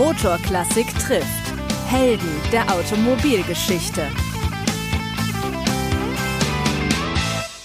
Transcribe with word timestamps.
Motorklassik 0.00 0.86
trifft. 0.98 1.26
Helden 1.86 2.30
der 2.50 2.62
Automobilgeschichte. 2.74 4.06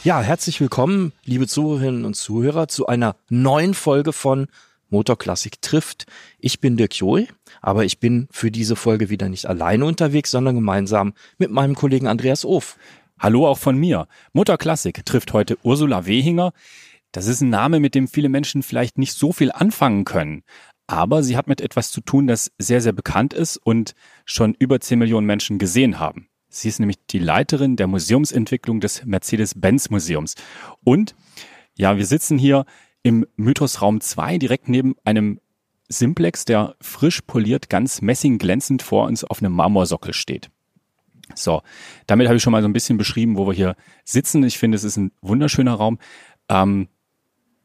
Ja, 0.04 0.20
herzlich 0.20 0.60
willkommen, 0.60 1.14
liebe 1.24 1.48
Zuhörerinnen 1.48 2.04
und 2.04 2.16
Zuhörer, 2.16 2.68
zu 2.68 2.88
einer 2.88 3.16
neuen 3.30 3.74
Folge 3.74 4.12
von 4.12 4.48
Motorklassik 4.90 5.62
trifft. 5.62 6.08
Ich 6.38 6.60
bin 6.60 6.76
Dirk 6.76 7.00
Joy, 7.00 7.30
aber 7.62 7.86
ich 7.86 8.02
bin 8.02 8.28
für 8.32 8.52
diese 8.52 8.76
Folge 8.76 9.10
wieder 9.10 9.30
nicht 9.30 9.46
alleine 9.46 9.86
unterwegs, 9.86 10.30
sondern 10.30 10.56
gemeinsam 10.56 11.14
mit 11.38 11.52
meinem 11.52 11.76
Kollegen 11.76 12.08
Andreas 12.08 12.44
Of. 12.44 12.76
Hallo 13.18 13.48
auch 13.48 13.60
von 13.60 13.78
mir. 13.78 14.10
Motorklassik 14.34 15.06
trifft 15.06 15.32
heute 15.32 15.58
Ursula 15.64 16.06
Wehinger. 16.06 16.52
Das 17.14 17.28
ist 17.28 17.40
ein 17.40 17.50
Name, 17.50 17.80
mit 17.80 17.96
dem 17.96 18.10
viele 18.10 18.28
Menschen 18.28 18.62
vielleicht 18.62 18.98
nicht 18.98 19.14
so 19.14 19.32
viel 19.32 19.54
anfangen 19.54 20.04
können. 20.04 20.44
Aber 20.88 21.24
sie 21.24 21.36
hat 21.36 21.48
mit 21.48 21.62
etwas 21.62 21.92
zu 21.92 22.02
tun, 22.02 22.28
das 22.28 22.52
sehr, 22.58 22.82
sehr 22.82 22.94
bekannt 22.94 23.34
ist 23.34 23.58
und 23.58 23.96
schon 24.26 24.56
über 24.60 24.80
10 24.80 25.00
Millionen 25.00 25.26
Menschen 25.26 25.58
gesehen 25.58 26.00
haben. 26.00 26.28
Sie 26.48 26.70
ist 26.70 26.80
nämlich 26.80 26.98
die 27.08 27.20
Leiterin 27.20 27.76
der 27.76 27.88
Museumsentwicklung 27.88 28.80
des 28.80 29.04
Mercedes-Benz-Museums. 29.04 30.36
Und 30.84 31.16
ja, 31.76 31.98
wir 31.98 32.06
sitzen 32.06 32.38
hier 32.38 32.66
im 33.04 33.26
Mythos-Raum 33.36 34.00
2 34.00 34.38
direkt 34.38 34.70
neben 34.70 34.96
einem 35.04 35.40
Simplex, 35.88 36.46
der 36.46 36.76
frisch 36.82 37.22
poliert, 37.22 37.70
ganz 37.70 38.02
messingglänzend 38.02 38.82
vor 38.82 39.06
uns 39.08 39.24
auf 39.24 39.40
einem 39.40 39.54
Marmorsockel 39.54 40.14
steht. 40.14 40.50
So, 41.34 41.62
damit 42.08 42.28
habe 42.28 42.38
ich 42.38 42.44
schon 42.44 42.52
mal 42.52 42.62
so 42.62 42.68
ein 42.68 42.74
bisschen 42.74 42.98
beschrieben, 42.98 43.38
wo 43.38 43.48
wir 43.48 43.54
hier 43.54 43.76
sitzen. 44.04 44.44
Ich 44.44 44.58
finde, 44.58 44.76
es 44.76 44.84
ist 44.84 44.98
ein 44.98 45.12
wunderschöner 45.22 45.74
Raum. 45.74 46.00
Ähm, 46.50 46.88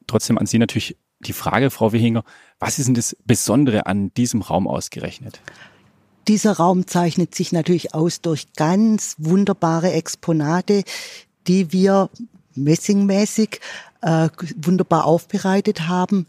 trotzdem 0.07 0.39
an 0.39 0.47
Sie 0.47 0.59
natürlich 0.59 0.97
die 1.21 1.33
Frage, 1.33 1.71
Frau 1.71 1.93
Wehinger, 1.93 2.25
was 2.59 2.79
ist 2.79 2.87
denn 2.87 2.95
das 2.95 3.17
Besondere 3.25 3.87
an 3.87 4.13
diesem 4.15 4.43
Raum 4.43 4.67
ausgerechnet? 4.67 5.41
Dieser 6.29 6.53
Raum 6.53 6.87
zeichnet 6.87 7.35
sich 7.35 7.53
natürlich 7.53 7.95
aus 7.95 8.21
durch 8.21 8.53
ganz 8.55 9.17
wunderbare 9.19 9.93
Exponate, 9.93 10.85
die 11.47 11.73
wir 11.73 12.11
messingmäßig 12.55 13.61
äh, 14.03 14.29
wunderbar 14.57 15.05
aufbereitet 15.05 15.89
haben. 15.89 16.27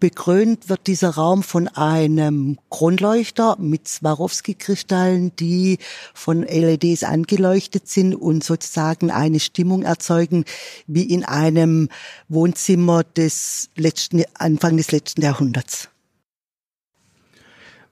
Bekrönt 0.00 0.70
wird 0.70 0.86
dieser 0.86 1.10
Raum 1.10 1.42
von 1.42 1.68
einem 1.68 2.58
Kronleuchter 2.70 3.56
mit 3.60 3.86
Swarovski-Kristallen, 3.86 5.36
die 5.36 5.78
von 6.14 6.42
LEDs 6.42 7.04
angeleuchtet 7.04 7.86
sind 7.86 8.14
und 8.14 8.42
sozusagen 8.42 9.10
eine 9.10 9.38
Stimmung 9.38 9.82
erzeugen 9.82 10.46
wie 10.86 11.02
in 11.02 11.24
einem 11.24 11.90
Wohnzimmer 12.28 13.04
des 13.04 13.68
letzten, 13.76 14.24
Anfang 14.34 14.78
des 14.78 14.90
letzten 14.90 15.20
Jahrhunderts. 15.20 15.90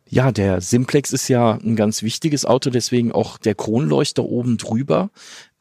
Ja, 0.08 0.32
der 0.32 0.62
Simplex 0.62 1.12
ist 1.12 1.28
ja 1.28 1.58
ein 1.62 1.76
ganz 1.76 2.02
wichtiges 2.02 2.46
Auto, 2.46 2.70
deswegen 2.70 3.12
auch 3.12 3.36
der 3.36 3.54
Kronleuchter 3.54 4.24
oben 4.24 4.56
drüber. 4.56 5.10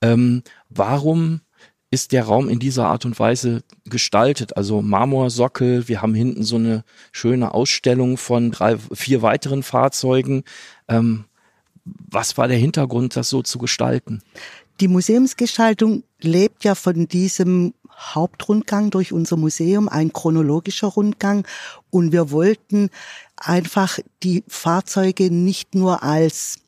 Ähm, 0.01 0.43
warum 0.69 1.41
ist 1.89 2.11
der 2.11 2.25
Raum 2.25 2.49
in 2.49 2.59
dieser 2.59 2.87
Art 2.87 3.05
und 3.05 3.17
Weise 3.19 3.63
gestaltet. 3.85 4.57
Also 4.57 4.81
Marmorsockel, 4.81 5.87
wir 5.87 6.01
haben 6.01 6.13
hinten 6.13 6.43
so 6.43 6.57
eine 6.57 6.83
schöne 7.11 7.53
Ausstellung 7.53 8.17
von 8.17 8.51
drei, 8.51 8.77
vier 8.77 9.21
weiteren 9.21 9.63
Fahrzeugen. 9.63 10.43
Ähm, 10.87 11.25
was 11.85 12.37
war 12.37 12.47
der 12.47 12.57
Hintergrund, 12.57 13.15
das 13.15 13.29
so 13.29 13.41
zu 13.41 13.57
gestalten? 13.59 14.21
Die 14.81 14.89
Museumsgestaltung 14.89 16.03
lebt 16.19 16.63
ja 16.63 16.75
von 16.75 17.07
diesem 17.07 17.73
Hauptrundgang 17.97 18.91
durch 18.91 19.11
unser 19.11 19.37
Museum, 19.37 19.89
ein 19.89 20.13
chronologischer 20.13 20.87
Rundgang. 20.87 21.47
Und 21.89 22.11
wir 22.11 22.31
wollten 22.31 22.89
einfach 23.37 23.99
die 24.23 24.43
Fahrzeuge 24.47 25.31
nicht 25.31 25.73
nur 25.73 26.03
als 26.03 26.59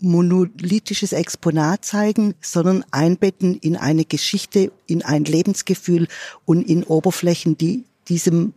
monolithisches 0.00 1.12
Exponat 1.12 1.84
zeigen, 1.84 2.34
sondern 2.40 2.84
einbetten 2.90 3.56
in 3.56 3.76
eine 3.76 4.04
Geschichte, 4.04 4.72
in 4.86 5.02
ein 5.02 5.24
Lebensgefühl 5.24 6.08
und 6.44 6.68
in 6.68 6.84
Oberflächen, 6.84 7.56
die 7.58 7.84
diesem, 8.08 8.54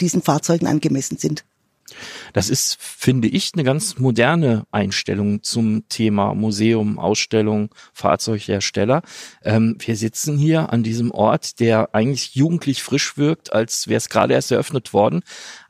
diesen 0.00 0.22
Fahrzeugen 0.22 0.66
angemessen 0.66 1.18
sind. 1.18 1.44
Das 2.32 2.50
ist, 2.50 2.76
finde 2.80 3.28
ich, 3.28 3.52
eine 3.54 3.64
ganz 3.64 3.98
moderne 3.98 4.64
Einstellung 4.70 5.42
zum 5.42 5.88
Thema 5.88 6.34
Museum, 6.34 6.98
Ausstellung, 6.98 7.70
Fahrzeughersteller. 7.92 9.02
Ähm, 9.42 9.76
wir 9.78 9.96
sitzen 9.96 10.38
hier 10.38 10.72
an 10.72 10.82
diesem 10.82 11.10
Ort, 11.10 11.60
der 11.60 11.94
eigentlich 11.94 12.34
jugendlich 12.34 12.82
frisch 12.82 13.16
wirkt, 13.16 13.52
als 13.52 13.88
wäre 13.88 13.98
es 13.98 14.08
gerade 14.08 14.34
erst 14.34 14.52
eröffnet 14.52 14.92
worden. 14.92 15.22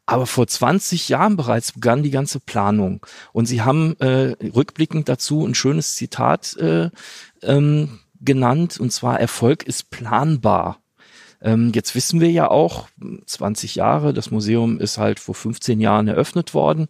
Aber 0.07 0.27
vor 0.27 0.47
20 0.47 1.09
Jahren 1.09 1.37
bereits 1.37 1.73
begann 1.73 2.03
die 2.03 2.11
ganze 2.11 2.41
Planung. 2.41 3.05
Und 3.33 3.47
sie 3.47 3.63
haben 3.63 3.97
äh, 4.01 4.35
rückblickend 4.55 5.09
dazu 5.09 5.47
ein 5.47 5.55
schönes 5.55 5.95
Zitat 5.95 6.57
äh, 6.57 6.91
ähm, 7.43 8.01
genannt, 8.21 8.79
und 8.79 8.93
zwar 8.93 9.21
Erfolg 9.21 9.63
ist 9.63 9.91
planbar. 9.91 10.79
Ähm, 11.43 11.73
jetzt 11.75 11.95
wissen 11.95 12.21
wir 12.21 12.31
ja 12.31 12.51
auch, 12.51 12.89
20 13.27 13.75
Jahre, 13.77 14.13
das 14.13 14.31
Museum 14.31 14.79
ist 14.79 14.99
halt 14.99 15.21
vor 15.21 15.35
15 15.35 15.81
Jahren 15.81 16.09
eröffnet 16.09 16.55
worden. 16.55 16.89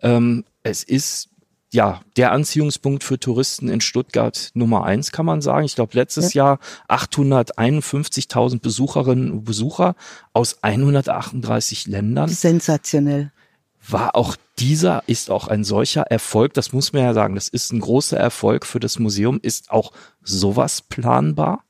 Ähm, 0.00 0.44
es 0.62 0.82
ist 0.82 1.29
ja, 1.72 2.00
der 2.16 2.32
Anziehungspunkt 2.32 3.04
für 3.04 3.18
Touristen 3.18 3.68
in 3.68 3.80
Stuttgart 3.80 4.50
Nummer 4.54 4.84
eins, 4.84 5.12
kann 5.12 5.26
man 5.26 5.40
sagen. 5.40 5.64
Ich 5.64 5.76
glaube, 5.76 5.96
letztes 5.96 6.34
ja. 6.34 6.44
Jahr 6.44 6.58
851.000 6.88 8.60
Besucherinnen 8.60 9.30
und 9.30 9.44
Besucher 9.44 9.94
aus 10.32 10.62
138 10.62 11.86
Ländern. 11.86 12.28
Sensationell. 12.28 13.32
War 13.88 14.16
auch 14.16 14.36
dieser, 14.58 15.04
ist 15.06 15.30
auch 15.30 15.48
ein 15.48 15.64
solcher 15.64 16.02
Erfolg, 16.02 16.54
das 16.54 16.72
muss 16.72 16.92
man 16.92 17.02
ja 17.02 17.14
sagen, 17.14 17.34
das 17.34 17.48
ist 17.48 17.72
ein 17.72 17.80
großer 17.80 18.18
Erfolg 18.18 18.66
für 18.66 18.80
das 18.80 18.98
Museum. 18.98 19.38
Ist 19.40 19.70
auch 19.70 19.92
sowas 20.22 20.82
planbar? 20.82 21.64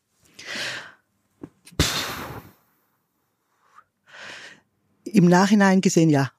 Im 5.05 5.27
Nachhinein 5.27 5.83
gesehen, 5.83 6.11
ja. 6.11 6.31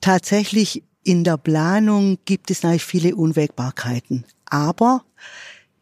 Tatsächlich 0.00 0.84
in 1.02 1.24
der 1.24 1.36
Planung 1.36 2.18
gibt 2.24 2.50
es 2.50 2.62
natürlich 2.62 2.84
viele 2.84 3.16
Unwägbarkeiten. 3.16 4.24
Aber 4.44 5.04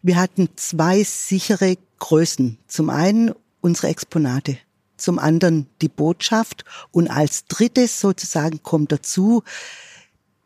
wir 0.02 0.16
hatten 0.16 0.48
zwei 0.56 1.02
sichere 1.02 1.76
Größen. 1.98 2.58
Zum 2.68 2.90
einen 2.90 3.34
unsere 3.60 3.88
Exponate, 3.88 4.58
zum 4.96 5.18
anderen 5.18 5.66
die 5.82 5.88
Botschaft 5.88 6.64
und 6.92 7.08
als 7.08 7.46
drittes 7.46 8.00
sozusagen 8.00 8.62
kommt 8.62 8.92
dazu 8.92 9.42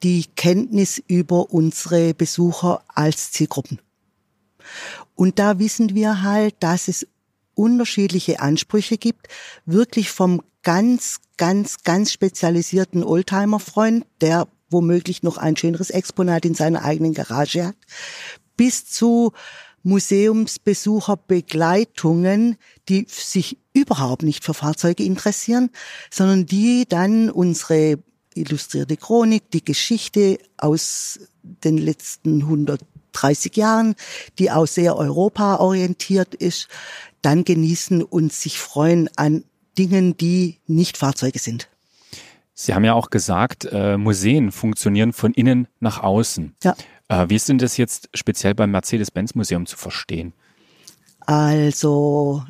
die 0.03 0.25
Kenntnis 0.35 1.03
über 1.07 1.53
unsere 1.53 2.15
Besucher 2.15 2.83
als 2.89 3.33
Zielgruppen. 3.33 3.81
Und 5.15 5.39
da 5.39 5.59
wissen 5.59 5.95
wir 5.95 6.23
halt, 6.23 6.57
dass 6.61 6.89
es 6.89 7.07
unterschiedliche 7.55 8.41
Ansprüche 8.41 8.97
gibt, 8.99 9.29
wirklich 9.67 10.11
vom 10.11 10.43
ganz, 10.63 11.21
ganz, 11.37 11.83
ganz 11.85 12.13
spezialisierten 12.13 13.05
Oldtimer-Freund, 13.05 14.07
der 14.21 14.49
womöglich 14.73 15.23
noch 15.23 15.39
ein 15.39 15.57
schöneres 15.57 15.91
Exponat 15.91 16.45
in 16.45 16.55
seiner 16.55 16.85
eigenen 16.85 17.15
Garage 17.15 17.67
hat, 17.67 17.77
bis 18.57 18.87
zu 18.87 19.33
Museumsbesucherbegleitungen, 19.83 22.57
die 22.89 23.07
sich 23.09 23.59
überhaupt 23.73 24.23
nicht 24.23 24.45
für 24.45 24.55
Fahrzeuge 24.55 25.03
interessieren, 25.05 25.71
sondern 26.11 26.47
die 26.47 26.85
dann 26.89 27.31
unsere 27.31 27.99
illustrierte 28.35 28.97
Chronik, 28.97 29.51
die 29.51 29.65
Geschichte 29.65 30.39
aus 30.57 31.21
den 31.43 31.79
letzten 31.79 32.43
130 32.43 33.57
Jahren, 33.57 33.95
die 34.39 34.51
auch 34.51 34.67
sehr 34.67 34.97
Europa 34.97 35.57
orientiert 35.57 36.35
ist, 36.35 36.69
dann 37.21 37.45
genießen 37.45 38.03
und 38.03 38.33
sich 38.33 38.59
freuen 38.59 39.11
an 39.17 39.45
Dingen, 39.79 40.17
die 40.17 40.59
nicht 40.67 40.99
Fahrzeuge 40.99 41.39
sind. 41.39 41.69
Sie 42.65 42.75
haben 42.75 42.85
ja 42.85 42.95
auch 42.95 43.11
gesagt, 43.11 43.65
äh, 43.73 43.97
Museen 43.97 44.53
funktionieren 44.53 45.13
von 45.13 45.35
innen 45.35 45.67
nach 45.81 46.01
außen. 46.01 46.55
Ja. 46.63 46.77
Äh, 47.09 47.29
wie 47.29 47.35
ist 47.35 47.49
denn 47.49 47.59
das 47.59 47.77
jetzt 47.77 48.09
speziell 48.15 48.55
beim 48.55 48.71
Mercedes-Benz-Museum 48.71 49.67
zu 49.67 49.77
verstehen? 49.77 50.33
Also 51.19 52.45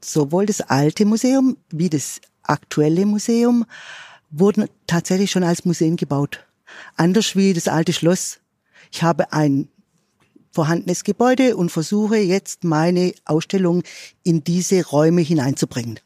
sowohl 0.00 0.46
das 0.46 0.60
alte 0.60 1.06
Museum 1.06 1.56
wie 1.70 1.90
das 1.90 2.20
aktuelle 2.44 3.04
Museum 3.04 3.64
wurden 4.30 4.68
tatsächlich 4.86 5.32
schon 5.32 5.42
als 5.42 5.64
Museen 5.64 5.96
gebaut. 5.96 6.46
Anders 6.94 7.34
wie 7.34 7.52
das 7.52 7.66
alte 7.66 7.92
Schloss. 7.92 8.38
Ich 8.92 9.02
habe 9.02 9.32
ein 9.32 9.66
vorhandenes 10.52 11.02
Gebäude 11.02 11.56
und 11.56 11.72
versuche 11.72 12.18
jetzt 12.18 12.62
meine 12.62 13.12
Ausstellung 13.24 13.82
in 14.22 14.44
diese 14.44 14.86
Räume 14.86 15.22
hineinzubringen 15.22 15.98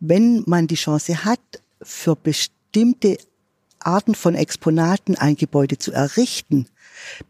wenn 0.00 0.44
man 0.46 0.66
die 0.66 0.76
Chance 0.76 1.24
hat, 1.24 1.40
für 1.82 2.16
bestimmte 2.16 3.18
Arten 3.80 4.14
von 4.14 4.34
Exponaten 4.34 5.16
ein 5.16 5.36
Gebäude 5.36 5.78
zu 5.78 5.92
errichten, 5.92 6.66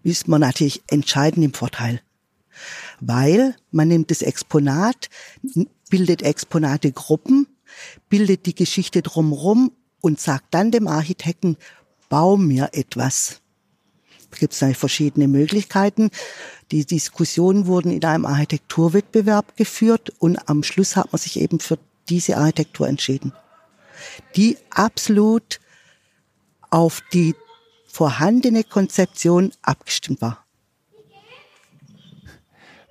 ist 0.02 0.28
man 0.28 0.40
natürlich 0.40 0.82
entscheidend 0.88 1.44
im 1.44 1.54
Vorteil. 1.54 2.00
Weil 3.00 3.54
man 3.70 3.88
nimmt 3.88 4.10
das 4.10 4.22
Exponat, 4.22 5.08
bildet 5.90 6.22
Exponate 6.22 6.90
Gruppen, 6.92 7.46
bildet 8.08 8.46
die 8.46 8.54
Geschichte 8.54 9.02
drumherum 9.02 9.72
und 10.00 10.20
sagt 10.20 10.54
dann 10.54 10.70
dem 10.70 10.88
Architekten, 10.88 11.56
bau 12.08 12.36
mir 12.36 12.70
etwas. 12.72 13.40
Da 14.30 14.38
gibt 14.38 14.60
es 14.60 14.76
verschiedene 14.76 15.28
Möglichkeiten. 15.28 16.10
Die 16.70 16.84
Diskussionen 16.84 17.66
wurden 17.66 17.92
in 17.92 18.04
einem 18.04 18.26
Architekturwettbewerb 18.26 19.56
geführt 19.56 20.12
und 20.18 20.48
am 20.48 20.62
Schluss 20.62 20.96
hat 20.96 21.12
man 21.12 21.18
sich 21.18 21.40
eben 21.40 21.60
für 21.60 21.78
diese 22.08 22.36
Architektur 22.36 22.88
entschieden, 22.88 23.32
die 24.36 24.56
absolut 24.70 25.60
auf 26.70 27.02
die 27.12 27.34
vorhandene 27.86 28.64
Konzeption 28.64 29.52
abgestimmt 29.62 30.20
war. 30.20 30.44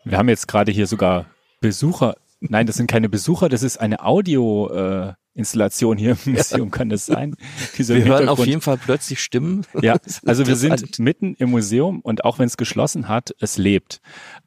Wir 0.03 0.17
haben 0.17 0.29
jetzt 0.29 0.47
gerade 0.47 0.71
hier 0.71 0.87
sogar 0.87 1.25
Besucher. 1.59 2.15
Nein, 2.39 2.65
das 2.65 2.77
sind 2.77 2.87
keine 2.87 3.09
Besucher, 3.09 3.49
das 3.49 3.63
ist 3.63 3.77
eine 3.77 4.03
Audio. 4.03 4.69
Äh 4.69 5.13
Installation 5.37 5.97
hier 5.97 6.17
im 6.25 6.33
Museum, 6.33 6.71
kann 6.71 6.89
das 6.89 7.05
sein? 7.05 7.35
Diese 7.77 7.95
wir 7.95 8.03
hören 8.03 8.27
auf 8.27 8.45
jeden 8.45 8.61
Fall 8.61 8.77
plötzlich 8.77 9.21
Stimmen. 9.21 9.65
Ja, 9.81 9.97
also 10.25 10.47
wir 10.47 10.55
sind 10.55 10.99
mitten 10.99 11.35
im 11.35 11.51
Museum 11.51 12.01
und 12.01 12.25
auch 12.25 12.39
wenn 12.39 12.47
es 12.47 12.57
geschlossen 12.57 13.07
hat, 13.07 13.33
es 13.39 13.57
lebt. 13.57 14.01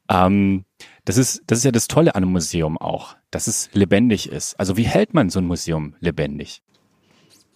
Ähm, 0.09 0.65
das 1.05 1.17
ist, 1.17 1.43
das 1.47 1.59
ist 1.59 1.65
ja 1.65 1.71
das 1.71 1.87
Tolle 1.87 2.15
an 2.15 2.23
einem 2.23 2.31
Museum 2.31 2.77
auch, 2.77 3.15
dass 3.31 3.47
es 3.47 3.69
lebendig 3.73 4.29
ist. 4.29 4.59
Also 4.59 4.77
wie 4.77 4.83
hält 4.83 5.13
man 5.13 5.29
so 5.29 5.39
ein 5.39 5.47
Museum 5.47 5.95
lebendig? 5.99 6.61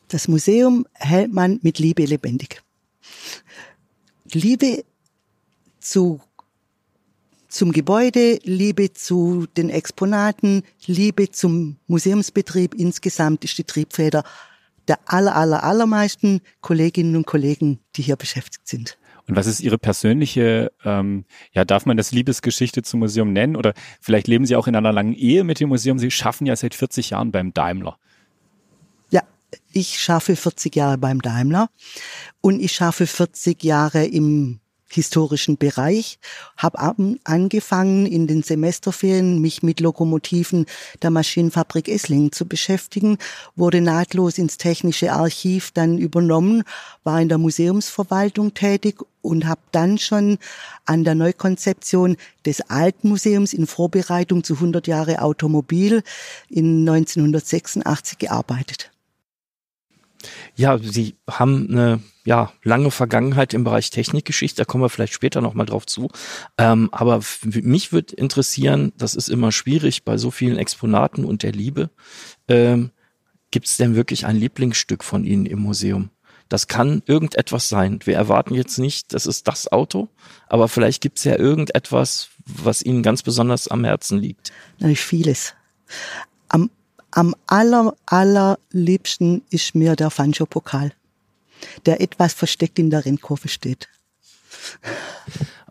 Das 0.08 0.28
Museum 0.28 0.86
hält 0.94 1.34
man 1.34 1.60
mit 1.62 1.80
Liebe 1.80 2.06
lebendig. 2.06 2.62
Liebe 4.32 4.84
zu 5.80 6.22
zum 7.48 7.72
Gebäude, 7.72 8.40
Liebe 8.44 8.92
zu 8.92 9.48
den 9.56 9.70
Exponaten, 9.70 10.64
Liebe 10.86 11.32
zum 11.32 11.78
Museumsbetrieb 11.88 12.74
insgesamt 12.74 13.46
ist 13.46 13.58
die 13.58 13.64
Triebfeder 13.64 14.24
der 14.88 15.00
aller, 15.06 15.36
aller, 15.36 15.64
allermeisten 15.64 16.42
Kolleginnen 16.62 17.16
und 17.16 17.26
Kollegen, 17.26 17.80
die 17.96 18.02
hier 18.02 18.18
beschäftigt 18.18 18.68
sind. 18.68 18.98
Und 19.28 19.36
was 19.36 19.48
ist 19.48 19.60
Ihre 19.60 19.78
persönliche, 19.78 20.72
ähm, 20.84 21.26
ja, 21.52 21.66
darf 21.66 21.86
man 21.86 21.98
das 21.98 22.12
Liebesgeschichte 22.12 22.84
zum 22.84 23.00
Museum 23.00 23.34
nennen? 23.34 23.56
Oder 23.56 23.74
vielleicht 24.00 24.28
leben 24.28 24.46
Sie 24.46 24.56
auch 24.56 24.68
in 24.68 24.76
einer 24.76 24.94
langen 24.94 25.14
Ehe 25.14 25.44
mit 25.44 25.60
dem 25.60 25.70
Museum. 25.70 25.98
Sie 25.98 26.12
schaffen 26.12 26.46
ja 26.46 26.56
seit 26.56 26.76
40 26.76 27.12
Jahren 27.12 27.32
beim 27.32 27.54
Daimler. 27.54 27.98
Ja, 29.10 29.24
ich 29.72 30.00
schaffe 30.00 30.36
40 30.36 30.76
Jahre 30.76 30.98
beim 30.98 31.22
Daimler 31.22 31.70
und 32.42 32.60
ich 32.60 32.74
schaffe 32.74 33.08
40 33.08 33.64
Jahre 33.64 34.06
im 34.06 34.60
historischen 34.88 35.58
Bereich, 35.58 36.20
habe 36.58 36.80
angefangen 37.24 38.06
in 38.06 38.28
den 38.28 38.44
Semesterferien 38.44 39.42
mich 39.42 39.64
mit 39.64 39.80
Lokomotiven 39.80 40.66
der 41.02 41.10
Maschinenfabrik 41.10 41.90
Esslingen 41.90 42.32
zu 42.32 42.46
beschäftigen, 42.46 43.18
wurde 43.56 43.82
nahtlos 43.82 44.38
ins 44.38 44.58
technische 44.58 45.12
Archiv 45.12 45.72
dann 45.72 45.98
übernommen, 45.98 46.64
war 47.04 47.20
in 47.20 47.30
der 47.30 47.38
Museumsverwaltung 47.38 48.54
tätig 48.54 49.02
und 49.22 49.48
habe 49.48 49.62
dann 49.72 49.98
schon 49.98 50.38
an 50.86 51.04
der 51.04 51.16
Neukonzeption 51.16 52.16
des 52.46 52.62
alten 52.70 53.10
Museums 53.10 53.54
in 53.54 53.68
Vorbereitung 53.68 54.44
zu 54.44 54.54
100 54.56 54.88
Jahre 54.88 55.22
Automobil 55.22 56.04
in 56.50 56.88
1986 56.88 58.20
gearbeitet. 58.20 58.92
Ja, 60.56 60.78
Sie 60.78 61.16
haben 61.30 61.68
eine 61.70 62.02
ja, 62.26 62.52
lange 62.64 62.92
Vergangenheit 62.92 63.54
im 63.54 63.64
Bereich 63.64 63.92
Technikgeschichte, 63.92 64.58
da 64.62 64.66
kommen 64.66 64.84
wir 64.84 64.90
vielleicht 64.90 65.14
später 65.14 65.42
nochmal 65.42 65.68
drauf 65.68 65.86
zu. 65.86 66.10
Ähm, 66.58 66.90
aber 66.92 67.22
mich 67.44 67.92
würde 67.92 68.16
interessieren, 68.16 68.94
das 68.98 69.16
ist 69.16 69.30
immer 69.30 69.52
schwierig 69.52 70.04
bei 70.04 70.18
so 70.18 70.32
vielen 70.32 70.58
Exponaten 70.58 71.24
und 71.24 71.44
der 71.44 71.52
Liebe. 71.52 71.90
Ähm, 72.48 72.92
Gibt 73.52 73.68
es 73.68 73.78
denn 73.78 73.96
wirklich 73.96 74.26
ein 74.26 74.36
Lieblingsstück 74.36 75.04
von 75.04 75.24
Ihnen 75.24 75.46
im 75.46 75.60
Museum? 75.60 76.10
Das 76.50 76.68
kann 76.68 77.02
irgendetwas 77.06 77.70
sein. 77.70 78.00
Wir 78.04 78.16
erwarten 78.16 78.54
jetzt 78.54 78.78
nicht, 78.78 79.14
das 79.14 79.26
ist 79.26 79.48
das 79.48 79.72
Auto, 79.72 80.10
aber 80.48 80.68
vielleicht 80.68 81.02
gibt 81.02 81.18
es 81.20 81.24
ja 81.24 81.38
irgendetwas, 81.38 82.30
was 82.46 82.82
Ihnen 82.84 83.02
ganz 83.02 83.24
besonders 83.24 83.68
am 83.68 83.84
Herzen 83.84 84.20
liegt. 84.20 84.52
Natürlich 84.80 85.02
vieles. 85.02 85.56
Am, 87.16 87.34
aller, 87.48 87.96
allerliebsten 88.06 89.42
ist 89.50 89.74
mir 89.74 89.96
der 89.96 90.10
Fancho-Pokal 90.10 90.92
der 91.86 92.02
etwas 92.02 92.34
versteckt 92.34 92.80
in 92.80 92.90
der 92.90 93.06
Rennkurve 93.06 93.48
steht. 93.48 93.88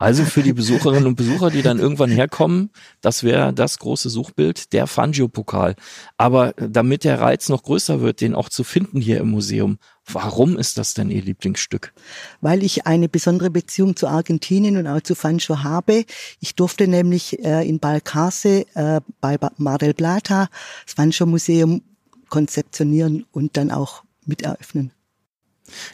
Also 0.05 0.27
für 0.27 0.43
die 0.43 0.53
Besucherinnen 0.53 1.07
und 1.07 1.15
Besucher, 1.15 1.49
die 1.49 1.63
dann 1.63 1.79
irgendwann 1.79 2.11
herkommen, 2.11 2.69
das 3.01 3.23
wäre 3.23 3.55
das 3.55 3.79
große 3.79 4.11
Suchbild, 4.11 4.75
der 4.75 4.87
Fangio-Pokal. 4.87 5.77
Aber 6.19 6.53
damit 6.59 7.05
der 7.05 7.23
Reiz 7.23 7.49
noch 7.49 7.63
größer 7.63 8.03
wird, 8.03 8.21
den 8.21 8.35
auch 8.35 8.51
zu 8.51 8.65
finden 8.65 9.01
hier 9.01 9.19
im 9.19 9.31
Museum, 9.31 9.79
warum 10.07 10.59
ist 10.59 10.77
das 10.77 10.93
denn 10.93 11.09
Ihr 11.09 11.23
Lieblingsstück? 11.23 11.95
Weil 12.43 12.63
ich 12.63 12.87
eine 12.87 13.09
besondere 13.09 13.49
Beziehung 13.49 13.97
zu 13.97 14.07
Argentinien 14.07 14.77
und 14.77 14.87
auch 14.87 15.01
zu 15.01 15.15
Fangio 15.15 15.63
habe. 15.63 16.05
Ich 16.39 16.55
durfte 16.55 16.87
nämlich 16.87 17.43
äh, 17.43 17.67
in 17.67 17.79
Balcarce 17.79 18.67
äh, 18.75 19.01
bei 19.23 19.39
Mar 19.57 19.79
del 19.79 19.95
Plata 19.95 20.49
das 20.85 20.93
Fangio-Museum 20.97 21.81
konzeptionieren 22.29 23.25
und 23.33 23.57
dann 23.57 23.71
auch 23.71 24.05
mit 24.27 24.43
eröffnen. 24.43 24.93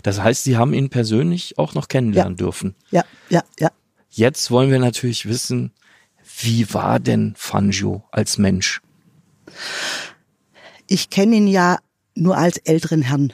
Das 0.03 0.21
heißt, 0.21 0.43
Sie 0.43 0.57
haben 0.57 0.75
ihn 0.75 0.91
persönlich 0.91 1.59
auch 1.59 1.75
noch 1.75 1.87
kennenlernen 1.87 2.35
ja. 2.35 2.39
dürfen. 2.39 2.75
Ja, 2.91 3.05
ja, 3.29 3.45
ja. 3.61 3.71
Jetzt 4.11 4.51
wollen 4.51 4.71
wir 4.71 4.81
natürlich 4.81 5.27
wissen, 5.27 5.73
wie 6.41 6.75
war 6.75 6.99
denn 6.99 7.35
Fangio 7.37 8.05
als 8.11 8.39
Mensch? 8.39 8.83
Ich 10.87 11.11
kenne 11.11 11.37
ihn 11.37 11.47
ja 11.47 11.79
nur 12.15 12.37
als 12.37 12.59
älteren 12.59 13.03
Herrn 13.03 13.33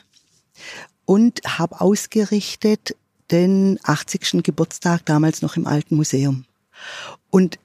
und 1.07 1.41
habe 1.47 1.81
ausgerichtet 1.81 2.95
den 3.31 3.81
80. 3.83 4.43
Geburtstag 4.43 5.05
damals 5.07 5.43
noch 5.43 5.57
im 5.57 5.67
Alten 5.67 5.97
Museum. 5.97 6.45
Und 7.31 7.59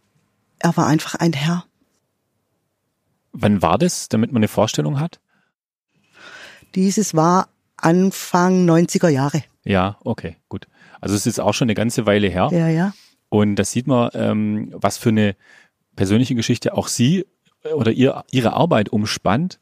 er 0.60 0.76
war 0.78 0.88
einfach 0.88 1.16
ein 1.16 1.34
Herr. 1.34 1.66
Wann 3.34 3.62
war 3.62 3.78
das, 3.78 4.10
damit 4.10 4.32
man 4.32 4.40
eine 4.40 4.48
Vorstellung 4.48 5.00
hat? 5.00 5.20
Dieses 6.76 7.14
war 7.14 7.50
Anfang 7.76 8.70
90er 8.70 9.10
Jahre. 9.10 9.44
Ja, 9.64 9.98
okay, 10.04 10.38
gut. 10.50 10.68
Also 11.00 11.16
es 11.16 11.26
ist 11.26 11.40
auch 11.40 11.54
schon 11.54 11.66
eine 11.66 11.76
ganze 11.76 12.06
Weile 12.06 12.28
her. 12.28 12.50
Ja, 12.52 12.68
ja. 12.68 12.94
Und 13.30 13.56
das 13.56 13.72
sieht 13.72 13.88
man, 13.88 14.10
ähm, 14.14 14.70
was 14.74 14.98
für 14.98 15.10
eine 15.10 15.36
persönliche 15.96 16.36
Geschichte 16.36 16.76
auch 16.76 16.88
Sie 16.88 17.26
äh, 17.64 17.70
oder 17.70 17.92
ihr, 17.92 18.24
Ihre 18.32 18.54
Arbeit 18.54 18.90
umspannt, 18.90 19.60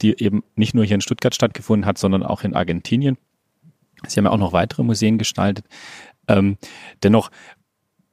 die 0.00 0.18
eben 0.22 0.42
nicht 0.56 0.74
nur 0.74 0.84
hier 0.84 0.96
in 0.96 1.00
Stuttgart 1.00 1.34
stattgefunden 1.34 1.86
hat, 1.86 1.98
sondern 1.98 2.22
auch 2.22 2.42
in 2.42 2.54
Argentinien. 2.54 3.18
Sie 4.06 4.18
haben 4.18 4.24
ja 4.24 4.32
auch 4.32 4.38
noch 4.38 4.52
weitere 4.52 4.82
Museen 4.82 5.18
gestaltet. 5.18 5.66
Ähm, 6.26 6.58
dennoch, 7.02 7.30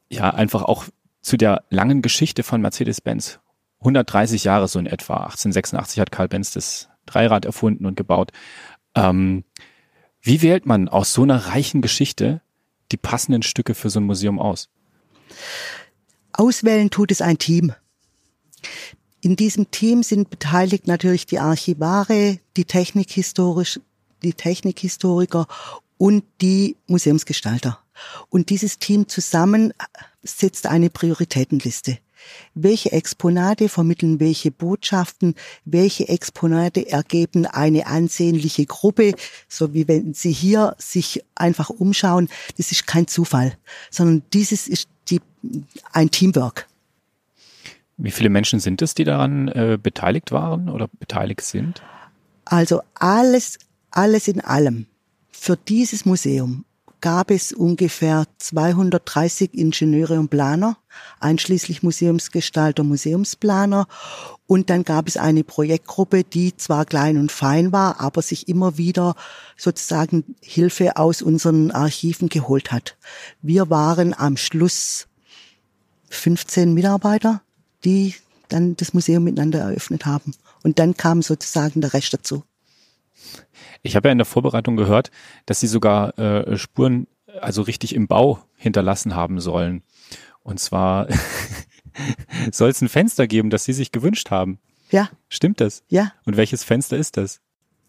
ja, 0.10 0.30
einfach 0.30 0.64
auch 0.64 0.86
zu 1.22 1.38
der 1.38 1.64
langen 1.70 2.02
Geschichte 2.02 2.44
von 2.44 2.62
Mercedes-Benz. 2.62 3.40
130 3.80 4.44
Jahre 4.44 4.68
so 4.68 4.78
in 4.78 4.86
etwa. 4.86 5.16
1886 5.16 6.00
hat 6.00 6.12
Karl 6.12 6.28
Benz 6.28 6.52
das 6.52 6.90
Dreirad 7.06 7.46
erfunden 7.46 7.86
und 7.86 7.96
gebaut. 7.96 8.32
Ähm, 8.96 9.44
wie 10.22 10.42
wählt 10.42 10.66
man 10.66 10.90
aus 10.90 11.14
so 11.14 11.24
einer 11.24 11.48
reichen 11.48 11.82
Geschichte 11.82 12.42
die 12.92 12.98
passenden 12.98 13.44
Stücke 13.44 13.76
für 13.76 13.90
so 13.90 14.00
ein 14.00 14.06
Museum 14.06 14.40
aus? 14.40 14.70
Auswählen 16.34 16.90
tut 16.90 17.12
es 17.12 17.22
ein 17.22 17.38
Team. 17.38 17.74
In 19.22 19.36
diesem 19.36 19.72
Team 19.72 20.04
sind 20.04 20.30
beteiligt 20.30 20.88
natürlich 20.88 21.26
die 21.26 21.40
Archivare, 21.40 22.40
die 22.56 22.66
Technikhistorisch, 22.66 23.80
die 24.24 24.34
Technikhistoriker 24.34 25.48
und 25.98 26.24
die 26.42 26.78
Museumsgestalter. 26.88 27.80
Und 28.30 28.50
dieses 28.50 28.80
Team 28.80 29.08
zusammen 29.08 29.74
setzt 30.24 30.68
eine 30.68 30.90
Prioritätenliste 30.90 32.00
welche 32.54 32.92
Exponate 32.92 33.70
vermitteln 33.70 34.20
welche 34.20 34.52
Botschaften, 34.52 35.36
welche 35.66 36.08
Exponate 36.08 36.90
ergeben 36.90 37.46
eine 37.46 37.88
ansehnliche 37.88 38.66
Gruppe, 38.66 39.14
so 39.48 39.74
wie 39.74 39.88
wenn 39.88 40.14
Sie 40.14 40.32
hier 40.32 40.76
sich 40.78 41.24
einfach 41.36 41.70
umschauen, 41.70 42.30
das 42.58 42.72
ist 42.72 42.88
kein 42.88 43.08
Zufall, 43.08 43.58
sondern 43.90 44.24
dieses 44.34 44.68
ist 44.68 44.90
die, 45.10 45.22
ein 45.92 46.12
Teamwork. 46.12 46.68
Wie 47.98 48.12
viele 48.12 48.30
Menschen 48.30 48.60
sind 48.60 48.82
es, 48.82 48.94
die 48.94 49.04
daran 49.04 49.50
äh, 49.50 49.78
beteiligt 49.82 50.32
waren 50.32 50.70
oder 50.70 50.88
beteiligt 51.00 51.42
sind? 51.42 51.82
Also 52.46 52.82
alles, 52.94 53.60
alles 53.92 54.28
in 54.28 54.42
allem. 54.42 54.88
Für 55.32 55.58
dieses 55.58 56.06
Museum 56.06 56.66
gab 57.02 57.32
es 57.32 57.52
ungefähr 57.54 58.26
230 58.38 59.54
Ingenieure 59.54 60.20
und 60.20 60.30
Planer, 60.30 60.78
einschließlich 61.20 61.84
Museumsgestalter, 61.84 62.84
Museumsplaner. 62.84 63.88
Und 64.48 64.70
dann 64.70 64.84
gab 64.84 65.08
es 65.08 65.18
eine 65.18 65.44
Projektgruppe, 65.44 66.24
die 66.24 66.56
zwar 66.58 66.86
klein 66.86 67.18
und 67.18 67.32
fein 67.32 67.72
war, 67.72 68.00
aber 68.00 68.22
sich 68.22 68.48
immer 68.48 68.78
wieder 68.78 69.16
sozusagen 69.58 70.36
Hilfe 70.42 70.98
aus 70.98 71.22
unseren 71.22 71.72
Archiven 71.72 72.30
geholt 72.30 72.72
hat. 72.72 72.98
Wir 73.42 73.70
waren 73.70 74.14
am 74.14 74.38
Schluss 74.38 75.08
15 76.10 76.74
Mitarbeiter, 76.74 77.42
die 77.86 78.16
dann 78.50 78.76
das 78.76 78.94
Museum 78.94 79.24
miteinander 79.24 79.60
eröffnet 79.60 80.06
haben. 80.06 80.34
Und 80.64 80.80
dann 80.80 80.98
kam 80.98 81.22
sozusagen 81.22 81.82
der 81.82 81.94
Rest 81.94 82.14
dazu. 82.14 82.44
Ich 83.82 83.96
habe 83.96 84.08
ja 84.08 84.12
in 84.12 84.18
der 84.18 84.26
Vorbereitung 84.26 84.76
gehört, 84.76 85.12
dass 85.46 85.60
sie 85.60 85.68
sogar 85.68 86.18
äh, 86.18 86.58
Spuren 86.58 87.08
also 87.42 87.62
richtig 87.62 87.96
im 87.96 88.08
Bau 88.08 88.40
hinterlassen 88.56 89.16
haben 89.16 89.40
sollen. 89.40 89.84
Und 90.44 90.60
zwar 90.60 91.08
soll 92.52 92.70
es 92.70 92.82
ein 92.82 92.90
Fenster 92.90 93.28
geben, 93.28 93.50
das 93.50 93.64
sie 93.66 93.74
sich 93.74 93.92
gewünscht 93.92 94.32
haben. 94.32 94.60
Ja. 94.92 95.10
Stimmt 95.28 95.62
das? 95.62 95.84
Ja. 95.88 96.14
Und 96.26 96.38
welches 96.38 96.64
Fenster 96.64 96.98
ist 96.98 97.18
das? 97.18 97.42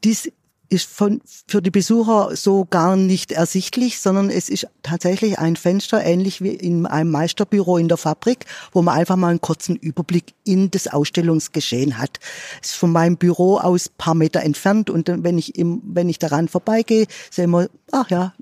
Dies 0.05 0.33
ist 0.71 0.89
von, 0.89 1.21
für 1.47 1.61
die 1.61 1.71
Besucher 1.71 2.35
so 2.37 2.65
gar 2.65 2.97
nicht 2.97 3.33
ersichtlich, 3.33 4.00
sondern 4.00 4.31
es 4.31 4.49
ist 4.49 4.69
tatsächlich 4.83 5.39
ein 5.39 5.57
Fenster, 5.57 6.03
ähnlich 6.03 6.41
wie 6.41 6.55
in 6.55 6.87
einem 6.87 7.11
Meisterbüro 7.11 7.77
in 7.77 7.89
der 7.89 7.97
Fabrik, 7.97 8.47
wo 8.73 8.81
man 8.81 8.97
einfach 8.97 9.17
mal 9.17 9.29
einen 9.29 9.41
kurzen 9.41 9.75
Überblick 9.77 10.33
in 10.45 10.71
das 10.71 10.87
Ausstellungsgeschehen 10.87 11.99
hat. 11.99 12.21
Es 12.62 12.71
ist 12.71 12.77
von 12.77 12.93
meinem 12.93 13.17
Büro 13.17 13.59
aus 13.59 13.89
paar 13.89 14.15
Meter 14.15 14.43
entfernt 14.43 14.91
und 14.91 15.09
wenn 15.09 15.39
ich 15.39 15.59
im, 15.59 15.83
wenn 15.85 16.09
ich 16.09 16.21
daran 16.21 16.47
vorbeigehe, 16.47 17.07
sehen 17.31 17.50
wir, 17.50 17.69
ach 17.91 18.09
ja, 18.11 18.33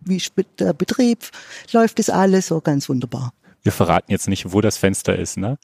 wie 0.00 0.16
ist 0.16 0.32
der 0.58 0.72
Betrieb, 0.72 1.30
läuft 1.72 2.00
das 2.00 2.10
alles 2.10 2.48
so 2.48 2.60
ganz 2.60 2.88
wunderbar. 2.88 3.32
Wir 3.62 3.72
verraten 3.72 4.10
jetzt 4.10 4.28
nicht, 4.28 4.52
wo 4.52 4.60
das 4.60 4.76
Fenster 4.76 5.16
ist, 5.16 5.36
ne? 5.36 5.58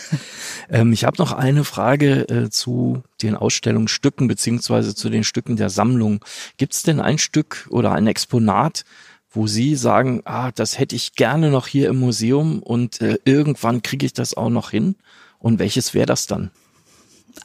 ähm, 0.70 0.92
ich 0.92 1.04
habe 1.04 1.18
noch 1.18 1.32
eine 1.32 1.64
Frage 1.64 2.28
äh, 2.28 2.50
zu 2.50 3.02
den 3.22 3.36
Ausstellungsstücken 3.36 4.26
beziehungsweise 4.26 4.94
zu 4.94 5.10
den 5.10 5.24
Stücken 5.24 5.56
der 5.56 5.70
Sammlung. 5.70 6.24
Gibt 6.56 6.74
es 6.74 6.82
denn 6.82 7.00
ein 7.00 7.18
Stück 7.18 7.68
oder 7.70 7.92
ein 7.92 8.06
Exponat, 8.06 8.84
wo 9.30 9.46
Sie 9.46 9.76
sagen, 9.76 10.22
ah, 10.24 10.50
das 10.50 10.78
hätte 10.78 10.96
ich 10.96 11.14
gerne 11.14 11.50
noch 11.50 11.66
hier 11.66 11.88
im 11.88 12.00
Museum 12.00 12.62
und 12.62 13.00
äh, 13.00 13.18
irgendwann 13.24 13.82
kriege 13.82 14.06
ich 14.06 14.12
das 14.12 14.34
auch 14.34 14.50
noch 14.50 14.70
hin? 14.70 14.96
Und 15.38 15.58
welches 15.58 15.94
wäre 15.94 16.06
das 16.06 16.26
dann? 16.26 16.50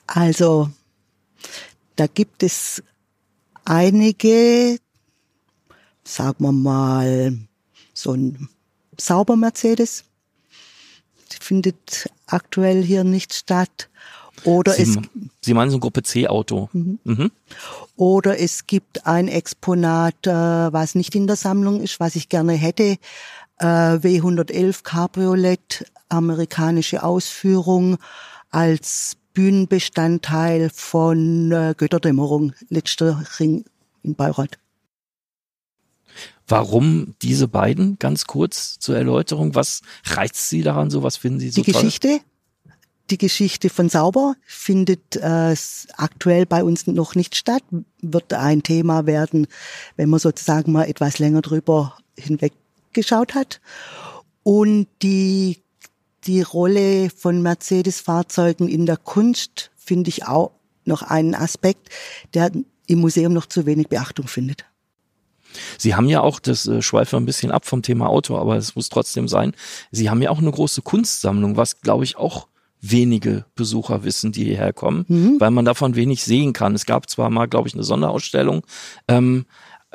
Also, 0.07 0.69
da 1.95 2.07
gibt 2.07 2.43
es 2.43 2.83
einige, 3.65 4.79
sagen 6.03 6.43
wir 6.43 6.51
mal, 6.51 7.37
so 7.93 8.13
ein 8.13 8.49
sauber 8.99 9.35
Mercedes. 9.35 10.03
Die 11.31 11.43
findet 11.43 12.09
aktuell 12.27 12.83
hier 12.83 13.03
nicht 13.03 13.33
statt. 13.33 13.89
Oder 14.43 14.73
Sie, 14.73 14.83
es, 14.83 14.97
Sie 15.41 15.53
meinen 15.53 15.71
so 15.71 15.77
ein 15.77 15.79
Gruppe 15.79 16.03
C-Auto. 16.03 16.69
Mhm. 16.73 16.99
Mhm. 17.03 17.31
Oder 17.95 18.39
es 18.39 18.67
gibt 18.67 19.07
ein 19.07 19.27
Exponat, 19.27 20.27
äh, 20.27 20.31
was 20.31 20.95
nicht 20.95 21.15
in 21.15 21.27
der 21.27 21.35
Sammlung 21.35 21.81
ist, 21.81 21.99
was 21.99 22.15
ich 22.15 22.29
gerne 22.29 22.53
hätte. 22.53 22.97
Äh, 23.57 23.65
W111 23.65 24.83
Cabriolet, 24.83 25.85
amerikanische 26.09 27.03
Ausführung 27.03 27.97
als 28.51 29.17
Bühnenbestandteil 29.33 30.69
von 30.73 31.51
äh, 31.51 31.73
Götterdämmerung, 31.77 32.53
letzter 32.69 33.23
Ring 33.39 33.65
in 34.03 34.15
Bayreuth. 34.15 34.57
Warum 36.47 37.15
diese 37.21 37.47
beiden? 37.47 37.97
Ganz 37.99 38.25
kurz 38.25 38.77
zur 38.79 38.95
Erläuterung. 38.95 39.55
Was 39.55 39.81
reizt 40.05 40.49
Sie 40.49 40.61
daran 40.61 40.89
so? 40.89 41.03
Was 41.03 41.17
finden 41.17 41.39
Sie 41.39 41.49
so 41.49 41.63
Die 41.63 41.71
toll? 41.71 41.81
Geschichte, 41.81 42.19
die 43.09 43.17
Geschichte 43.17 43.69
von 43.69 43.89
Sauber 43.89 44.35
findet 44.45 45.15
äh, 45.15 45.55
aktuell 45.95 46.45
bei 46.45 46.63
uns 46.63 46.87
noch 46.87 47.15
nicht 47.15 47.35
statt, 47.35 47.63
wird 48.01 48.33
ein 48.33 48.63
Thema 48.63 49.05
werden, 49.05 49.47
wenn 49.95 50.09
man 50.09 50.19
sozusagen 50.19 50.71
mal 50.71 50.89
etwas 50.89 51.19
länger 51.19 51.41
drüber 51.41 51.97
hinweggeschaut 52.17 53.35
hat. 53.35 53.61
Und 54.43 54.87
die, 55.01 55.61
die 56.25 56.41
Rolle 56.41 57.09
von 57.09 57.41
Mercedes-Fahrzeugen 57.41 58.67
in 58.67 58.85
der 58.85 58.97
Kunst 58.97 59.71
finde 59.75 60.09
ich 60.09 60.25
auch 60.25 60.51
noch 60.83 61.01
einen 61.01 61.35
Aspekt, 61.35 61.89
der 62.33 62.51
im 62.87 62.99
Museum 62.99 63.33
noch 63.33 63.47
zu 63.47 63.65
wenig 63.65 63.87
Beachtung 63.87 64.27
findet. 64.27 64.65
Sie 65.77 65.95
haben 65.95 66.07
ja 66.07 66.21
auch, 66.21 66.39
das 66.39 66.67
äh, 66.67 66.81
schweife 66.81 67.17
ein 67.17 67.25
bisschen 67.25 67.51
ab 67.51 67.65
vom 67.65 67.81
Thema 67.81 68.07
Auto, 68.07 68.37
aber 68.37 68.55
es 68.57 68.75
muss 68.75 68.89
trotzdem 68.89 69.27
sein, 69.27 69.53
Sie 69.91 70.09
haben 70.09 70.21
ja 70.21 70.29
auch 70.29 70.39
eine 70.39 70.51
große 70.51 70.81
Kunstsammlung, 70.81 71.57
was 71.57 71.81
glaube 71.81 72.03
ich 72.03 72.17
auch 72.17 72.47
wenige 72.81 73.45
Besucher 73.55 74.03
wissen, 74.03 74.31
die 74.31 74.45
hierher 74.45 74.73
kommen, 74.73 75.05
mhm. 75.07 75.39
weil 75.39 75.51
man 75.51 75.65
davon 75.65 75.95
wenig 75.95 76.23
sehen 76.23 76.53
kann. 76.53 76.75
Es 76.75 76.85
gab 76.85 77.09
zwar 77.09 77.29
mal, 77.29 77.47
glaube 77.47 77.67
ich, 77.67 77.73
eine 77.73 77.83
Sonderausstellung. 77.83 78.65
Ähm, 79.07 79.45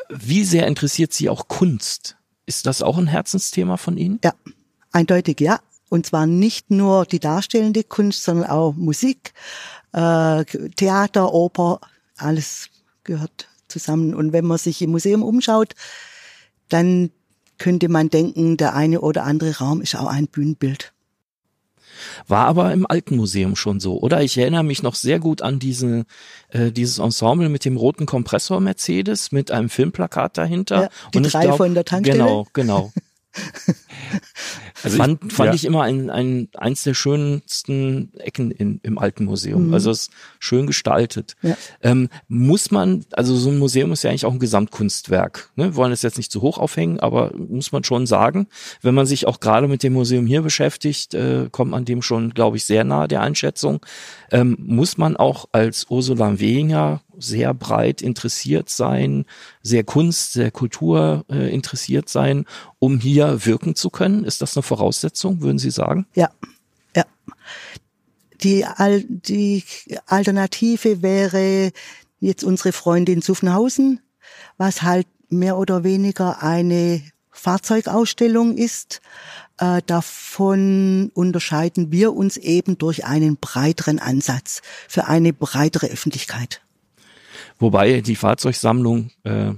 wie 0.09 0.45
sehr 0.45 0.67
interessiert 0.67 1.13
Sie 1.13 1.29
auch 1.29 1.49
Kunst? 1.49 2.17
Ist 2.47 2.67
das 2.67 2.83
auch 2.83 2.99
ein 2.99 3.07
Herzensthema 3.07 3.77
von 3.77 3.97
Ihnen? 3.97 4.19
Ja, 4.25 4.35
eindeutig 4.93 5.41
ja. 5.41 5.61
Und 5.89 6.07
zwar 6.07 6.27
nicht 6.27 6.71
nur 6.71 7.05
die 7.05 7.19
darstellende 7.19 7.85
Kunst, 7.85 8.23
sondern 8.23 8.49
auch 8.49 8.75
Musik, 8.75 9.35
äh, 9.93 10.45
Theater, 10.77 11.33
Oper, 11.35 11.81
alles 12.17 12.69
gehört 13.03 13.50
zusammen. 13.71 14.15
Und 14.15 14.33
wenn 14.33 14.45
man 14.45 14.59
sich 14.59 14.83
im 14.83 14.91
Museum 14.91 15.23
umschaut, 15.23 15.75
dann 16.69 17.11
könnte 17.59 17.89
man 17.89 18.11
denken, 18.11 18.57
der 18.57 18.75
eine 18.75 19.01
oder 19.01 19.25
andere 19.25 19.59
Raum 19.59 19.81
ist 19.81 19.95
auch 19.95 20.07
ein 20.07 20.27
Bühnenbild. 20.27 20.93
War 22.27 22.47
aber 22.47 22.73
im 22.73 22.87
alten 22.87 23.17
Museum 23.17 23.57
schon 23.57 23.81
so, 23.81 24.01
oder? 24.01 24.23
Ich 24.23 24.39
erinnere 24.39 24.65
mich 24.65 24.83
noch 24.83 24.95
sehr 24.95 25.19
gut 25.19 25.43
an 25.43 25.59
diese, 25.59 26.07
äh, 26.49 26.73
dieses 26.73 26.99
Ensemble 26.99 27.49
mit 27.49 27.65
dem 27.65 27.77
roten 27.77 28.07
Kompressor 28.07 28.61
Mercedes 28.61 29.33
mit 29.33 29.51
einem 29.51 29.69
Filmplakat 29.69 30.39
dahinter. 30.39 30.83
Ja, 30.83 30.89
die 31.13 31.19
Und 31.19 31.33
drei 31.33 31.45
glaub, 31.45 31.59
von 31.59 31.75
der 31.75 31.85
Tankstelle. 31.85 32.19
Genau, 32.19 32.47
genau. 32.53 32.93
Also 34.83 34.97
fand, 34.97 35.25
ich, 35.25 35.33
fand 35.33 35.49
ja. 35.49 35.55
ich 35.55 35.65
immer 35.65 35.83
ein, 35.83 36.11
ein, 36.11 36.49
eins 36.57 36.85
der 36.85 36.95
schönsten 36.95 38.13
Ecken 38.19 38.51
in, 38.51 38.81
im 38.83 38.99
alten 38.99 39.25
Museum. 39.25 39.69
Mhm. 39.69 39.75
Also 39.75 39.91
es 39.91 40.03
ist 40.03 40.11
schön 40.39 40.67
gestaltet. 40.67 41.37
Ja. 41.43 41.57
Ähm, 41.83 42.09
muss 42.29 42.71
man, 42.71 43.05
also 43.13 43.37
so 43.37 43.51
ein 43.51 43.59
Museum 43.59 43.93
ist 43.93 44.03
ja 44.03 44.11
eigentlich 44.11 44.25
auch 44.25 44.33
ein 44.33 44.39
Gesamtkunstwerk. 44.39 45.51
Ne? 45.57 45.65
Wir 45.67 45.77
wollen 45.77 45.93
es 45.93 46.03
jetzt 46.03 46.17
nicht 46.17 46.33
zu 46.33 46.43
hoch 46.43 46.59
aufhängen, 46.59 47.01
aber 47.01 47.33
muss 47.37 47.73
man 47.73 47.85
schon 47.85 48.07
sagen, 48.07 48.47
wenn 48.83 48.95
man 48.95 49.07
sich 49.07 49.27
auch 49.27 49.41
gerade 49.41 49.69
mit 49.69 49.83
dem 49.83 49.93
Museum 49.93 50.27
hier 50.27 50.43
beschäftigt, 50.43 51.15
äh, 51.15 51.49
kommt 51.51 51.71
man 51.71 51.85
dem 51.85 52.03
schon, 52.03 52.31
glaube 52.31 52.57
ich, 52.57 52.65
sehr 52.65 52.85
nahe 52.85 53.09
der 53.09 53.21
Einschätzung. 53.21 53.85
Ähm, 54.31 54.57
muss 54.61 54.97
man 54.97 55.17
auch 55.17 55.47
als 55.53 55.87
Ursula 55.91 56.41
Wehinger 56.41 57.03
sehr 57.21 57.55
breit 57.55 58.03
interessiert 58.03 58.69
sein, 58.69 59.25
sehr 59.63 59.85
Kunst, 59.85 60.33
sehr 60.33 60.51
Kultur 60.51 61.25
äh, 61.31 61.53
interessiert 61.53 62.09
sein, 62.09 62.47
um 62.79 62.99
hier 62.99 63.45
wirken 63.47 63.75
zu 63.75 63.91
können? 63.91 64.25
Ist 64.25 64.43
das 64.43 64.57
eine 64.57 64.63
Voraussetzung, 64.63 65.41
würden 65.41 65.59
Sie 65.59 65.71
sagen? 65.71 66.07
Ja, 66.15 66.31
ja. 66.97 67.05
Die, 68.43 68.65
Al 68.65 69.05
die 69.05 69.65
Alternative 70.07 71.03
wäre 71.03 71.71
jetzt 72.21 72.45
unsere 72.45 72.73
Freundin 72.73 73.23
Zuffenhausen, 73.23 74.01
was 74.57 74.83
halt 74.83 75.07
mehr 75.29 75.57
oder 75.57 75.85
weniger 75.85 76.43
eine 76.43 77.03
Fahrzeugausstellung 77.31 78.57
ist. 78.57 79.01
Äh, 79.59 79.83
davon 79.87 81.11
unterscheiden 81.15 81.93
wir 81.93 82.15
uns 82.15 82.37
eben 82.37 82.79
durch 82.79 83.05
einen 83.05 83.37
breiteren 83.37 83.99
Ansatz 83.99 84.63
für 84.89 85.07
eine 85.07 85.33
breitere 85.33 85.87
Öffentlichkeit. 85.87 86.61
Wobei 87.61 88.01
die 88.01 88.17
Fahrzeugsammlung, 88.17 89.11
äh, 89.25 89.53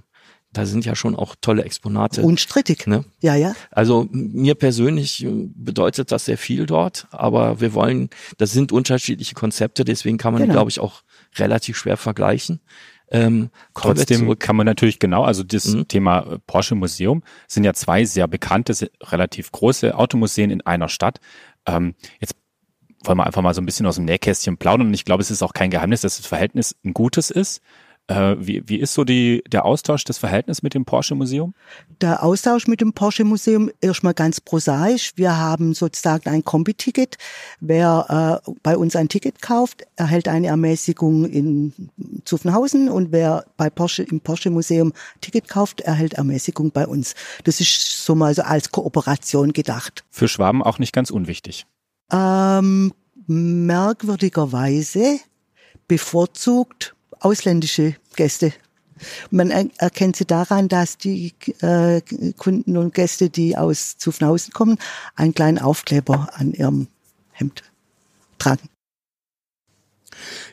da 0.53 0.67
sind 0.67 0.85
ja 0.85 0.95
schon 0.95 1.17
auch 1.17 1.35
tolle 1.41 1.65
Exponate. 1.65 2.21
Unstrittig. 2.23 2.87
Ne? 2.87 3.05
Ja, 3.21 3.35
ja. 3.37 3.55
Also 3.71 4.07
mir 4.13 4.55
persönlich 4.55 5.25
äh, 5.25 5.29
bedeutet 5.55 6.13
das 6.13 6.27
sehr 6.27 6.37
viel 6.37 6.67
dort, 6.67 7.07
aber 7.11 7.61
wir 7.63 7.73
wollen, 7.73 8.11
das 8.37 8.53
sind 8.53 8.71
unterschiedliche 8.71 9.35
Konzepte, 9.35 9.85
deswegen 9.85 10.19
kann 10.19 10.35
man 10.35 10.43
die, 10.43 10.49
Genau. 10.49 10.57
glaube 10.57 10.71
ich, 10.71 10.79
auch 10.81 11.03
relativ 11.37 11.79
schwer 11.79 11.97
vergleichen. 11.97 12.61
Ähm, 13.11 13.51
Trotzdem 13.75 14.39
kann 14.39 14.57
man 14.57 14.67
natürlich 14.67 14.99
genau, 14.99 15.23
also 15.25 15.43
das 15.43 15.67
Mhm. 15.67 15.87
Thema 15.89 16.21
äh, 16.21 16.39
Porsche 16.47 16.75
Museum 16.75 17.23
sind 17.47 17.65
ja 17.65 17.73
zwei 17.75 18.05
sehr 18.05 18.27
bekannte, 18.27 18.73
sehr- 18.75 18.91
relativ 19.03 19.53
große 19.53 19.97
Automuseen 19.97 20.51
in 20.51 20.61
einer 20.63 20.89
Stadt. 20.89 21.21
Ähm, 21.67 21.95
jetzt 22.21 22.35
wollen 23.05 23.19
wir 23.19 23.27
einfach 23.27 23.43
mal 23.43 23.53
so 23.55 23.61
ein 23.61 23.67
bisschen 23.67 23.85
aus 23.87 23.97
dem 23.97 24.05
Nähkästchen 24.07 24.57
plaudern 24.57 24.87
und 24.89 24.95
ich 24.95 25.05
glaube, 25.05 25.23
es 25.23 25.31
ist 25.31 25.43
auch 25.43 25.53
kein 25.53 25.71
Geheimnis, 25.71 26.03
dass 26.03 26.17
das 26.19 26.27
Verhältnis 26.27 26.75
ein 26.85 26.95
gutes 26.95 27.31
ist. 27.31 27.61
Äh, 28.09 28.37
wie, 28.39 28.63
wie 28.67 28.77
ist 28.81 28.95
so 28.95 29.05
die, 29.05 29.45
der 29.51 29.65
Austausch, 29.65 30.05
das 30.05 30.19
Verhältnis 30.19 30.63
mit 30.63 30.75
dem 30.75 30.85
Porsche 30.85 31.15
Museum? 31.15 31.55
Der 32.01 32.23
Austausch 32.23 32.67
mit 32.67 32.81
dem 32.81 32.93
Porsche 32.93 33.25
Museum 33.25 33.71
erstmal 33.81 34.13
ganz 34.13 34.41
prosaisch. 34.41 35.13
Wir 35.17 35.37
haben 35.37 35.73
sozusagen 35.73 36.29
ein 36.29 36.45
Kombi-Ticket. 36.45 37.17
Wer 37.61 38.43
äh, 38.45 38.51
bei 38.63 38.77
uns 38.77 38.97
ein 38.97 39.09
Ticket 39.09 39.41
kauft, 39.41 39.85
erhält 39.97 40.27
eine 40.27 40.49
Ermäßigung 40.49 41.27
in 41.27 41.73
Zuffenhausen 42.25 42.89
und 42.89 43.13
wer 43.13 43.45
bei 43.57 43.71
Porsche 43.71 44.03
im 44.03 44.21
Porsche 44.21 44.51
Museum 44.51 44.93
Ticket 45.21 45.49
kauft, 45.49 45.81
erhält 45.81 46.15
Ermäßigung 46.15 46.73
bei 46.73 46.87
uns. 46.87 47.15
Das 47.45 47.61
ist 47.61 48.05
so 48.05 48.17
mal 48.17 48.35
so 48.35 48.43
als 48.43 48.73
Kooperation 48.73 49.53
gedacht. 49.53 50.05
Für 50.11 50.27
Schwaben 50.27 50.63
auch 50.63 50.81
nicht 50.81 50.93
ganz 50.93 51.11
unwichtig. 51.11 51.67
Ähm, 52.11 52.93
merkwürdigerweise 53.27 55.21
bevorzugt 55.87 56.97
ausländische 57.25 57.97
Gäste. 58.17 58.53
Man 59.31 59.51
er 59.51 59.67
erkennt 59.79 60.17
sie 60.17 60.27
daran, 60.27 60.69
dass 60.69 60.97
die 60.97 61.35
äh, 61.61 62.03
Kunden 62.37 62.77
und 62.77 62.95
Gäste, 62.95 63.31
die 63.31 63.57
aus 63.57 63.97
Zuffenhausen 63.99 64.53
kommen, 64.53 64.79
einen 65.17 65.35
kleinen 65.35 65.59
Aufkleber 65.59 66.31
an 66.35 66.53
ihrem 66.53 66.87
Hemd 67.33 67.65
tragen. 68.39 68.69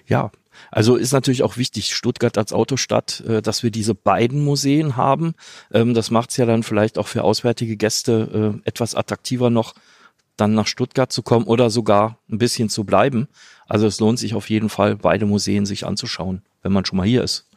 Ja, 0.08 0.32
Also 0.72 0.96
ist 0.96 1.14
natürlich 1.14 1.44
auch 1.44 1.58
wichtig, 1.58 1.96
Stuttgart 1.96 2.38
als 2.38 2.54
Autostadt, 2.54 3.22
äh, 3.22 3.42
dass 3.42 3.64
wir 3.64 3.72
diese 3.72 3.96
beiden 3.96 4.44
Museen 4.44 4.96
haben. 4.96 5.34
Ähm, 5.72 5.94
das 5.94 6.12
macht 6.12 6.32
es 6.32 6.38
ja 6.38 6.46
dann 6.46 6.64
vielleicht 6.64 6.98
auch 6.98 7.08
für 7.08 7.24
auswärtige 7.24 7.78
Gäste 7.78 8.62
äh, 8.64 8.68
etwas 8.68 8.96
attraktiver 8.96 9.50
noch, 9.50 9.74
dann 10.38 10.54
nach 10.54 10.68
Stuttgart 10.68 11.12
zu 11.12 11.22
kommen 11.22 11.46
oder 11.46 11.70
sogar 11.70 12.20
ein 12.32 12.38
bisschen 12.38 12.70
zu 12.70 12.84
bleiben. 12.84 13.28
Also 13.68 13.88
es 13.88 14.00
lohnt 14.00 14.20
sich 14.20 14.36
auf 14.36 14.50
jeden 14.50 14.70
Fall, 14.70 14.96
beide 14.96 15.26
Museen 15.26 15.66
sich 15.66 15.86
anzuschauen, 15.86 16.44
wenn 16.62 16.72
man 16.72 16.86
schon 16.86 16.98
mal 16.98 17.08
hier 17.08 17.24
ist. 17.24 17.48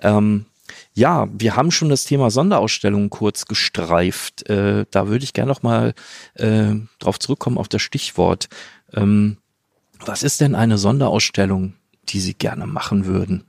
Ähm, 0.00 0.46
ja, 0.94 1.28
wir 1.32 1.56
haben 1.56 1.70
schon 1.70 1.88
das 1.88 2.04
Thema 2.04 2.30
Sonderausstellungen 2.30 3.10
kurz 3.10 3.44
gestreift. 3.46 4.48
Äh, 4.48 4.86
da 4.90 5.08
würde 5.08 5.24
ich 5.24 5.32
gerne 5.32 5.50
noch 5.50 5.62
mal 5.62 5.94
äh, 6.34 6.74
drauf 6.98 7.18
zurückkommen 7.18 7.58
auf 7.58 7.68
das 7.68 7.82
Stichwort. 7.82 8.48
Ähm, 8.94 9.36
was 10.04 10.22
ist 10.22 10.40
denn 10.40 10.54
eine 10.54 10.78
Sonderausstellung, 10.78 11.74
die 12.08 12.20
Sie 12.20 12.34
gerne 12.34 12.66
machen 12.66 13.06
würden, 13.06 13.44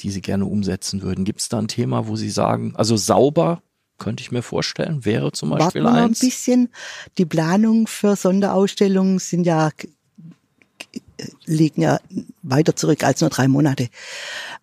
die 0.00 0.10
Sie 0.10 0.20
gerne 0.20 0.46
umsetzen 0.46 1.02
würden? 1.02 1.24
Gibt 1.24 1.40
es 1.40 1.48
da 1.48 1.58
ein 1.58 1.68
Thema, 1.68 2.06
wo 2.06 2.16
Sie 2.16 2.30
sagen, 2.30 2.74
also 2.76 2.96
sauber 2.96 3.62
könnte 3.98 4.22
ich 4.22 4.32
mir 4.32 4.42
vorstellen, 4.42 5.04
wäre 5.04 5.30
zum 5.32 5.50
Beispiel 5.50 5.84
Warten 5.84 5.96
eins. 5.96 6.22
ein 6.22 6.26
bisschen. 6.26 6.68
Die 7.18 7.26
Planung 7.26 7.86
für 7.86 8.16
Sonderausstellungen 8.16 9.18
sind 9.18 9.44
ja 9.44 9.70
liegen 11.44 11.82
ja 11.82 12.00
weiter 12.42 12.76
zurück 12.76 13.04
als 13.04 13.20
nur 13.20 13.30
drei 13.30 13.48
Monate. 13.48 13.88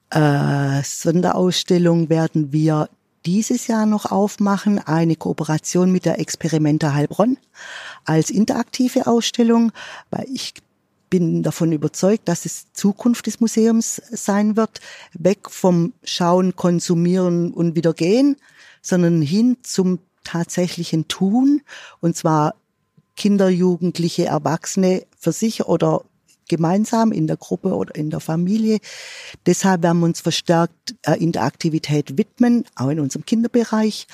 Äh, 0.10 0.84
Sonderausstellung 0.84 2.10
werden 2.10 2.52
wir 2.52 2.90
dieses 3.26 3.68
Jahr 3.68 3.86
noch 3.86 4.06
aufmachen, 4.06 4.80
eine 4.80 5.16
Kooperation 5.16 5.92
mit 5.92 6.06
der 6.06 6.20
Experimenta 6.20 6.94
Heilbronn 6.94 7.38
als 8.06 8.30
interaktive 8.30 9.06
Ausstellung, 9.06 9.74
weil 10.10 10.26
ich 10.34 10.54
bin 11.10 11.44
davon 11.44 11.72
überzeugt, 11.72 12.28
dass 12.28 12.46
es 12.46 12.72
Zukunft 12.74 13.28
des 13.28 13.40
Museums 13.40 14.02
sein 14.12 14.56
wird, 14.56 14.82
weg 15.14 15.50
vom 15.50 15.94
Schauen, 16.04 16.56
Konsumieren 16.56 17.52
und 17.52 17.76
wieder 17.76 17.94
gehen, 17.94 18.38
sondern 18.82 19.22
hin 19.22 19.58
zum 19.64 20.00
tatsächlichen 20.24 21.08
Tun, 21.08 21.62
und 22.02 22.16
zwar 22.16 22.56
Kinder, 23.16 23.50
Jugendliche, 23.50 24.26
Erwachsene 24.26 25.04
für 25.18 25.32
sich 25.32 25.66
oder 25.66 26.04
gemeinsam 26.48 27.12
in 27.12 27.28
der 27.28 27.38
Gruppe 27.38 27.76
oder 27.76 27.96
in 27.96 28.10
der 28.10 28.20
Familie. 28.20 28.80
Deshalb 29.46 29.84
werden 29.84 30.00
wir 30.00 30.06
uns 30.06 30.22
verstärkt 30.22 30.96
äh, 31.04 31.14
Interaktivität 31.14 32.18
widmen, 32.18 32.66
auch 32.76 32.90
in 32.90 33.00
unserem 33.00 33.26
Kinderbereich. 33.26 34.08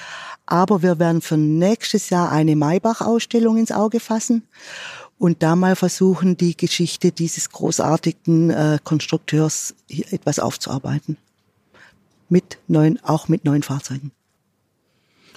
Aber 0.45 0.81
wir 0.81 0.99
werden 0.99 1.21
für 1.21 1.37
nächstes 1.37 2.09
Jahr 2.09 2.31
eine 2.31 2.55
Maybach-Ausstellung 2.55 3.57
ins 3.57 3.71
Auge 3.71 3.99
fassen 3.99 4.43
und 5.17 5.41
da 5.41 5.55
mal 5.55 5.75
versuchen, 5.75 6.35
die 6.37 6.57
Geschichte 6.57 7.11
dieses 7.11 7.49
großartigen 7.49 8.49
äh, 8.49 8.79
Konstrukteurs 8.83 9.73
hier 9.87 10.11
etwas 10.11 10.39
aufzuarbeiten. 10.39 11.17
Mit 12.29 12.57
neuen, 12.67 13.01
auch 13.03 13.27
mit 13.27 13.45
neuen 13.45 13.63
Fahrzeugen. 13.63 14.11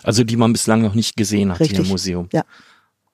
Also 0.03 0.25
die 0.25 0.37
man 0.37 0.53
bislang 0.53 0.83
noch 0.83 0.95
nicht 0.95 1.17
gesehen 1.17 1.51
hat 1.51 1.59
hier 1.59 1.67
Richtig. 1.67 1.85
im 1.85 1.89
Museum. 1.89 2.29
Ja. 2.33 2.45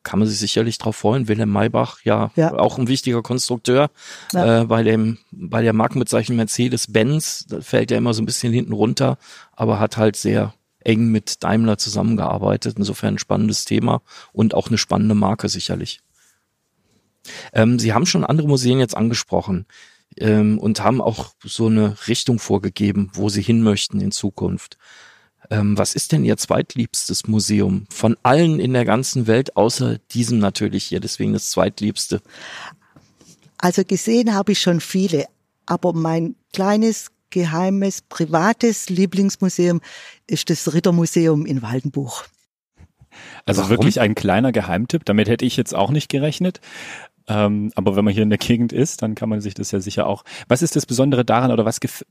Kann 0.03 0.19
man 0.19 0.27
sich 0.29 0.39
sicherlich 0.39 0.79
drauf 0.79 0.97
freuen. 0.97 1.29
Wilhelm 1.29 1.51
Maybach, 1.53 2.01
ja, 2.05 2.33
Ja. 2.35 2.55
auch 2.55 2.79
ein 2.79 2.89
wichtiger 2.89 3.23
Konstrukteur. 3.23 3.91
Ja. 4.33 4.63
Äh, 4.63 4.65
bei 4.65 4.83
dem, 4.83 5.19
bei 5.31 5.63
der 5.63 5.73
Markenbezeichnung 5.73 6.37
Mercedes-Benz, 6.37 7.47
da 7.49 7.61
fällt 7.61 7.91
ja 7.91 7.99
immer 7.99 8.13
so 8.15 8.23
ein 8.23 8.27
bisschen 8.27 8.53
hinten 8.53 8.73
runter, 8.73 9.19
aber 9.53 9.79
hat 9.79 9.97
halt 9.97 10.17
sehr 10.17 10.55
eng 10.81 11.07
mit 11.13 11.45
Daimler 11.45 11.79
zusammengearbeitet. 11.79 12.77
Insofern 12.79 13.15
ein 13.15 13.19
spannendes 13.19 13.65
Thema 13.65 14.03
und 14.33 14.55
auch 14.55 14.69
eine 14.69 14.79
spannende 14.79 15.15
Marke 15.15 15.49
sicherlich. 15.49 16.01
Ähm, 17.53 17.79
Sie 17.79 17.93
haben 17.93 18.07
schon 18.07 18.25
andere 18.25 18.49
Museen 18.49 18.81
jetzt 18.81 18.97
angesprochen 18.97 19.67
ähm, 20.19 20.59
und 20.59 20.83
haben 20.83 21.01
auch 21.01 21.35
so 21.45 21.67
eine 21.67 21.97
Richtung 22.09 22.39
vorgegeben, 22.41 23.11
wo 23.15 23.29
Sie 23.29 23.43
hin 23.43 23.63
möchten 23.63 24.01
in 24.01 24.11
Zukunft. 24.11 24.79
Ähm, 25.51 25.77
was 25.77 25.95
ist 25.95 26.13
denn 26.13 26.25
Ihr 26.25 26.37
zweitliebstes 26.37 27.27
Museum 27.27 27.87
von 27.91 28.17
allen 28.23 28.61
in 28.61 28.73
der 28.73 28.85
ganzen 28.85 29.27
Welt, 29.27 29.57
außer 29.57 29.99
diesem 30.13 30.39
natürlich 30.39 30.85
hier, 30.85 31.01
deswegen 31.01 31.33
das 31.33 31.51
zweitliebste? 31.51 32.23
Also 33.59 33.85
gesehen 33.85 34.35
habe 34.35 34.53
ich 34.53 34.61
schon 34.61 34.81
viele, 34.81 35.27
aber 35.67 35.93
mein 35.93 36.37
kleines, 36.53 37.11
geheimes, 37.31 38.03
privates 38.03 38.89
Lieblingsmuseum 38.89 39.81
ist 40.27 40.51
das 40.51 40.73
Rittermuseum 40.73 41.47
in 41.47 41.63
Waldenbuch. 41.63 42.25
Also 43.45 43.63
Warum? 43.63 43.71
wirklich 43.71 44.01
ein 44.01 44.15
kleiner 44.15 44.53
Geheimtipp. 44.53 45.05
Damit 45.05 45.29
hätte 45.29 45.45
ich 45.45 45.57
jetzt 45.57 45.75
auch 45.75 45.91
nicht 45.91 46.09
gerechnet. 46.09 46.61
Ähm, 47.29 47.73
aber 47.75 47.97
wenn 47.97 48.05
man 48.05 48.15
hier 48.15 48.23
in 48.23 48.31
der 48.31 48.39
Gegend 48.39 48.73
ist, 48.73 49.03
dann 49.03 49.15
kann 49.15 49.29
man 49.29 49.41
sich 49.41 49.55
das 49.55 49.71
ja 49.71 49.81
sicher 49.81 50.07
auch. 50.07 50.25
Was 50.49 50.63
ist 50.63 50.77
das 50.77 50.87
Besondere 50.87 51.25
daran 51.25 51.51
oder 51.51 51.65
was 51.65 51.81
gef 51.81 52.05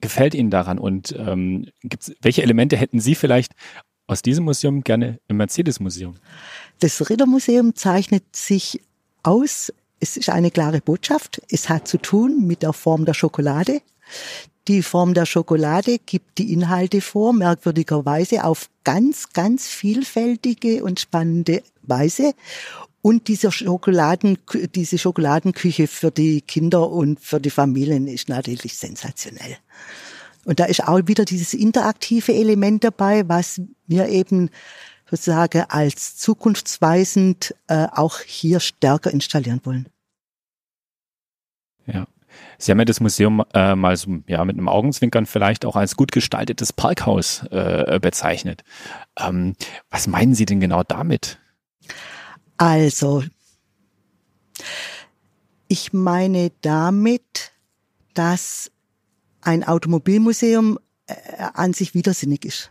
gefällt 0.00 0.34
Ihnen 0.34 0.50
daran? 0.50 0.78
Und 0.78 1.14
ähm, 1.18 1.66
gibt's, 1.82 2.12
welche 2.20 2.42
Elemente 2.42 2.76
hätten 2.76 3.00
Sie 3.00 3.14
vielleicht 3.14 3.52
aus 4.06 4.22
diesem 4.22 4.44
Museum 4.44 4.82
gerne 4.82 5.18
im 5.28 5.38
Mercedes-Museum? 5.38 6.16
Das 6.80 7.08
Rittermuseum 7.08 7.74
zeichnet 7.74 8.24
sich 8.34 8.80
aus. 9.22 9.72
Es 10.00 10.16
ist 10.16 10.28
eine 10.28 10.50
klare 10.50 10.80
Botschaft. 10.80 11.40
Es 11.48 11.68
hat 11.68 11.88
zu 11.88 11.98
tun 11.98 12.46
mit 12.46 12.62
der 12.62 12.72
Form 12.72 13.04
der 13.04 13.14
Schokolade. 13.14 13.80
Die 14.68 14.82
Form 14.82 15.12
der 15.12 15.26
Schokolade 15.26 15.98
gibt 15.98 16.38
die 16.38 16.52
Inhalte 16.52 17.00
vor, 17.00 17.34
merkwürdigerweise 17.34 18.44
auf 18.44 18.70
ganz, 18.82 19.32
ganz 19.32 19.68
vielfältige 19.68 20.82
und 20.82 21.00
spannende 21.00 21.62
Weise. 21.82 22.32
Und 23.04 23.28
dieser 23.28 23.52
Schokoladen, 23.52 24.38
diese 24.74 24.96
Schokoladenküche 24.96 25.88
für 25.88 26.10
die 26.10 26.40
Kinder 26.40 26.88
und 26.88 27.20
für 27.20 27.38
die 27.38 27.50
Familien 27.50 28.06
ist 28.06 28.30
natürlich 28.30 28.78
sensationell. 28.78 29.58
Und 30.46 30.58
da 30.58 30.64
ist 30.64 30.88
auch 30.88 31.02
wieder 31.04 31.26
dieses 31.26 31.52
interaktive 31.52 32.32
Element 32.32 32.82
dabei, 32.82 33.28
was 33.28 33.60
wir 33.86 34.08
eben 34.08 34.48
sozusagen 35.10 35.64
als 35.68 36.16
zukunftsweisend 36.16 37.54
äh, 37.66 37.88
auch 37.92 38.20
hier 38.20 38.58
stärker 38.58 39.10
installieren 39.10 39.60
wollen. 39.64 39.90
Ja. 41.84 42.06
Sie 42.56 42.72
haben 42.72 42.78
ja 42.78 42.86
das 42.86 43.00
Museum 43.00 43.44
äh, 43.52 43.76
mal 43.76 43.98
so, 43.98 44.16
ja, 44.28 44.42
mit 44.46 44.56
einem 44.56 44.68
Augenzwinkern 44.68 45.26
vielleicht 45.26 45.66
auch 45.66 45.76
als 45.76 45.96
gut 45.96 46.10
gestaltetes 46.10 46.72
Parkhaus 46.72 47.44
äh, 47.50 47.98
bezeichnet. 48.00 48.64
Ähm, 49.18 49.56
was 49.90 50.06
meinen 50.06 50.34
Sie 50.34 50.46
denn 50.46 50.60
genau 50.60 50.82
damit? 50.82 51.38
Also, 52.56 53.24
ich 55.68 55.92
meine 55.92 56.52
damit, 56.60 57.52
dass 58.14 58.70
ein 59.40 59.64
Automobilmuseum 59.64 60.78
äh, 61.06 61.14
an 61.54 61.72
sich 61.72 61.94
widersinnig 61.94 62.44
ist. 62.44 62.70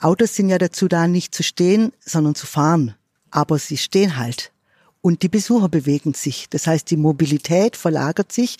Autos 0.00 0.34
sind 0.34 0.48
ja 0.48 0.58
dazu 0.58 0.88
da, 0.88 1.06
nicht 1.06 1.34
zu 1.34 1.42
stehen, 1.42 1.92
sondern 2.00 2.34
zu 2.34 2.46
fahren. 2.46 2.94
Aber 3.30 3.58
sie 3.58 3.78
stehen 3.78 4.16
halt. 4.16 4.52
Und 5.00 5.22
die 5.22 5.28
Besucher 5.28 5.68
bewegen 5.68 6.14
sich. 6.14 6.48
Das 6.48 6.66
heißt, 6.66 6.90
die 6.90 6.96
Mobilität 6.96 7.76
verlagert 7.76 8.32
sich 8.32 8.58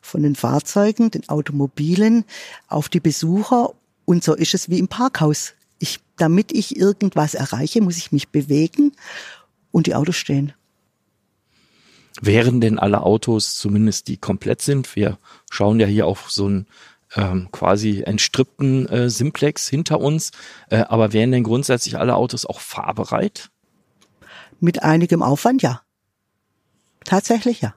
von 0.00 0.22
den 0.22 0.36
Fahrzeugen, 0.36 1.10
den 1.10 1.28
Automobilen 1.28 2.24
auf 2.68 2.88
die 2.88 3.00
Besucher. 3.00 3.74
Und 4.04 4.22
so 4.22 4.34
ist 4.34 4.54
es 4.54 4.68
wie 4.68 4.78
im 4.78 4.88
Parkhaus. 4.88 5.54
Ich, 5.78 6.00
damit 6.16 6.52
ich 6.52 6.76
irgendwas 6.76 7.34
erreiche, 7.34 7.82
muss 7.82 7.96
ich 7.98 8.12
mich 8.12 8.28
bewegen 8.28 8.92
und 9.76 9.86
die 9.86 9.94
Autos 9.94 10.16
stehen. 10.16 10.54
Wären 12.22 12.62
denn 12.62 12.78
alle 12.78 13.02
Autos, 13.02 13.56
zumindest 13.56 14.08
die 14.08 14.16
komplett 14.16 14.62
sind, 14.62 14.96
wir 14.96 15.18
schauen 15.50 15.78
ja 15.78 15.86
hier 15.86 16.06
auf 16.06 16.30
so 16.30 16.46
einen 16.46 16.66
ähm, 17.14 17.50
quasi 17.52 18.00
entstrippten 18.00 18.88
äh, 18.88 19.10
Simplex 19.10 19.68
hinter 19.68 20.00
uns, 20.00 20.30
äh, 20.70 20.78
aber 20.78 21.12
wären 21.12 21.30
denn 21.30 21.42
grundsätzlich 21.42 21.98
alle 21.98 22.16
Autos 22.16 22.46
auch 22.46 22.60
fahrbereit? 22.60 23.50
Mit 24.60 24.82
einigem 24.82 25.22
Aufwand, 25.22 25.60
ja. 25.60 25.82
Tatsächlich, 27.04 27.60
ja. 27.60 27.74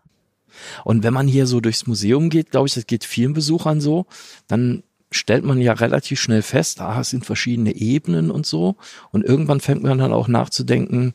Und 0.86 1.04
wenn 1.04 1.14
man 1.14 1.28
hier 1.28 1.48
so 1.48 1.60
durchs 1.60 1.86
Museum 1.86 2.30
geht, 2.30 2.52
glaube 2.52 2.70
ich, 2.70 2.76
das 2.76 2.88
geht 2.88 3.04
vielen 3.04 3.34
Besuchern 3.34 3.82
so, 3.82 4.06
dann 4.48 4.84
stellt 5.12 5.44
man 5.44 5.60
ja 5.60 5.74
relativ 5.74 6.22
schnell 6.22 6.44
fest, 6.44 6.80
ah, 6.80 7.02
es 7.02 7.10
sind 7.10 7.26
verschiedene 7.26 7.76
Ebenen 7.76 8.32
und 8.32 8.46
so. 8.46 8.78
Und 9.12 9.26
irgendwann 9.26 9.60
fängt 9.60 9.84
man 9.84 9.98
dann 9.98 10.14
auch 10.14 10.30
nachzudenken, 10.30 11.14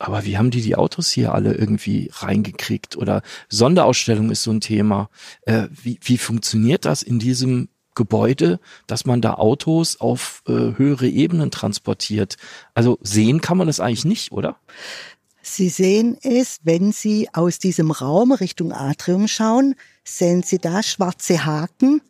aber 0.00 0.24
wie 0.24 0.38
haben 0.38 0.50
die 0.50 0.62
die 0.62 0.76
Autos 0.76 1.10
hier 1.10 1.34
alle 1.34 1.54
irgendwie 1.54 2.10
reingekriegt? 2.12 2.96
Oder 2.96 3.22
Sonderausstellung 3.50 4.30
ist 4.30 4.42
so 4.42 4.50
ein 4.50 4.62
Thema. 4.62 5.10
Äh, 5.42 5.68
wie, 5.70 6.00
wie 6.02 6.16
funktioniert 6.16 6.86
das 6.86 7.02
in 7.02 7.18
diesem 7.18 7.68
Gebäude, 7.94 8.60
dass 8.86 9.04
man 9.04 9.20
da 9.20 9.34
Autos 9.34 10.00
auf 10.00 10.42
äh, 10.48 10.52
höhere 10.52 11.06
Ebenen 11.06 11.50
transportiert? 11.50 12.38
Also 12.72 12.98
sehen 13.02 13.42
kann 13.42 13.58
man 13.58 13.66
das 13.66 13.78
eigentlich 13.78 14.06
nicht, 14.06 14.32
oder? 14.32 14.56
Sie 15.42 15.68
sehen 15.68 16.16
es, 16.22 16.60
wenn 16.62 16.92
Sie 16.92 17.28
aus 17.34 17.58
diesem 17.58 17.90
Raum 17.90 18.32
Richtung 18.32 18.72
Atrium 18.72 19.28
schauen, 19.28 19.74
sehen 20.02 20.42
Sie 20.42 20.58
da 20.58 20.82
schwarze 20.82 21.44
Haken. 21.44 22.00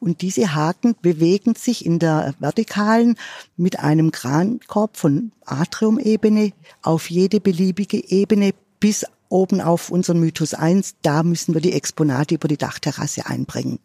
Und 0.00 0.22
diese 0.22 0.54
Haken 0.54 0.94
bewegen 1.00 1.54
sich 1.54 1.84
in 1.86 1.98
der 1.98 2.34
Vertikalen 2.38 3.16
mit 3.56 3.78
einem 3.78 4.10
Krankorb 4.10 4.96
von 4.96 5.32
Atriumebene 5.44 6.52
auf 6.82 7.10
jede 7.10 7.40
beliebige 7.40 8.10
Ebene 8.10 8.52
bis 8.80 9.06
oben 9.28 9.60
auf 9.60 9.90
unseren 9.90 10.20
Mythos 10.20 10.54
1, 10.54 10.96
da 11.02 11.22
müssen 11.22 11.54
wir 11.54 11.60
die 11.60 11.72
Exponate 11.72 12.34
über 12.34 12.48
die 12.48 12.58
Dachterrasse 12.58 13.26
einbringen. 13.26 13.78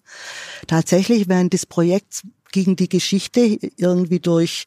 Tatsächlich 0.68 1.30
während 1.30 1.54
des 1.54 1.66
Projekts 1.66 2.24
ging 2.52 2.76
die 2.76 2.90
Geschichte 2.90 3.58
irgendwie 3.78 4.20
durch 4.20 4.66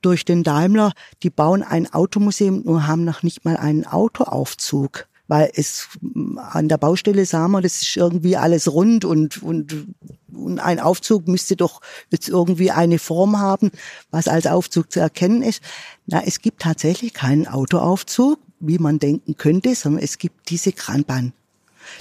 durch 0.00 0.24
den 0.24 0.42
Daimler, 0.42 0.92
die 1.22 1.30
bauen 1.30 1.62
ein 1.62 1.92
Automuseum, 1.92 2.62
nur 2.64 2.88
haben 2.88 3.04
noch 3.04 3.22
nicht 3.22 3.44
mal 3.44 3.56
einen 3.56 3.86
Autoaufzug 3.86 5.06
weil 5.32 5.50
es 5.54 5.88
an 6.36 6.68
der 6.68 6.76
Baustelle 6.76 7.24
sah 7.24 7.48
man, 7.48 7.62
das 7.62 7.80
ist 7.80 7.96
irgendwie 7.96 8.36
alles 8.36 8.70
rund 8.70 9.06
und, 9.06 9.42
und, 9.42 9.86
und 10.30 10.58
ein 10.58 10.78
Aufzug 10.78 11.26
müsste 11.26 11.56
doch 11.56 11.80
jetzt 12.10 12.28
irgendwie 12.28 12.70
eine 12.70 12.98
Form 12.98 13.38
haben, 13.38 13.70
was 14.10 14.28
als 14.28 14.46
Aufzug 14.46 14.92
zu 14.92 15.00
erkennen 15.00 15.40
ist. 15.40 15.62
Na, 16.04 16.22
es 16.22 16.42
gibt 16.42 16.60
tatsächlich 16.60 17.14
keinen 17.14 17.48
Autoaufzug, 17.48 18.40
wie 18.60 18.76
man 18.76 18.98
denken 18.98 19.38
könnte, 19.38 19.74
sondern 19.74 20.02
es 20.02 20.18
gibt 20.18 20.50
diese 20.50 20.70
Kranbahn. 20.70 21.32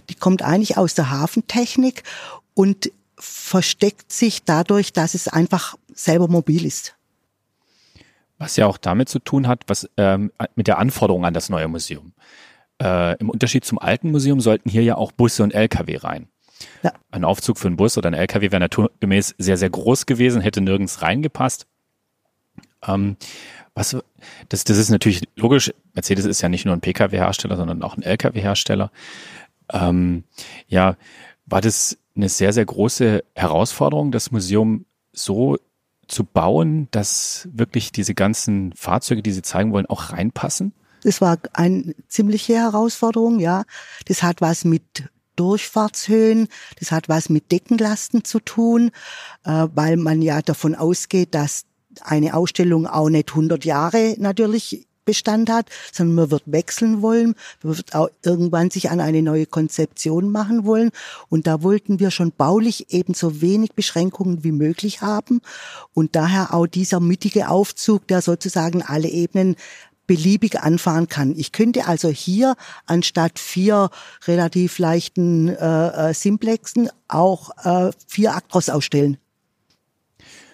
Die 0.10 0.16
kommt 0.16 0.42
eigentlich 0.42 0.76
aus 0.76 0.94
der 0.94 1.10
Hafentechnik 1.10 2.04
und 2.54 2.92
versteckt 3.18 4.12
sich 4.12 4.44
dadurch, 4.44 4.92
dass 4.92 5.14
es 5.14 5.30
einfach 5.30 5.78
selber 5.94 6.28
mobil 6.28 6.66
ist. 6.66 6.96
Was 8.40 8.58
ja 8.58 8.68
auch 8.68 8.78
damit 8.78 9.08
zu 9.08 9.20
tun 9.20 9.48
hat, 9.48 9.64
was 9.68 9.90
ähm, 9.96 10.34
mit 10.56 10.68
der 10.68 10.80
Anforderung 10.80 11.24
an 11.24 11.34
das 11.34 11.48
neue 11.48 11.70
Museum. 11.70 12.12
Äh, 12.82 13.18
Im 13.20 13.30
Unterschied 13.30 13.64
zum 13.64 13.78
alten 13.78 14.12
Museum 14.12 14.40
sollten 14.40 14.70
hier 14.70 14.84
ja 14.84 14.96
auch 14.96 15.12
Busse 15.12 15.44
und 15.44 15.54
Lkw 15.54 15.98
rein. 15.98 16.28
Ja. 16.82 16.94
Ein 17.12 17.24
Aufzug 17.24 17.60
für 17.60 17.68
einen 17.68 17.78
Bus 17.78 17.98
oder 17.98 18.10
ein 18.10 18.16
Lkw 18.16 18.52
wäre 18.52 18.60
naturgemäß 18.60 19.36
sehr, 19.38 19.58
sehr 19.58 19.70
groß 19.70 20.08
gewesen, 20.08 20.42
hätte 20.42 20.62
nirgends 20.62 21.02
reingepasst. 21.02 21.68
Ähm, 22.86 23.18
was, 23.76 23.96
das, 24.50 24.64
das 24.64 24.78
ist 24.78 24.90
natürlich 24.90 25.22
logisch. 25.36 25.72
Mercedes 25.94 26.26
ist 26.26 26.42
ja 26.42 26.50
nicht 26.50 26.66
nur 26.66 26.76
ein 26.76 26.82
Pkw-Hersteller, 26.82 27.56
sondern 27.56 27.84
auch 27.84 27.96
ein 27.96 28.04
Lkw-Hersteller. 28.04 28.92
Ähm, 29.72 30.24
ja, 30.68 30.98
war 31.46 31.62
das 31.62 31.98
eine 32.16 32.30
sehr, 32.30 32.52
sehr 32.52 32.66
große 32.66 33.24
Herausforderung, 33.36 34.12
das 34.12 34.32
Museum 34.32 34.86
so 35.14 35.58
zu 36.08 36.24
bauen, 36.24 36.88
dass 36.92 37.48
wirklich 37.54 37.92
diese 37.92 38.16
ganzen 38.16 38.74
Fahrzeuge, 38.74 39.22
die 39.22 39.32
Sie 39.32 39.42
zeigen 39.42 39.72
wollen, 39.72 39.86
auch 39.86 40.12
reinpassen? 40.12 40.74
Das 41.04 41.22
war 41.22 41.38
eine 41.54 41.96
ziemliche 42.08 42.56
Herausforderung, 42.56 43.40
ja. 43.40 43.64
Das 44.06 44.24
hat 44.24 44.42
was 44.42 44.66
mit 44.66 45.04
Durchfahrtshöhen, 45.36 46.48
das 46.80 46.92
hat 46.92 47.10
was 47.10 47.30
mit 47.30 47.52
Deckenlasten 47.52 48.24
zu 48.24 48.40
tun, 48.40 48.92
äh, 49.44 49.68
weil 49.74 49.98
man 49.98 50.22
ja 50.22 50.42
davon 50.42 50.76
ausgeht, 50.76 51.34
dass 51.34 51.66
eine 52.02 52.36
Ausstellung 52.36 52.88
auch 52.88 53.10
nicht 53.10 53.30
100 53.30 53.66
Jahre 53.66 54.16
natürlich 54.18 54.88
Bestand 55.04 55.50
hat, 55.50 55.68
sondern 55.92 56.16
man 56.16 56.32
wird 56.32 56.44
wechseln 56.46 57.02
wollen, 57.02 57.36
man 57.64 57.78
wird 57.78 57.96
auch 57.96 58.10
irgendwann 58.24 58.70
sich 58.70 58.92
an 58.92 59.00
eine 59.00 59.22
neue 59.22 59.46
Konzeption 59.46 60.32
machen 60.32 60.64
wollen. 60.64 60.92
Und 61.28 61.48
da 61.48 61.64
wollten 61.64 62.00
wir 62.00 62.12
schon 62.12 62.32
baulich 62.32 62.94
eben 62.94 63.14
so 63.14 63.42
wenig 63.42 63.74
Beschränkungen 63.74 64.44
wie 64.44 64.52
möglich 64.52 65.02
haben. 65.02 65.42
Und 65.94 66.16
daher 66.16 66.54
auch 66.54 66.68
dieser 66.68 67.00
mittige 67.00 67.50
Aufzug, 67.50 68.08
der 68.08 68.22
sozusagen 68.22 68.84
alle 68.84 69.10
Ebenen 69.10 69.56
beliebig 70.12 70.60
anfahren 70.60 71.08
kann. 71.08 71.34
Ich 71.38 71.54
könnte 71.54 71.88
also 71.88 72.10
hier 72.10 72.56
anstatt 72.86 73.40
vier 73.40 73.90
relativ 74.28 74.78
leichten 74.78 75.48
äh, 75.48 76.10
äh, 76.10 76.14
Simplexen 76.14 76.90
auch 77.08 77.52
äh, 77.64 77.94
vier 78.08 78.36
Actros 78.36 78.68
ausstellen. 78.68 79.16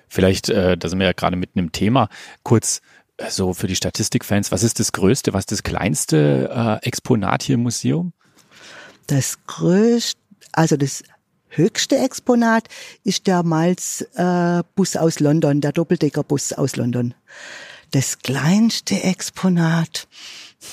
Vielleicht, 0.07 0.49
äh, 0.49 0.77
da 0.77 0.89
sind 0.89 0.99
wir 0.99 1.07
ja 1.07 1.13
gerade 1.13 1.37
mitten 1.37 1.57
im 1.57 1.71
Thema, 1.71 2.07
kurz 2.43 2.81
äh, 3.17 3.31
so 3.31 3.55
für 3.55 3.65
die 3.65 3.75
Statistikfans, 3.75 4.51
was 4.51 4.61
ist 4.61 4.79
das 4.79 4.91
größte, 4.91 5.33
was 5.33 5.45
ist 5.45 5.51
das 5.53 5.63
kleinste 5.63 6.79
äh, 6.83 6.87
Exponat 6.87 7.41
hier 7.41 7.55
im 7.55 7.63
Museum? 7.63 8.13
Das 9.07 9.39
größte, 9.47 10.21
also 10.51 10.77
das 10.77 11.01
höchste 11.49 11.97
Exponat 11.97 12.67
ist 13.03 13.25
der 13.25 13.41
Miles-Bus 13.41 14.95
äh, 14.95 14.99
aus 14.99 15.19
London, 15.19 15.61
der 15.61 15.71
Doppeldeckerbus 15.71 16.53
aus 16.53 16.75
London. 16.75 17.15
Das 17.91 18.19
kleinste 18.19 19.01
Exponat, 19.03 20.07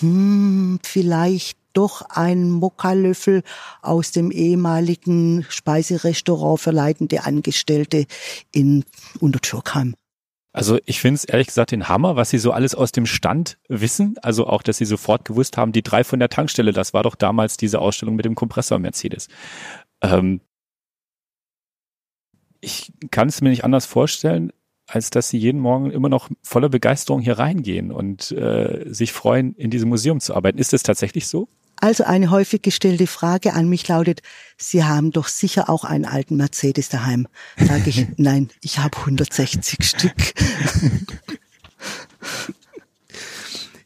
hm, 0.01 0.81
vielleicht 0.83 1.59
doch 1.73 2.03
ein 2.09 2.51
Mokkalöffel 2.51 3.43
aus 3.83 4.13
dem 4.13 4.31
ehemaligen 4.31 5.45
Speiserestaurant 5.49 6.61
für 6.61 6.71
leitende 6.71 7.25
Angestellte 7.25 8.07
in 8.53 8.85
Untertürkheim. 9.21 9.95
Also 10.53 10.79
ich 10.87 11.01
finde 11.01 11.17
es 11.17 11.25
ehrlich 11.25 11.49
gesagt 11.49 11.73
den 11.73 11.89
Hammer, 11.89 12.15
was 12.15 12.31
sie 12.31 12.39
so 12.39 12.53
alles 12.53 12.77
aus 12.77 12.93
dem 12.93 13.07
Stand 13.07 13.59
wissen. 13.69 14.17
Also 14.23 14.47
auch, 14.47 14.63
dass 14.63 14.79
sie 14.79 14.85
sofort 14.85 15.25
gewusst 15.25 15.57
haben, 15.57 15.73
die 15.73 15.83
drei 15.83 16.05
von 16.05 16.21
der 16.21 16.29
Tankstelle, 16.29 16.73
das 16.73 16.95
war 16.95 17.03
doch 17.03 17.17
damals 17.17 17.57
diese 17.57 17.81
Ausstellung 17.81 18.15
mit 18.15 18.25
dem 18.25 18.37
Kompressor 18.37 18.79
Mercedes. 18.79 19.29
Ähm 20.01 20.41
ich 22.61 22.93
kann 23.11 23.29
es 23.29 23.41
mir 23.43 23.51
nicht 23.51 23.65
anders 23.65 23.85
vorstellen 23.85 24.53
als 24.87 25.11
dass 25.11 25.29
sie 25.29 25.39
jeden 25.39 25.61
Morgen 25.61 25.91
immer 25.91 26.09
noch 26.09 26.29
voller 26.43 26.69
Begeisterung 26.69 27.21
hier 27.21 27.39
reingehen 27.39 27.91
und 27.91 28.33
äh, 28.33 28.85
sich 28.87 29.13
freuen, 29.13 29.55
in 29.55 29.71
diesem 29.71 29.89
Museum 29.89 30.21
zu 30.21 30.35
arbeiten. 30.35 30.59
Ist 30.59 30.73
das 30.73 30.83
tatsächlich 30.83 31.27
so? 31.27 31.49
Also 31.77 32.05
eine 32.05 32.31
häufig 32.31 32.63
gestellte 32.63 33.07
Frage 33.07 33.53
an 33.53 33.69
mich 33.69 33.89
lautet, 33.89 34.23
Sie 34.57 34.85
haben 34.85 35.11
doch 35.11 35.29
sicher 35.29 35.69
auch 35.69 35.85
einen 35.85 36.05
alten 36.05 36.37
Mercedes 36.37 36.89
daheim. 36.89 37.27
Sage 37.59 37.91
ich, 37.91 38.07
nein, 38.17 38.49
ich 38.61 38.79
habe 38.79 38.97
160 38.97 39.85
Stück. 39.85 40.13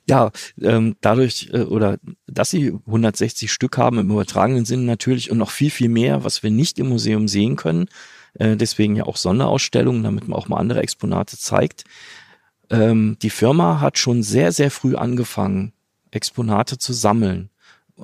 Ja, 0.09 0.31
ähm, 0.63 0.97
dadurch 1.03 1.51
äh, 1.53 1.61
oder 1.61 1.99
dass 2.27 2.51
sie 2.51 2.73
160 2.87 3.53
Stück 3.53 3.77
haben 3.77 3.99
im 3.99 4.11
übertragenen 4.11 4.65
Sinn 4.65 4.87
natürlich 4.87 5.31
und 5.31 5.37
noch 5.37 5.51
viel, 5.51 5.71
viel 5.71 5.91
mehr, 5.91 6.25
was 6.25 6.43
wir 6.43 6.51
nicht 6.51 6.79
im 6.79 6.89
Museum 6.89 7.29
sehen 7.29 7.57
können, 7.57 7.89
äh, 8.35 8.57
deswegen 8.57 8.97
ja 8.97 9.05
auch 9.05 9.17
Sonderausstellungen, 9.17 10.03
damit 10.03 10.29
man 10.29 10.39
auch 10.39 10.49
mal 10.49 10.59
andere 10.59 10.83
Exponate 10.83 11.39
zeigt. 11.39 11.85
Ähm, 12.71 13.17
die 13.23 13.31
Firma 13.31 13.81
hat 13.81 13.99
schon 13.99 14.23
sehr, 14.23 14.53
sehr 14.53 14.71
früh 14.71 14.95
angefangen, 14.95 15.73
Exponate 16.11 16.79
zu 16.79 16.93
sammeln. 16.93 17.51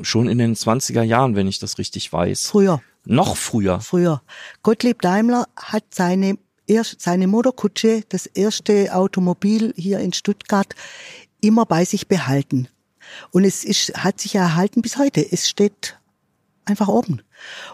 Schon 0.03 0.29
in 0.29 0.39
den 0.39 0.57
20er 0.57 1.03
Jahren, 1.03 1.37
wenn 1.37 1.47
ich 1.47 1.59
das 1.59 1.79
richtig 1.79 2.13
weiß. 2.13 2.47
Früher. 2.47 2.83
Noch 3.05 3.37
früher. 3.37 3.81
Früher. 3.81 4.23
Gottlieb 4.63 5.03
Daimler 5.03 5.47
hat 5.57 5.85
seine 5.91 6.39
erst 6.67 7.01
seine 7.01 7.27
Motorkutsche, 7.27 8.03
das 8.09 8.27
erste 8.27 8.95
Automobil 8.95 9.75
hier 9.77 9.99
in 10.01 10.13
Stuttgart, 10.13 10.75
immer 11.41 11.67
bei 11.67 11.85
sich 11.85 12.09
behalten. 12.09 12.69
Und 13.31 13.45
es 13.45 13.65
ist, 13.65 13.95
hat 14.03 14.21
sich 14.21 14.35
erhalten 14.35 14.83
bis 14.83 14.97
heute. 14.97 15.21
Es 15.31 15.49
steht 15.49 15.99
einfach 16.65 16.89
oben. 16.89 17.23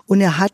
Und 0.06 0.20
er 0.20 0.38
hat 0.38 0.52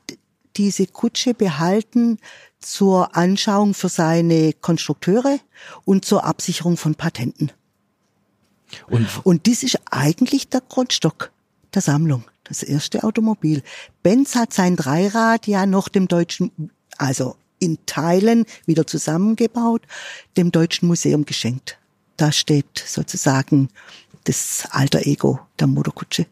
diese 0.57 0.87
Kutsche 0.87 1.35
behalten 1.35 2.19
zur 2.61 3.16
Anschauung 3.16 3.75
für 3.75 3.88
seine 3.88 4.53
Konstrukteure 4.53 5.38
und 5.85 6.05
zur 6.05 6.25
Absicherung 6.25 6.77
von 6.77 6.95
Patenten. 6.95 7.53
Und, 8.88 9.07
und 9.25 9.47
das 9.47 9.62
ist 9.62 9.79
eigentlich 9.90 10.49
der 10.49 10.61
Grundstock 10.61 11.31
der 11.75 11.83
Sammlung, 11.83 12.25
das 12.45 12.62
erste 12.62 13.05
Automobil. 13.05 13.62
Benz 14.03 14.35
hat 14.35 14.53
sein 14.53 14.77
Dreirad 14.77 15.47
ja 15.47 15.66
noch 15.66 15.88
dem 15.88 16.09
deutschen, 16.09 16.71
also 16.99 17.37
in 17.59 17.79
Teilen 17.87 18.45
wieder 18.66 18.87
zusammengebaut, 18.87 19.83
dem 20.37 20.53
Deutschen 20.53 20.88
Museum 20.88 21.25
geschenkt. 21.25 21.79
Da 22.16 22.33
steht 22.33 22.83
sozusagen 22.85 23.69
das 24.25 24.66
alter 24.71 25.07
Ego 25.07 25.38
der 25.59 25.66
Motorkutsche. 25.66 26.27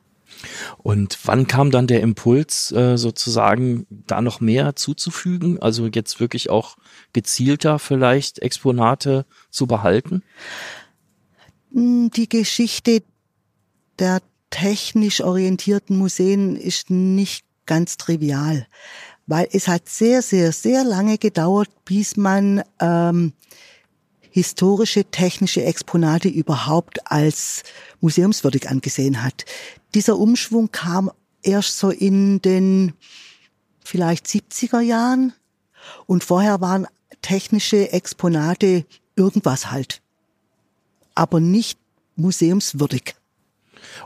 Und 0.79 1.19
wann 1.25 1.47
kam 1.47 1.71
dann 1.71 1.87
der 1.87 2.01
Impuls, 2.01 2.73
äh, 2.73 2.97
sozusagen 2.97 3.87
da 3.91 4.21
noch 4.21 4.41
mehr 4.41 4.77
zuzufügen? 4.77 5.61
Also 5.61 5.87
jetzt 5.87 6.21
wirklich 6.21 6.51
auch 6.51 6.77
gezielter 7.13 7.79
vielleicht 7.79 8.41
Exponate 8.41 9.27
zu 9.51 9.67
behalten? 9.67 10.23
Hm, 11.73 12.11
die 12.11 12.29
Geschichte 12.29 13.03
der 13.99 14.21
technisch 14.51 15.21
orientierten 15.21 15.97
Museen 15.97 16.57
ist 16.57 16.91
nicht 16.91 17.45
ganz 17.67 17.97
trivial, 17.97 18.67
weil 19.27 19.49
es 19.53 19.69
hat 19.69 19.89
sehr, 19.89 20.23
sehr, 20.23 20.53
sehr 20.53 20.85
lange 20.85 21.19
gedauert, 21.19 21.69
bis 21.85 22.17
man 22.17 22.63
ähm, 22.81 23.33
historische 24.31 25.05
technische 25.05 25.65
Exponate 25.65 26.29
überhaupt 26.29 27.11
als 27.11 27.63
museumswürdig 28.01 28.69
angesehen 28.69 29.23
hat. 29.23 29.45
Dieser 29.95 30.19
Umschwung 30.19 30.73
kam 30.73 31.11
erst 31.43 31.79
so 31.79 31.91
in 31.91 32.43
den 32.43 32.95
vielleicht 33.85 34.27
70er 34.27 34.81
Jahren 34.81 35.33
und 36.07 36.25
vorher 36.25 36.61
waren 36.61 36.87
technische 37.23 37.93
Exponate 37.93 38.87
irgendwas 39.17 39.71
halt, 39.71 40.03
aber 41.15 41.41
nicht 41.41 41.79
museumswürdig. 42.17 43.15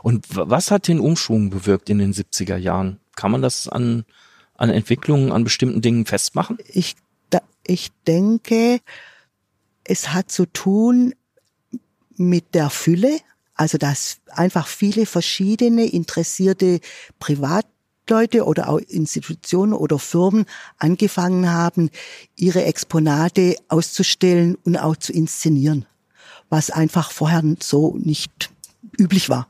Und 0.03 0.27
was 0.29 0.71
hat 0.71 0.87
den 0.87 0.99
Umschwung 0.99 1.49
bewirkt 1.49 1.89
in 1.89 1.99
den 1.99 2.13
70er 2.13 2.57
Jahren? 2.57 2.99
Kann 3.15 3.31
man 3.31 3.41
das 3.41 3.67
an, 3.67 4.05
an 4.55 4.69
Entwicklungen, 4.69 5.31
an 5.31 5.43
bestimmten 5.43 5.81
Dingen 5.81 6.05
festmachen? 6.05 6.57
Ich, 6.67 6.95
da, 7.29 7.41
ich 7.65 7.91
denke, 8.05 8.81
es 9.83 10.13
hat 10.13 10.29
zu 10.29 10.45
tun 10.45 11.15
mit 12.15 12.53
der 12.53 12.69
Fülle 12.69 13.19
Also 13.59 13.77
dass 13.77 14.19
einfach 14.29 14.67
viele 14.67 15.05
verschiedene 15.05 15.83
interessierte 15.83 16.79
Privatleute 17.19 18.45
oder 18.45 18.69
auch 18.69 18.77
Institutionen 18.77 19.73
oder 19.73 19.99
Firmen 19.99 20.45
angefangen 20.77 21.51
haben, 21.51 21.89
ihre 22.37 22.63
Exponate 22.63 23.57
auszustellen 23.67 24.55
und 24.63 24.77
auch 24.77 24.95
zu 24.95 25.11
inszenieren, 25.11 25.85
was 26.47 26.71
einfach 26.71 27.11
vorher 27.11 27.43
so 27.59 27.97
nicht 27.97 28.49
üblich 28.97 29.27
war. 29.27 29.49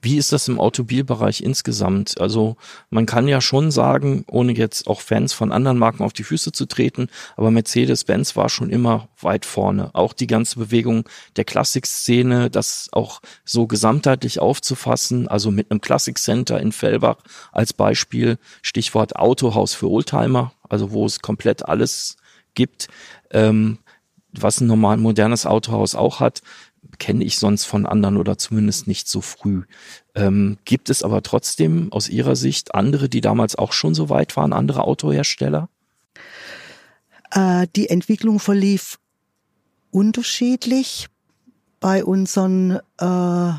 Wie 0.00 0.16
ist 0.16 0.32
das 0.32 0.48
im 0.48 0.60
Automobilbereich 0.60 1.42
insgesamt? 1.42 2.20
Also 2.20 2.56
man 2.90 3.06
kann 3.06 3.28
ja 3.28 3.40
schon 3.40 3.70
sagen, 3.70 4.24
ohne 4.28 4.52
jetzt 4.52 4.86
auch 4.86 5.00
Fans 5.00 5.32
von 5.32 5.52
anderen 5.52 5.78
Marken 5.78 6.02
auf 6.02 6.12
die 6.12 6.24
Füße 6.24 6.52
zu 6.52 6.66
treten, 6.66 7.08
aber 7.36 7.50
Mercedes-Benz 7.50 8.36
war 8.36 8.48
schon 8.48 8.70
immer 8.70 9.08
weit 9.20 9.44
vorne. 9.44 9.90
Auch 9.94 10.12
die 10.12 10.26
ganze 10.26 10.58
Bewegung 10.58 11.08
der 11.36 11.44
Klassikszene, 11.44 12.50
das 12.50 12.88
auch 12.92 13.20
so 13.44 13.66
gesamtheitlich 13.66 14.40
aufzufassen, 14.40 15.28
also 15.28 15.50
mit 15.50 15.70
einem 15.70 15.80
Classic 15.80 16.16
Center 16.18 16.60
in 16.60 16.72
Fellbach 16.72 17.18
als 17.52 17.72
Beispiel, 17.72 18.38
Stichwort 18.62 19.16
Autohaus 19.16 19.74
für 19.74 19.90
Oldtimer, 19.90 20.52
also 20.68 20.92
wo 20.92 21.06
es 21.06 21.20
komplett 21.20 21.66
alles 21.66 22.16
gibt, 22.54 22.88
ähm, 23.30 23.78
was 24.32 24.60
ein 24.60 24.66
normal 24.66 24.96
modernes 24.96 25.46
Autohaus 25.46 25.94
auch 25.94 26.20
hat 26.20 26.42
kenne 26.98 27.24
ich 27.24 27.38
sonst 27.38 27.64
von 27.64 27.86
anderen 27.86 28.16
oder 28.16 28.38
zumindest 28.38 28.86
nicht 28.86 29.08
so 29.08 29.20
früh. 29.20 29.64
Ähm, 30.14 30.58
gibt 30.64 30.90
es 30.90 31.02
aber 31.02 31.22
trotzdem 31.22 31.92
aus 31.92 32.08
Ihrer 32.08 32.36
Sicht 32.36 32.74
andere, 32.74 33.08
die 33.08 33.20
damals 33.20 33.56
auch 33.56 33.72
schon 33.72 33.94
so 33.94 34.08
weit 34.08 34.36
waren, 34.36 34.52
andere 34.52 34.84
Autohersteller? 34.84 35.68
Äh, 37.30 37.66
die 37.76 37.88
Entwicklung 37.88 38.38
verlief 38.38 38.98
unterschiedlich 39.90 41.08
bei 41.80 42.04
unseren 42.04 42.78
äh, 42.98 43.52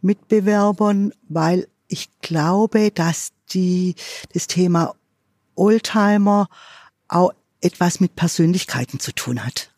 Mitbewerbern, 0.00 1.12
weil 1.28 1.68
ich 1.88 2.08
glaube, 2.20 2.90
dass 2.90 3.32
die 3.52 3.94
das 4.32 4.46
Thema 4.46 4.94
Oldtimer 5.54 6.48
auch 7.08 7.32
etwas 7.60 8.00
mit 8.00 8.14
Persönlichkeiten 8.16 9.00
zu 9.00 9.12
tun 9.12 9.44
hat. 9.44 9.70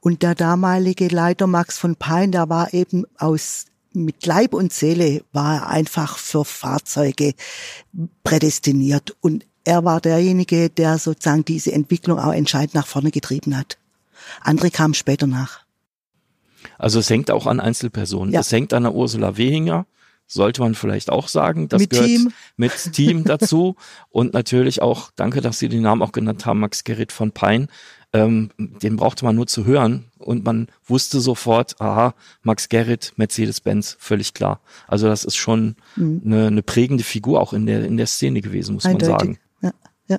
Und 0.00 0.22
der 0.22 0.34
damalige 0.34 1.08
Leiter 1.08 1.46
Max 1.46 1.78
von 1.78 1.96
Pein, 1.96 2.32
der 2.32 2.48
war 2.48 2.74
eben 2.74 3.04
aus 3.18 3.66
mit 3.92 4.26
Leib 4.26 4.54
und 4.54 4.72
Seele 4.72 5.22
war 5.32 5.54
er 5.54 5.68
einfach 5.68 6.18
für 6.18 6.44
Fahrzeuge 6.44 7.34
prädestiniert. 8.24 9.16
Und 9.20 9.46
er 9.64 9.84
war 9.84 10.00
derjenige, 10.00 10.68
der 10.68 10.98
sozusagen 10.98 11.44
diese 11.44 11.72
Entwicklung 11.72 12.18
auch 12.18 12.32
entscheidend 12.32 12.74
nach 12.74 12.86
vorne 12.86 13.10
getrieben 13.10 13.56
hat. 13.56 13.78
Andere 14.40 14.70
kamen 14.70 14.94
später 14.94 15.26
nach. 15.26 15.60
Also 16.78 16.98
es 16.98 17.08
hängt 17.08 17.30
auch 17.30 17.46
an 17.46 17.60
Einzelpersonen. 17.60 18.32
Ja. 18.32 18.40
Es 18.40 18.52
hängt 18.52 18.72
an 18.72 18.82
der 18.82 18.94
Ursula 18.94 19.36
Wehinger, 19.36 19.86
sollte 20.26 20.62
man 20.62 20.74
vielleicht 20.74 21.10
auch 21.10 21.28
sagen. 21.28 21.68
Das 21.68 21.80
mit 21.80 21.90
gehört 21.90 22.06
Team. 22.06 22.32
mit 22.56 22.92
Team 22.92 23.24
dazu. 23.24 23.76
und 24.10 24.32
natürlich 24.32 24.82
auch, 24.82 25.10
danke, 25.16 25.40
dass 25.40 25.58
Sie 25.58 25.68
den 25.68 25.82
Namen 25.82 26.02
auch 26.02 26.12
genannt 26.12 26.46
haben, 26.46 26.60
Max 26.60 26.84
Gerrit 26.84 27.12
von 27.12 27.32
Pein 27.32 27.68
ähm, 28.14 28.50
den 28.56 28.96
brauchte 28.96 29.24
man 29.24 29.34
nur 29.34 29.48
zu 29.48 29.66
hören 29.66 30.04
und 30.18 30.44
man 30.44 30.68
wusste 30.86 31.20
sofort, 31.20 31.80
aha, 31.80 32.14
Max 32.42 32.68
Gerrit, 32.68 33.12
Mercedes-Benz, 33.16 33.96
völlig 33.98 34.34
klar. 34.34 34.60
Also 34.86 35.08
das 35.08 35.24
ist 35.24 35.34
schon 35.34 35.74
mhm. 35.96 36.22
eine, 36.24 36.46
eine, 36.46 36.62
prägende 36.62 37.02
Figur 37.02 37.40
auch 37.40 37.52
in 37.52 37.66
der, 37.66 37.84
in 37.84 37.96
der 37.96 38.06
Szene 38.06 38.40
gewesen, 38.40 38.74
muss 38.74 38.84
Eindeutig. 38.84 39.08
man 39.08 39.18
sagen. 39.18 39.38
Ja, 39.62 39.72
ja. 40.06 40.18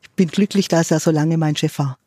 Ich 0.00 0.10
bin 0.10 0.28
glücklich, 0.28 0.68
dass 0.68 0.92
er 0.92 1.00
so 1.00 1.10
lange 1.10 1.36
mein 1.38 1.56
Chef 1.56 1.76
war. 1.80 1.98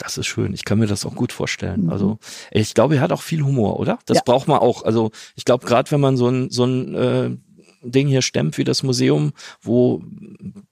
Das 0.00 0.16
ist 0.16 0.26
schön. 0.26 0.54
Ich 0.54 0.64
kann 0.64 0.78
mir 0.78 0.86
das 0.86 1.04
auch 1.04 1.14
gut 1.14 1.30
vorstellen. 1.30 1.84
Mhm. 1.84 1.90
Also 1.90 2.18
ich 2.50 2.72
glaube, 2.72 2.96
er 2.96 3.02
hat 3.02 3.12
auch 3.12 3.20
viel 3.20 3.42
Humor, 3.42 3.78
oder? 3.78 3.98
Das 4.06 4.16
ja. 4.16 4.22
braucht 4.24 4.48
man 4.48 4.58
auch. 4.58 4.82
Also 4.84 5.10
ich 5.36 5.44
glaube, 5.44 5.66
gerade 5.66 5.90
wenn 5.90 6.00
man 6.00 6.16
so 6.16 6.28
ein 6.28 6.50
so 6.50 6.64
ein 6.64 6.94
äh, 6.94 7.30
Ding 7.82 8.08
hier 8.08 8.22
stemmt 8.22 8.56
wie 8.56 8.64
das 8.64 8.82
Museum, 8.82 9.32
wo 9.60 10.02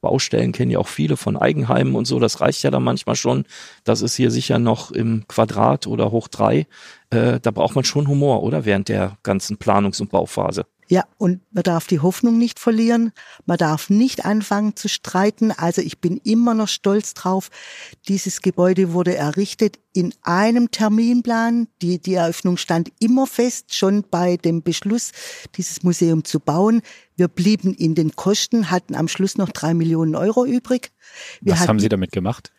Baustellen 0.00 0.52
kennen 0.52 0.70
ja 0.70 0.78
auch 0.78 0.88
viele 0.88 1.18
von 1.18 1.36
Eigenheimen 1.36 1.94
und 1.94 2.06
so, 2.06 2.18
das 2.18 2.40
reicht 2.40 2.62
ja 2.62 2.70
dann 2.70 2.82
manchmal 2.82 3.16
schon. 3.16 3.44
Das 3.84 4.00
ist 4.00 4.16
hier 4.16 4.30
sicher 4.30 4.58
noch 4.58 4.92
im 4.92 5.26
Quadrat 5.28 5.86
oder 5.86 6.10
hoch 6.10 6.28
drei. 6.28 6.66
Äh, 7.10 7.38
da 7.40 7.50
braucht 7.50 7.74
man 7.74 7.84
schon 7.84 8.08
Humor, 8.08 8.42
oder? 8.42 8.64
Während 8.64 8.88
der 8.88 9.18
ganzen 9.22 9.58
Planungs- 9.58 10.00
und 10.00 10.10
Bauphase. 10.10 10.64
Ja, 10.90 11.04
und 11.18 11.42
man 11.52 11.64
darf 11.64 11.86
die 11.86 12.00
Hoffnung 12.00 12.38
nicht 12.38 12.58
verlieren. 12.58 13.12
Man 13.44 13.58
darf 13.58 13.90
nicht 13.90 14.24
anfangen 14.24 14.74
zu 14.74 14.88
streiten. 14.88 15.52
Also 15.52 15.82
ich 15.82 16.00
bin 16.00 16.16
immer 16.24 16.54
noch 16.54 16.68
stolz 16.68 17.12
drauf. 17.12 17.50
Dieses 18.08 18.40
Gebäude 18.40 18.94
wurde 18.94 19.14
errichtet 19.14 19.78
in 19.92 20.14
einem 20.22 20.70
Terminplan. 20.70 21.68
Die, 21.82 21.98
die 21.98 22.14
Eröffnung 22.14 22.56
stand 22.56 22.90
immer 23.00 23.26
fest, 23.26 23.74
schon 23.74 24.02
bei 24.10 24.38
dem 24.38 24.62
Beschluss, 24.62 25.12
dieses 25.56 25.82
Museum 25.82 26.24
zu 26.24 26.40
bauen. 26.40 26.80
Wir 27.16 27.28
blieben 27.28 27.74
in 27.74 27.94
den 27.94 28.16
Kosten, 28.16 28.70
hatten 28.70 28.94
am 28.94 29.08
Schluss 29.08 29.36
noch 29.36 29.50
drei 29.50 29.74
Millionen 29.74 30.14
Euro 30.14 30.46
übrig. 30.46 30.90
Wir 31.42 31.52
Was 31.52 31.60
hatten, 31.60 31.68
haben 31.68 31.80
Sie 31.80 31.90
damit 31.90 32.12
gemacht? 32.12 32.50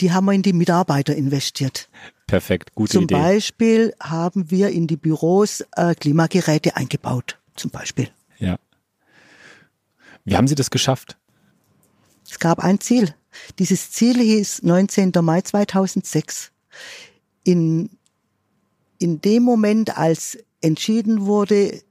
Die 0.00 0.12
haben 0.12 0.24
wir 0.24 0.32
in 0.32 0.42
die 0.42 0.52
Mitarbeiter 0.52 1.14
investiert. 1.14 1.88
Perfekt, 2.26 2.74
gute 2.74 2.92
Zum 2.92 3.04
Idee. 3.04 3.14
Zum 3.14 3.22
Beispiel 3.22 3.94
haben 4.00 4.50
wir 4.50 4.70
in 4.70 4.88
die 4.88 4.96
Büros 4.96 5.64
äh, 5.76 5.94
Klimageräte 5.94 6.76
eingebaut 6.76 7.38
zum 7.58 7.70
Beispiel. 7.70 8.10
Ja. 8.38 8.58
Wie 10.24 10.36
haben 10.36 10.48
Sie 10.48 10.54
das 10.54 10.70
geschafft? 10.70 11.16
Es 12.30 12.38
gab 12.38 12.62
ein 12.62 12.80
Ziel. 12.80 13.14
Dieses 13.58 13.90
Ziel 13.90 14.16
hieß 14.18 14.62
19. 14.62 15.12
Mai 15.22 15.40
2006. 15.40 16.52
In, 17.44 17.90
in 18.98 19.20
dem 19.20 19.42
Moment, 19.42 19.96
als 19.96 20.38
entschieden 20.60 21.26
wurde, 21.26 21.82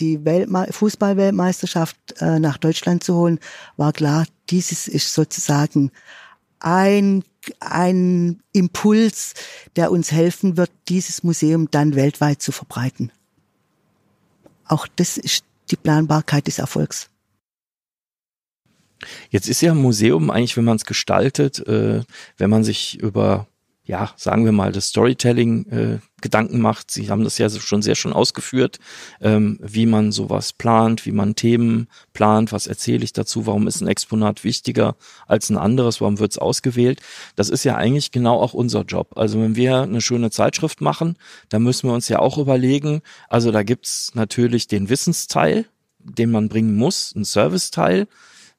die 0.00 0.24
Weltme 0.24 0.68
Fußballweltmeisterschaft 0.70 1.96
äh, 2.20 2.38
nach 2.38 2.56
Deutschland 2.56 3.04
zu 3.04 3.14
holen, 3.14 3.38
war 3.76 3.92
klar, 3.92 4.26
dieses 4.50 4.88
ist 4.88 5.12
sozusagen 5.12 5.90
ein, 6.60 7.24
ein 7.60 8.42
Impuls, 8.52 9.34
der 9.76 9.90
uns 9.90 10.12
helfen 10.12 10.56
wird, 10.56 10.70
dieses 10.88 11.22
Museum 11.22 11.70
dann 11.70 11.94
weltweit 11.94 12.40
zu 12.40 12.52
verbreiten. 12.52 13.12
Auch 14.72 14.86
das 14.96 15.18
ist 15.18 15.44
die 15.70 15.76
Planbarkeit 15.76 16.46
des 16.46 16.58
Erfolgs. 16.58 17.10
Jetzt 19.28 19.46
ist 19.46 19.60
ja 19.60 19.72
ein 19.72 19.76
Museum 19.76 20.30
eigentlich, 20.30 20.56
wenn 20.56 20.64
man 20.64 20.76
es 20.76 20.86
gestaltet, 20.86 21.58
äh, 21.68 22.02
wenn 22.38 22.48
man 22.48 22.64
sich 22.64 22.98
über 22.98 23.46
ja, 23.84 24.12
sagen 24.16 24.44
wir 24.44 24.52
mal, 24.52 24.70
das 24.70 24.88
Storytelling 24.88 25.66
äh, 25.66 25.98
Gedanken 26.20 26.60
macht. 26.60 26.92
Sie 26.92 27.10
haben 27.10 27.24
das 27.24 27.38
ja 27.38 27.50
schon 27.50 27.82
sehr 27.82 27.96
schon 27.96 28.12
ausgeführt, 28.12 28.78
ähm, 29.20 29.58
wie 29.60 29.86
man 29.86 30.12
sowas 30.12 30.52
plant, 30.52 31.04
wie 31.04 31.10
man 31.10 31.34
Themen 31.34 31.88
plant, 32.12 32.52
was 32.52 32.68
erzähle 32.68 33.02
ich 33.02 33.12
dazu, 33.12 33.44
warum 33.46 33.66
ist 33.66 33.80
ein 33.80 33.88
Exponat 33.88 34.44
wichtiger 34.44 34.94
als 35.26 35.50
ein 35.50 35.58
anderes, 35.58 36.00
warum 36.00 36.20
wird 36.20 36.30
es 36.30 36.38
ausgewählt. 36.38 37.00
Das 37.34 37.48
ist 37.48 37.64
ja 37.64 37.74
eigentlich 37.74 38.12
genau 38.12 38.40
auch 38.40 38.54
unser 38.54 38.82
Job. 38.82 39.16
Also 39.16 39.40
wenn 39.40 39.56
wir 39.56 39.82
eine 39.82 40.00
schöne 40.00 40.30
Zeitschrift 40.30 40.80
machen, 40.80 41.16
dann 41.48 41.64
müssen 41.64 41.88
wir 41.88 41.94
uns 41.94 42.08
ja 42.08 42.20
auch 42.20 42.38
überlegen, 42.38 43.02
also 43.28 43.50
da 43.50 43.64
gibt's 43.64 44.12
natürlich 44.14 44.68
den 44.68 44.90
Wissensteil, 44.90 45.66
den 45.98 46.30
man 46.30 46.48
bringen 46.48 46.76
muss, 46.76 47.14
ein 47.16 47.24
Serviceteil, 47.24 48.06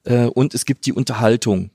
äh, 0.04 0.26
und 0.26 0.54
es 0.54 0.66
gibt 0.66 0.86
die 0.86 0.94
Unterhaltung 0.94 1.72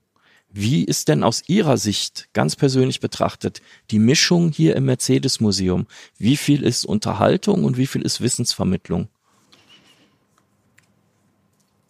wie 0.50 0.84
ist 0.84 1.08
denn 1.08 1.22
aus 1.22 1.42
Ihrer 1.46 1.76
Sicht, 1.76 2.28
ganz 2.32 2.56
persönlich 2.56 3.00
betrachtet, 3.00 3.60
die 3.90 3.98
Mischung 3.98 4.50
hier 4.50 4.76
im 4.76 4.86
Mercedes-Museum? 4.86 5.86
Wie 6.16 6.36
viel 6.36 6.62
ist 6.62 6.86
Unterhaltung 6.86 7.64
und 7.64 7.76
wie 7.76 7.86
viel 7.86 8.02
ist 8.02 8.20
Wissensvermittlung? 8.20 9.08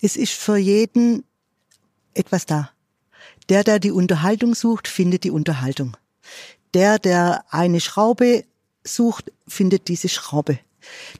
Es 0.01 0.17
ist 0.17 0.33
für 0.33 0.57
jeden 0.57 1.25
etwas 2.15 2.47
da. 2.47 2.71
Der, 3.49 3.65
der 3.65 3.79
die 3.79 3.93
Unterhaltung 3.93 4.55
sucht, 4.55 4.89
findet 4.89 5.25
die 5.25 5.31
Unterhaltung. 5.31 5.97
Der, 6.75 6.99
der 6.99 7.45
eine 7.51 7.81
Schraube 7.81 8.45
sucht, 8.85 9.33
findet 9.47 9.89
diese 9.89 10.09
Schraube. 10.09 10.59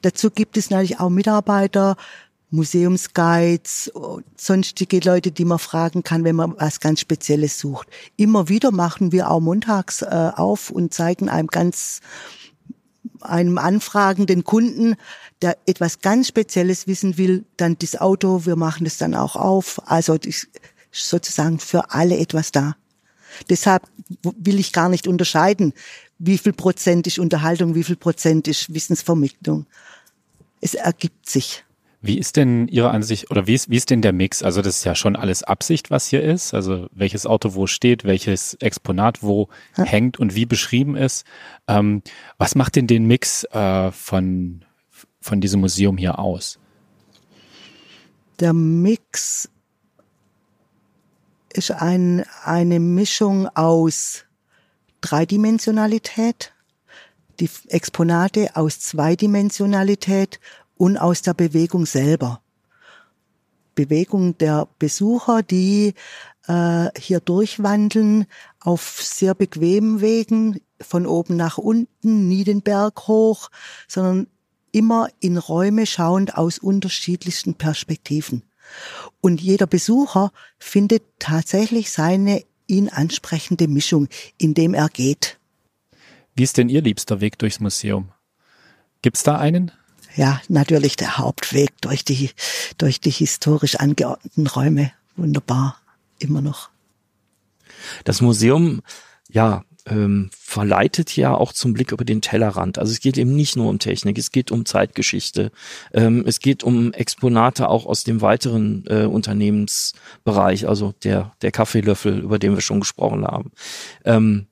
Dazu 0.01 0.29
gibt 0.29 0.57
es 0.57 0.69
natürlich 0.69 0.99
auch 0.99 1.09
Mitarbeiter, 1.09 1.95
Museumsguides, 2.51 3.91
sonstige 4.35 4.99
Leute, 4.99 5.31
die 5.31 5.45
man 5.45 5.59
fragen 5.59 6.03
kann, 6.03 6.23
wenn 6.23 6.35
man 6.35 6.55
was 6.57 6.79
ganz 6.79 6.99
Spezielles 6.99 7.59
sucht. 7.59 7.87
Immer 8.17 8.49
wieder 8.49 8.71
machen 8.71 9.11
wir 9.11 9.29
auch 9.29 9.39
montags 9.39 10.01
äh, 10.01 10.31
auf 10.35 10.69
und 10.69 10.93
zeigen 10.93 11.29
einem 11.29 11.47
ganz 11.47 12.01
einem 13.21 13.57
anfragenden 13.57 14.43
Kunden, 14.43 14.95
der 15.41 15.57
etwas 15.65 15.99
ganz 15.99 16.27
Spezielles 16.27 16.87
wissen 16.87 17.17
will, 17.17 17.45
dann 17.57 17.77
das 17.79 17.99
Auto, 17.99 18.45
wir 18.45 18.55
machen 18.55 18.85
das 18.85 18.97
dann 18.97 19.13
auch 19.13 19.35
auf. 19.35 19.81
Also 19.85 20.13
ist 20.15 20.47
sozusagen 20.91 21.59
für 21.59 21.91
alle 21.91 22.17
etwas 22.17 22.51
da. 22.51 22.75
Deshalb 23.49 23.83
will 24.23 24.59
ich 24.59 24.73
gar 24.73 24.89
nicht 24.89 25.07
unterscheiden, 25.07 25.73
wie 26.17 26.37
viel 26.37 26.53
Prozent 26.53 27.07
ist 27.07 27.19
Unterhaltung, 27.19 27.75
wie 27.75 27.83
viel 27.83 27.95
Prozent 27.95 28.47
ist 28.47 28.73
Wissensvermittlung. 28.73 29.65
Es 30.61 30.73
ergibt 30.73 31.29
sich. 31.29 31.63
Wie 32.01 32.17
ist 32.17 32.37
denn 32.37 32.69
Ihre 32.69 32.91
Ansicht 32.91 33.29
oder 33.29 33.45
wie 33.45 33.55
ist, 33.55 33.69
wie 33.69 33.75
ist 33.75 33.89
denn 33.89 34.01
der 34.01 34.13
Mix? 34.13 34.41
Also 34.41 34.61
das 34.61 34.77
ist 34.77 34.83
ja 34.85 34.95
schon 34.95 35.17
alles 35.17 35.43
Absicht, 35.43 35.91
was 35.91 36.07
hier 36.07 36.23
ist. 36.23 36.53
Also 36.53 36.87
welches 36.91 37.25
Auto 37.25 37.55
wo 37.55 37.67
steht, 37.67 38.05
welches 38.05 38.53
Exponat 38.55 39.21
wo 39.21 39.49
ja. 39.77 39.83
hängt 39.83 40.17
und 40.17 40.33
wie 40.33 40.45
beschrieben 40.45 40.95
ist. 40.95 41.25
Ähm, 41.67 42.01
was 42.37 42.55
macht 42.55 42.77
denn 42.77 42.87
den 42.87 43.05
Mix 43.05 43.43
äh, 43.51 43.91
von, 43.91 44.63
von 45.19 45.41
diesem 45.41 45.59
Museum 45.59 45.97
hier 45.97 46.19
aus? 46.19 46.57
Der 48.39 48.53
Mix 48.53 49.49
ist 51.51 51.71
ein, 51.71 52.23
eine 52.45 52.79
Mischung 52.79 53.49
aus 53.49 54.23
Dreidimensionalität, 55.01 56.53
die 57.41 57.49
Exponate 57.67 58.55
aus 58.55 58.79
Zweidimensionalität 58.79 60.39
und 60.79 60.97
aus 60.97 61.21
der 61.21 61.33
Bewegung 61.33 61.85
selber. 61.85 62.41
Bewegung 63.75 64.37
der 64.37 64.67
Besucher, 64.79 65.43
die 65.43 65.93
äh, 66.47 66.87
hier 66.97 67.19
durchwandeln 67.19 68.25
auf 68.61 69.01
sehr 69.03 69.35
bequemen 69.35 69.99
Wegen, 69.99 70.61
von 70.81 71.05
oben 71.05 71.35
nach 71.35 71.57
unten, 71.57 72.29
nie 72.29 72.45
den 72.45 72.61
Berg 72.61 73.07
hoch, 73.07 73.49
sondern 73.89 74.27
immer 74.71 75.09
in 75.19 75.37
Räume 75.37 75.85
schauend 75.85 76.37
aus 76.37 76.59
unterschiedlichsten 76.59 77.55
Perspektiven. 77.55 78.43
Und 79.19 79.41
jeder 79.41 79.67
Besucher 79.67 80.31
findet 80.59 81.03
tatsächlich 81.19 81.91
seine 81.91 82.43
ihn 82.67 82.87
ansprechende 82.87 83.67
Mischung, 83.67 84.07
indem 84.37 84.73
er 84.73 84.87
geht. 84.87 85.39
Wie 86.35 86.43
ist 86.43 86.57
denn 86.57 86.69
Ihr 86.69 86.81
liebster 86.81 87.19
Weg 87.19 87.37
durchs 87.37 87.59
Museum? 87.59 88.13
Gibt's 89.01 89.23
da 89.23 89.37
einen? 89.37 89.73
Ja, 90.15 90.41
natürlich 90.47 90.95
der 90.95 91.17
Hauptweg 91.17 91.69
durch 91.81 92.03
die, 92.03 92.31
durch 92.77 92.99
die 92.99 93.11
historisch 93.11 93.75
angeordneten 93.75 94.47
Räume. 94.47 94.91
Wunderbar. 95.15 95.79
Immer 96.19 96.41
noch. 96.41 96.69
Das 98.03 98.21
Museum, 98.21 98.81
ja, 99.29 99.63
ähm, 99.85 100.29
verleitet 100.37 101.15
ja 101.15 101.33
auch 101.33 101.53
zum 101.53 101.73
Blick 101.73 101.91
über 101.91 102.05
den 102.05 102.21
Tellerrand. 102.21 102.77
Also 102.77 102.91
es 102.91 102.99
geht 102.99 103.17
eben 103.17 103.35
nicht 103.35 103.55
nur 103.55 103.69
um 103.69 103.79
Technik, 103.79 104.17
es 104.17 104.31
geht 104.31 104.51
um 104.51 104.65
Zeitgeschichte, 104.65 105.51
ähm, 105.93 106.23
es 106.27 106.39
geht 106.39 106.63
um 106.63 106.93
Exponate 106.93 107.69
auch 107.69 107.85
aus 107.85 108.03
dem 108.03 108.21
weiteren 108.21 108.85
äh, 108.87 109.05
Unternehmensbereich, 109.05 110.67
also 110.67 110.93
der, 111.03 111.33
der 111.41 111.51
Kaffeelöffel, 111.51 112.19
über 112.19 112.39
den 112.39 112.53
wir 112.53 112.61
schon 112.61 112.79
gesprochen 112.79 113.25
haben. 113.25 113.51
Ähm, 114.05 114.47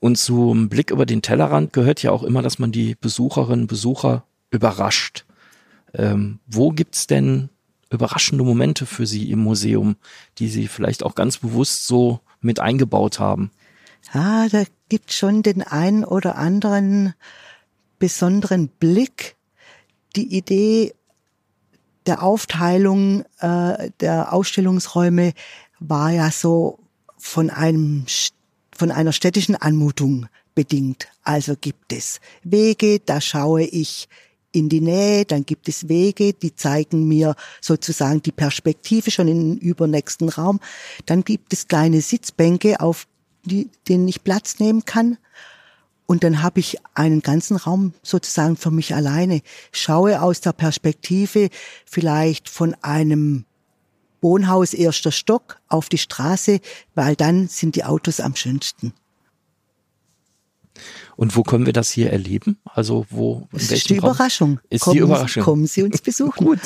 und 0.00 0.16
zum 0.16 0.68
Blick 0.68 0.90
über 0.90 1.06
den 1.06 1.22
Tellerrand 1.22 1.72
gehört 1.72 2.02
ja 2.02 2.12
auch 2.12 2.22
immer, 2.22 2.42
dass 2.42 2.58
man 2.58 2.70
die 2.70 2.94
Besucherinnen 2.94 3.66
Besucher 3.66 4.24
überrascht. 4.50 5.24
Ähm, 5.94 6.40
wo 6.46 6.70
gibt's 6.70 7.06
denn 7.06 7.48
überraschende 7.90 8.44
Momente 8.44 8.86
für 8.86 9.06
Sie 9.06 9.30
im 9.30 9.40
Museum, 9.40 9.96
die 10.38 10.48
Sie 10.48 10.68
vielleicht 10.68 11.02
auch 11.02 11.14
ganz 11.14 11.38
bewusst 11.38 11.86
so 11.86 12.20
mit 12.40 12.60
eingebaut 12.60 13.18
haben? 13.18 13.50
Ja, 14.12 14.48
da 14.48 14.64
gibt 14.88 15.12
schon 15.12 15.42
den 15.42 15.62
einen 15.62 16.04
oder 16.04 16.36
anderen 16.36 17.14
besonderen 17.98 18.68
Blick. 18.68 19.36
Die 20.16 20.36
Idee 20.36 20.94
der 22.06 22.22
Aufteilung 22.22 23.24
äh, 23.40 23.90
der 24.00 24.32
Ausstellungsräume 24.32 25.34
war 25.78 26.10
ja 26.10 26.30
so 26.30 26.78
von 27.18 27.50
einem 27.50 28.06
von 28.72 28.90
einer 28.92 29.12
städtischen 29.12 29.56
Anmutung 29.56 30.28
bedingt. 30.54 31.08
Also 31.22 31.54
gibt 31.60 31.92
es 31.92 32.20
Wege, 32.44 33.00
da 33.00 33.20
schaue 33.20 33.62
ich 33.62 34.08
in 34.52 34.68
die 34.68 34.80
Nähe, 34.80 35.24
dann 35.24 35.44
gibt 35.44 35.68
es 35.68 35.88
Wege, 35.88 36.32
die 36.32 36.54
zeigen 36.54 37.06
mir 37.06 37.34
sozusagen 37.60 38.22
die 38.22 38.32
Perspektive 38.32 39.10
schon 39.10 39.28
in 39.28 39.40
den 39.40 39.58
übernächsten 39.58 40.28
Raum. 40.28 40.60
Dann 41.06 41.22
gibt 41.22 41.52
es 41.52 41.68
kleine 41.68 42.00
Sitzbänke, 42.00 42.80
auf 42.80 43.06
die, 43.44 43.70
denen 43.88 44.08
ich 44.08 44.24
Platz 44.24 44.58
nehmen 44.58 44.84
kann. 44.84 45.18
Und 46.06 46.24
dann 46.24 46.42
habe 46.42 46.60
ich 46.60 46.78
einen 46.94 47.20
ganzen 47.20 47.56
Raum 47.56 47.92
sozusagen 48.02 48.56
für 48.56 48.70
mich 48.70 48.94
alleine. 48.94 49.42
Schaue 49.72 50.22
aus 50.22 50.40
der 50.40 50.52
Perspektive 50.54 51.50
vielleicht 51.84 52.48
von 52.48 52.74
einem 52.80 53.44
Wohnhaus 54.22 54.72
erster 54.72 55.12
Stock 55.12 55.60
auf 55.68 55.90
die 55.90 55.98
Straße, 55.98 56.60
weil 56.94 57.14
dann 57.14 57.48
sind 57.48 57.76
die 57.76 57.84
Autos 57.84 58.20
am 58.20 58.34
schönsten. 58.34 58.94
Und 61.18 61.34
wo 61.34 61.42
können 61.42 61.66
wir 61.66 61.72
das 61.72 61.90
hier 61.90 62.12
erleben? 62.12 62.60
Also 62.64 63.04
wo? 63.10 63.48
Das 63.50 63.72
ist 63.72 63.90
die 63.90 63.96
Überraschung. 63.96 64.60
Ist 64.70 64.82
kommen, 64.82 64.94
die 64.94 65.00
Überraschung. 65.00 65.42
Kommen 65.42 65.66
Sie 65.66 65.82
uns 65.82 66.00
besuchen. 66.00 66.46
Gut. 66.46 66.60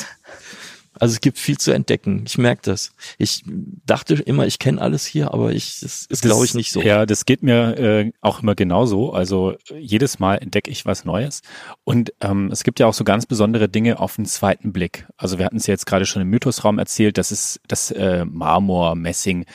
Also 0.99 1.13
es 1.13 1.21
gibt 1.21 1.39
viel 1.39 1.57
zu 1.57 1.71
entdecken. 1.71 2.23
Ich 2.27 2.37
merke 2.37 2.61
das. 2.65 2.91
Ich 3.17 3.43
dachte 3.47 4.13
immer, 4.13 4.45
ich 4.45 4.59
kenne 4.59 4.79
alles 4.79 5.07
hier, 5.07 5.33
aber 5.33 5.53
ich 5.53 5.79
das 5.79 6.05
ist 6.05 6.21
glaube 6.21 6.45
ich 6.45 6.53
nicht 6.53 6.71
so. 6.71 6.83
Ja, 6.83 7.07
das 7.07 7.25
geht 7.25 7.41
mir 7.41 7.79
äh, 7.79 8.11
auch 8.21 8.43
immer 8.43 8.53
genauso. 8.53 9.11
Also 9.11 9.55
jedes 9.75 10.19
Mal 10.19 10.35
entdecke 10.35 10.69
ich 10.69 10.85
was 10.85 11.03
Neues. 11.03 11.41
Und 11.83 12.13
ähm, 12.21 12.51
es 12.51 12.63
gibt 12.63 12.79
ja 12.79 12.85
auch 12.85 12.93
so 12.93 13.03
ganz 13.03 13.25
besondere 13.25 13.69
Dinge 13.69 13.99
auf 13.99 14.17
den 14.17 14.27
zweiten 14.27 14.71
Blick. 14.71 15.07
Also 15.17 15.39
wir 15.39 15.45
hatten 15.45 15.57
es 15.57 15.65
jetzt 15.65 15.87
gerade 15.87 16.05
schon 16.05 16.21
im 16.21 16.29
Mythosraum 16.29 16.77
erzählt, 16.77 17.17
das 17.17 17.31
ist 17.31 17.59
das 17.67 17.89
äh, 17.89 18.23
Marmor, 18.23 18.93
Messing, 18.93 19.47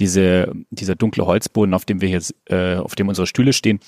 diese, 0.00 0.52
dieser 0.70 0.94
dunkle 0.94 1.26
Holzboden, 1.26 1.74
auf 1.74 1.84
dem 1.84 2.00
wir 2.00 2.08
jetzt, 2.08 2.34
äh, 2.46 2.76
auf 2.76 2.94
dem 2.94 3.08
unsere 3.08 3.26
Stühle 3.26 3.52
stehen, 3.52 3.80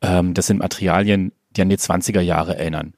ähm, 0.00 0.34
das 0.34 0.46
sind 0.46 0.58
Materialien, 0.58 1.32
die 1.50 1.62
an 1.62 1.68
die 1.68 1.76
20er 1.76 2.20
Jahre 2.20 2.56
erinnern. 2.56 2.94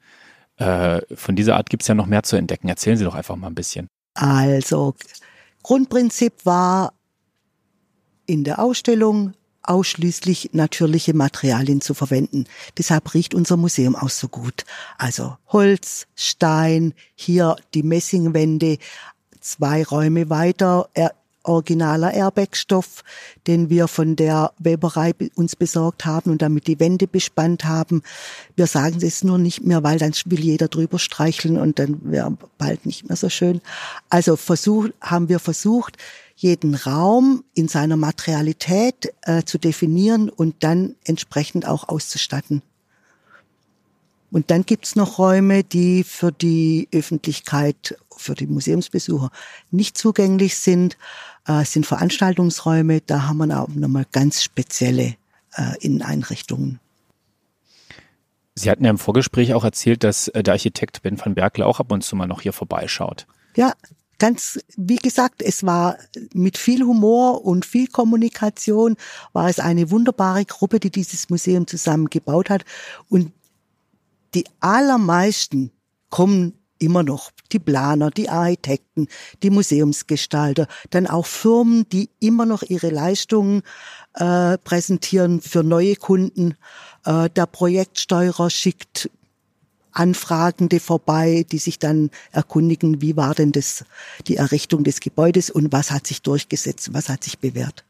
Äh, 0.57 1.01
von 1.15 1.35
dieser 1.35 1.55
Art 1.57 1.69
gibt 1.69 1.83
es 1.83 1.87
ja 1.87 1.95
noch 1.95 2.05
mehr 2.05 2.23
zu 2.23 2.35
entdecken. 2.35 2.69
Erzählen 2.69 2.97
Sie 2.97 3.03
doch 3.03 3.15
einfach 3.15 3.35
mal 3.35 3.47
ein 3.47 3.55
bisschen. 3.55 3.89
Also, 4.13 4.95
Grundprinzip 5.63 6.33
war 6.45 6.93
in 8.25 8.43
der 8.43 8.59
Ausstellung 8.59 9.33
ausschließlich 9.63 10.51
natürliche 10.53 11.13
Materialien 11.13 11.81
zu 11.81 11.93
verwenden. 11.93 12.45
Deshalb 12.77 13.13
riecht 13.13 13.33
unser 13.33 13.57
Museum 13.57 13.95
auch 13.95 14.09
so 14.09 14.27
gut. 14.27 14.63
Also 14.97 15.37
Holz, 15.47 16.07
Stein, 16.15 16.93
hier 17.15 17.55
die 17.73 17.83
Messingwände, 17.83 18.77
zwei 19.39 19.83
Räume 19.83 20.29
weiter 20.29 20.89
originaler 21.47 22.13
Airbag-Stoff, 22.13 23.03
den 23.47 23.69
wir 23.69 23.87
von 23.87 24.15
der 24.15 24.51
Weberei 24.59 25.13
uns 25.35 25.55
besorgt 25.55 26.05
haben 26.05 26.31
und 26.31 26.41
damit 26.41 26.67
die 26.67 26.79
Wände 26.79 27.07
bespannt 27.07 27.65
haben. 27.65 28.03
Wir 28.55 28.67
sagen 28.67 28.99
es 29.01 29.23
nur 29.23 29.37
nicht 29.37 29.63
mehr, 29.63 29.83
weil 29.83 29.99
dann 29.99 30.13
will 30.25 30.39
jeder 30.39 30.67
drüber 30.67 30.99
streicheln 30.99 31.57
und 31.57 31.79
dann 31.79 31.99
wäre 32.03 32.35
bald 32.57 32.85
nicht 32.85 33.07
mehr 33.07 33.17
so 33.17 33.29
schön. 33.29 33.61
Also 34.09 34.35
versucht, 34.35 34.93
haben 35.01 35.29
wir 35.29 35.39
versucht, 35.39 35.97
jeden 36.35 36.75
Raum 36.75 37.43
in 37.53 37.67
seiner 37.67 37.97
Materialität 37.97 39.13
äh, 39.21 39.43
zu 39.43 39.57
definieren 39.57 40.29
und 40.29 40.55
dann 40.63 40.95
entsprechend 41.05 41.67
auch 41.67 41.87
auszustatten. 41.87 42.61
Und 44.31 44.51
dann 44.51 44.65
gibt's 44.65 44.97
noch 44.97 45.17
Räume, 45.17 45.63
die 45.63 46.03
für 46.03 46.31
die 46.31 46.89
Öffentlichkeit, 46.91 47.97
für 48.17 48.33
die 48.33 48.47
Museumsbesucher 48.47 49.31
nicht 49.71 49.97
zugänglich 49.97 50.57
sind 50.57 50.97
äh, 51.47 51.63
sind 51.65 51.85
Veranstaltungsräume, 51.85 53.01
da 53.01 53.27
haben 53.27 53.37
wir 53.37 53.61
auch 53.61 53.67
nochmal 53.69 54.05
ganz 54.11 54.43
spezielle 54.43 55.15
äh, 55.55 55.77
Inneneinrichtungen. 55.79 56.79
Sie 58.55 58.69
hatten 58.69 58.85
ja 58.85 58.89
im 58.89 58.97
Vorgespräch 58.97 59.53
auch 59.53 59.65
erzählt, 59.65 60.03
dass 60.03 60.29
äh, 60.29 60.41
der 60.41 60.53
Architekt 60.53 61.01
Ben 61.03 61.19
van 61.19 61.35
Berkel 61.35 61.63
auch 61.63 61.79
ab 61.79 61.91
und 61.91 62.03
zu 62.03 62.15
mal 62.15 62.27
noch 62.27 62.41
hier 62.41 62.53
vorbeischaut. 62.53 63.27
Ja, 63.55 63.73
ganz, 64.17 64.59
wie 64.77 64.95
gesagt, 64.95 65.41
es 65.41 65.65
war 65.65 65.97
mit 66.33 66.57
viel 66.57 66.83
Humor 66.83 67.43
und 67.43 67.65
viel 67.65 67.87
Kommunikation, 67.87 68.95
war 69.33 69.49
es 69.49 69.59
eine 69.59 69.91
wunderbare 69.91 70.45
Gruppe, 70.45 70.79
die 70.79 70.89
dieses 70.89 71.29
Museum 71.29 71.67
zusammengebaut 71.67 72.49
hat. 72.49 72.63
Und 73.09 73.33
die 74.33 74.45
allermeisten 74.61 75.71
kommen 76.09 76.53
immer 76.79 77.03
noch 77.03 77.31
die 77.51 77.59
Planer, 77.59 78.11
die 78.11 78.29
Architekten, 78.29 79.07
die 79.43 79.49
Museumsgestalter, 79.49 80.67
dann 80.89 81.07
auch 81.07 81.25
Firmen, 81.25 81.87
die 81.89 82.09
immer 82.19 82.45
noch 82.45 82.63
ihre 82.63 82.89
Leistungen 82.89 83.61
äh, 84.13 84.57
präsentieren 84.57 85.41
für 85.41 85.63
neue 85.63 85.95
Kunden. 85.95 86.55
Äh, 87.05 87.29
der 87.29 87.45
Projektsteuerer 87.45 88.49
schickt 88.49 89.09
Anfragende 89.91 90.81
vorbei, 90.81 91.45
die 91.49 91.57
sich 91.57 91.79
dann 91.79 92.11
erkundigen, 92.31 93.01
wie 93.01 93.15
war 93.15 93.33
denn 93.33 93.53
das, 93.53 93.85
die 94.27 94.35
Errichtung 94.35 94.83
des 94.83 94.99
Gebäudes 94.99 95.49
und 95.49 95.71
was 95.71 95.89
hat 95.89 96.05
sich 96.05 96.21
durchgesetzt, 96.21 96.93
was 96.93 97.07
hat 97.07 97.23
sich 97.23 97.39
bewährt. 97.39 97.85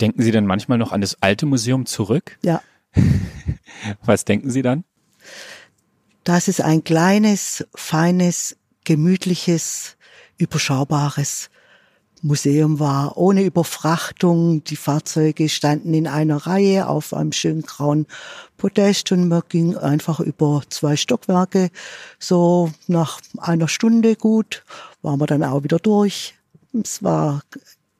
Denken 0.00 0.22
Sie 0.22 0.30
dann 0.30 0.46
manchmal 0.46 0.78
noch 0.78 0.92
an 0.92 1.00
das 1.00 1.20
alte 1.22 1.46
Museum 1.46 1.86
zurück? 1.86 2.38
Ja. 2.42 2.62
was 4.04 4.24
denken 4.24 4.50
Sie 4.50 4.62
dann? 4.62 4.84
Dass 6.24 6.48
es 6.48 6.60
ein 6.60 6.82
kleines, 6.84 7.66
feines, 7.74 8.56
gemütliches, 8.84 9.96
überschaubares 10.36 11.50
Museum 12.24 12.80
war 12.80 13.18
ohne 13.18 13.42
Überfrachtung. 13.42 14.64
Die 14.64 14.76
Fahrzeuge 14.76 15.50
standen 15.50 15.92
in 15.92 16.06
einer 16.06 16.38
Reihe 16.46 16.88
auf 16.88 17.12
einem 17.12 17.32
schönen 17.32 17.62
grauen 17.62 18.06
Podest 18.56 19.12
und 19.12 19.28
man 19.28 19.42
ging 19.50 19.76
einfach 19.76 20.20
über 20.20 20.62
zwei 20.70 20.96
Stockwerke. 20.96 21.70
So 22.18 22.72
nach 22.86 23.20
einer 23.36 23.68
Stunde 23.68 24.16
gut 24.16 24.64
waren 25.02 25.20
wir 25.20 25.26
dann 25.26 25.44
auch 25.44 25.64
wieder 25.64 25.78
durch. 25.78 26.34
Es 26.72 27.02
war 27.02 27.42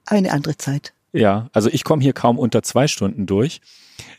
eine 0.07 0.33
andere 0.33 0.57
Zeit. 0.57 0.94
Ja, 1.15 1.49
also 1.53 1.71
ich 1.71 1.85
komme 1.85 2.03
hier 2.03 2.13
kaum 2.13 2.39
unter 2.39 2.63
zwei 2.65 2.89
Stunden 2.89 3.27
durch. 3.27 3.61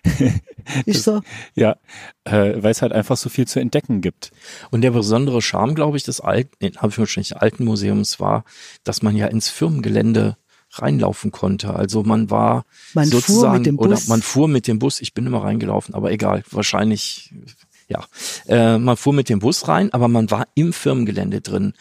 Ist 0.86 1.04
so? 1.04 1.22
Ja, 1.54 1.76
äh, 2.24 2.54
weil 2.64 2.72
es 2.72 2.82
halt 2.82 2.94
einfach 2.94 3.18
so 3.18 3.28
viel 3.28 3.46
zu 3.48 3.60
entdecken 3.60 4.00
gibt. 4.00 4.32
Und 4.72 4.82
der 4.82 4.92
besondere 4.92 5.42
Charme, 5.42 5.76
glaube 5.76 5.98
ich, 5.98 6.04
des 6.04 6.22
alten, 6.22 6.56
in 6.60 6.78
Anführungsstrichen 6.78 7.36
alten 7.38 7.66
Museums 7.66 8.22
war, 8.22 8.46
dass 8.86 9.02
man 9.02 9.18
ja 9.18 9.28
ins 9.28 9.50
Firmengelände 9.50 10.38
reinlaufen 10.72 11.32
konnte. 11.32 11.74
Also 11.74 12.04
man 12.04 12.30
war 12.30 12.66
Man 12.94 13.10
fuhr 13.10 13.20
sozusagen 13.20 13.58
mit 13.58 13.66
dem 13.66 13.80
oder 13.80 13.90
Bus. 13.90 14.08
man 14.08 14.22
fuhr 14.22 14.48
mit 14.48 14.68
dem 14.68 14.80
Bus. 14.80 15.02
Ich 15.02 15.14
bin 15.14 15.26
immer 15.28 15.44
reingelaufen, 15.44 15.96
aber 15.96 16.12
egal, 16.12 16.44
wahrscheinlich 16.50 17.34
ja. 17.90 18.06
Äh, 18.48 18.78
man 18.78 18.98
fuhr 18.98 19.14
mit 19.14 19.28
dem 19.30 19.40
Bus 19.40 19.68
rein, 19.68 19.94
aber 19.94 20.08
man 20.08 20.32
war 20.32 20.48
im 20.56 20.74
Firmengelände 20.74 21.42
drin. 21.42 21.74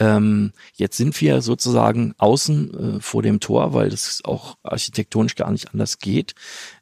Ähm, 0.00 0.52
jetzt 0.74 0.96
sind 0.96 1.20
wir 1.20 1.40
sozusagen 1.40 2.14
außen 2.18 2.96
äh, 2.96 3.00
vor 3.00 3.22
dem 3.22 3.38
Tor, 3.38 3.74
weil 3.74 3.90
das 3.90 4.22
auch 4.24 4.56
architektonisch 4.64 5.36
gar 5.36 5.52
nicht 5.52 5.72
anders 5.72 5.98
geht. 5.98 6.34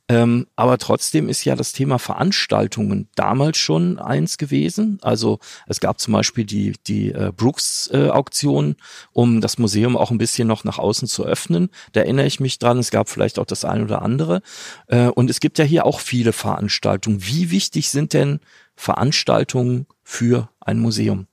Ähm, 0.08 0.46
aber 0.56 0.78
trotzdem 0.78 1.28
ist 1.28 1.44
ja 1.44 1.54
das 1.54 1.72
Thema 1.72 1.98
Veranstaltungen 1.98 3.08
damals 3.14 3.58
schon 3.58 3.98
eins 3.98 4.38
gewesen. 4.38 4.98
Also 5.02 5.38
es 5.66 5.80
gab 5.80 6.00
zum 6.00 6.12
Beispiel 6.12 6.44
die, 6.44 6.74
die 6.86 7.12
äh, 7.12 7.32
Brooks-Auktion, 7.36 8.76
um 9.12 9.40
das 9.40 9.58
Museum 9.58 9.96
auch 9.96 10.10
ein 10.10 10.18
bisschen 10.18 10.48
noch 10.48 10.64
nach 10.64 10.78
außen 10.78 11.06
zu 11.06 11.24
öffnen. 11.24 11.68
Da 11.92 12.00
erinnere 12.00 12.26
ich 12.26 12.40
mich 12.40 12.58
dran. 12.58 12.78
Es 12.78 12.90
gab 12.90 13.08
vielleicht 13.08 13.38
auch 13.38 13.46
das 13.46 13.64
eine 13.64 13.84
oder 13.84 14.02
andere. 14.02 14.42
Äh, 14.88 15.08
und 15.08 15.30
es 15.30 15.40
gibt 15.40 15.58
ja 15.58 15.64
hier 15.64 15.86
auch 15.86 16.00
viele 16.00 16.32
Veranstaltungen. 16.32 17.24
Wie 17.24 17.50
wichtig 17.50 17.90
sind 17.90 18.12
denn 18.12 18.40
Veranstaltungen 18.74 19.86
für 20.02 20.48
ein 20.60 20.78
Museum? 20.78 21.26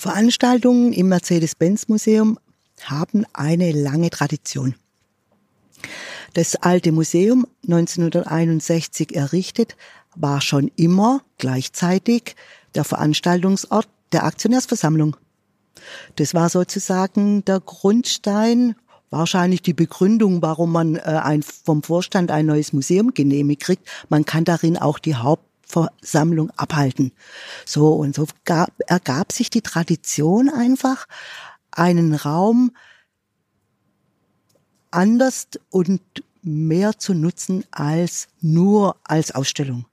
Veranstaltungen 0.00 0.94
im 0.94 1.08
Mercedes-Benz-Museum 1.08 2.38
haben 2.84 3.26
eine 3.34 3.70
lange 3.70 4.08
Tradition. 4.08 4.74
Das 6.32 6.56
alte 6.56 6.90
Museum, 6.90 7.46
1961 7.64 9.14
errichtet, 9.14 9.76
war 10.16 10.40
schon 10.40 10.70
immer 10.76 11.20
gleichzeitig 11.36 12.34
der 12.74 12.84
Veranstaltungsort 12.84 13.88
der 14.12 14.24
Aktionärsversammlung. 14.24 15.18
Das 16.16 16.32
war 16.32 16.48
sozusagen 16.48 17.44
der 17.44 17.60
Grundstein, 17.60 18.76
wahrscheinlich 19.10 19.60
die 19.60 19.74
Begründung, 19.74 20.40
warum 20.40 20.72
man 20.72 20.96
äh, 20.96 21.00
ein, 21.00 21.42
vom 21.42 21.82
Vorstand 21.82 22.30
ein 22.30 22.46
neues 22.46 22.72
Museum 22.72 23.12
genehmigt 23.12 23.60
kriegt. 23.60 23.86
Man 24.08 24.24
kann 24.24 24.46
darin 24.46 24.78
auch 24.78 24.98
die 24.98 25.16
Hauptversammlung 25.74 26.50
abhalten. 26.56 27.12
So 27.64 27.94
und 27.94 28.14
so 28.14 28.26
gab, 28.44 28.72
ergab 28.86 29.32
sich 29.32 29.50
die 29.50 29.62
Tradition 29.62 30.48
einfach, 30.48 31.06
einen 31.70 32.14
Raum 32.14 32.72
anders 34.90 35.46
und 35.70 36.00
mehr 36.42 36.98
zu 36.98 37.14
nutzen 37.14 37.64
als 37.70 38.28
nur 38.40 38.96
als 39.04 39.32
Ausstellung. 39.32 39.86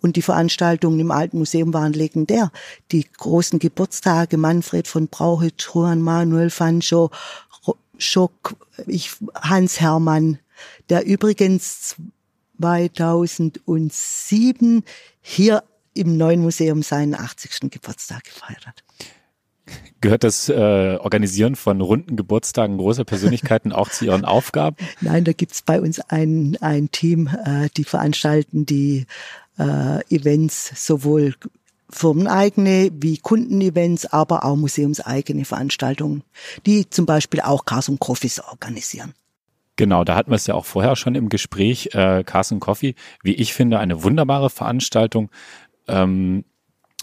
Und 0.00 0.14
die 0.14 0.22
Veranstaltungen 0.22 1.00
im 1.00 1.10
Alten 1.10 1.38
Museum 1.38 1.74
waren 1.74 1.92
legendär. 1.92 2.52
Die 2.92 3.04
großen 3.04 3.58
Geburtstage 3.58 4.36
Manfred 4.36 4.86
von 4.86 5.08
Brauche, 5.08 5.50
Juan 5.58 6.02
Manuel 6.02 6.50
Fancho, 6.50 7.10
Schock, 7.98 8.54
ich, 8.86 9.10
Hans 9.34 9.80
Hermann, 9.80 10.38
der 10.88 11.04
übrigens 11.04 11.96
2007 12.60 14.82
hier 15.20 15.62
im 15.94 16.16
neuen 16.16 16.42
Museum 16.42 16.82
seinen 16.82 17.14
80. 17.14 17.70
Geburtstag 17.70 18.24
gefeiert 18.24 18.66
hat. 18.66 18.82
Gehört 20.00 20.24
das 20.24 20.48
äh, 20.48 20.98
Organisieren 21.00 21.56
von 21.56 21.80
runden 21.80 22.16
Geburtstagen 22.16 22.76
großer 22.76 23.04
Persönlichkeiten 23.04 23.72
auch 23.72 23.88
zu 23.88 24.04
Ihren 24.04 24.24
Aufgaben? 24.24 24.76
Nein, 25.00 25.24
da 25.24 25.32
gibt's 25.32 25.62
bei 25.62 25.80
uns 25.80 25.98
ein, 25.98 26.56
ein 26.60 26.90
Team, 26.92 27.28
äh, 27.44 27.68
die 27.76 27.84
veranstalten 27.84 28.66
die 28.66 29.06
äh, 29.58 30.04
Events 30.14 30.86
sowohl 30.86 31.34
firmeneigene 31.88 32.90
wie 32.92 33.18
Kundenevents, 33.18 34.06
aber 34.06 34.44
auch 34.44 34.56
museumseigene 34.56 35.44
Veranstaltungen, 35.44 36.22
die 36.66 36.88
zum 36.90 37.06
Beispiel 37.06 37.40
auch 37.40 37.64
Cars 37.64 37.88
und 37.88 37.98
Coffees 37.98 38.40
organisieren. 38.40 39.14
Genau, 39.76 40.04
da 40.04 40.14
hatten 40.16 40.30
wir 40.30 40.36
es 40.36 40.46
ja 40.46 40.54
auch 40.54 40.64
vorher 40.64 40.96
schon 40.96 41.14
im 41.14 41.28
Gespräch. 41.28 41.90
Äh, 41.92 42.24
Carson 42.24 42.60
Coffee, 42.60 42.94
wie 43.22 43.34
ich 43.34 43.52
finde, 43.52 43.78
eine 43.78 44.02
wunderbare 44.02 44.48
Veranstaltung. 44.48 45.30
Ähm, 45.86 46.44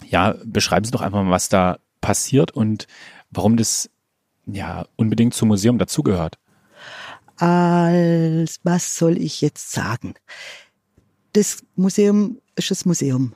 ja, 0.08 0.34
beschreiben 0.44 0.84
Sie 0.84 0.90
doch 0.90 1.00
einfach 1.00 1.22
mal, 1.22 1.30
was 1.30 1.48
da 1.48 1.78
passiert 2.00 2.50
und 2.50 2.86
warum 3.30 3.56
das 3.56 3.90
ja 4.46 4.86
unbedingt 4.96 5.34
zum 5.34 5.48
Museum 5.48 5.78
dazugehört. 5.78 6.38
Als 7.36 8.60
was 8.62 8.96
soll 8.96 9.18
ich 9.18 9.40
jetzt 9.40 9.72
sagen? 9.72 10.14
Das 11.32 11.64
Museum 11.76 12.40
ist 12.56 12.70
das 12.70 12.84
Museum. 12.84 13.34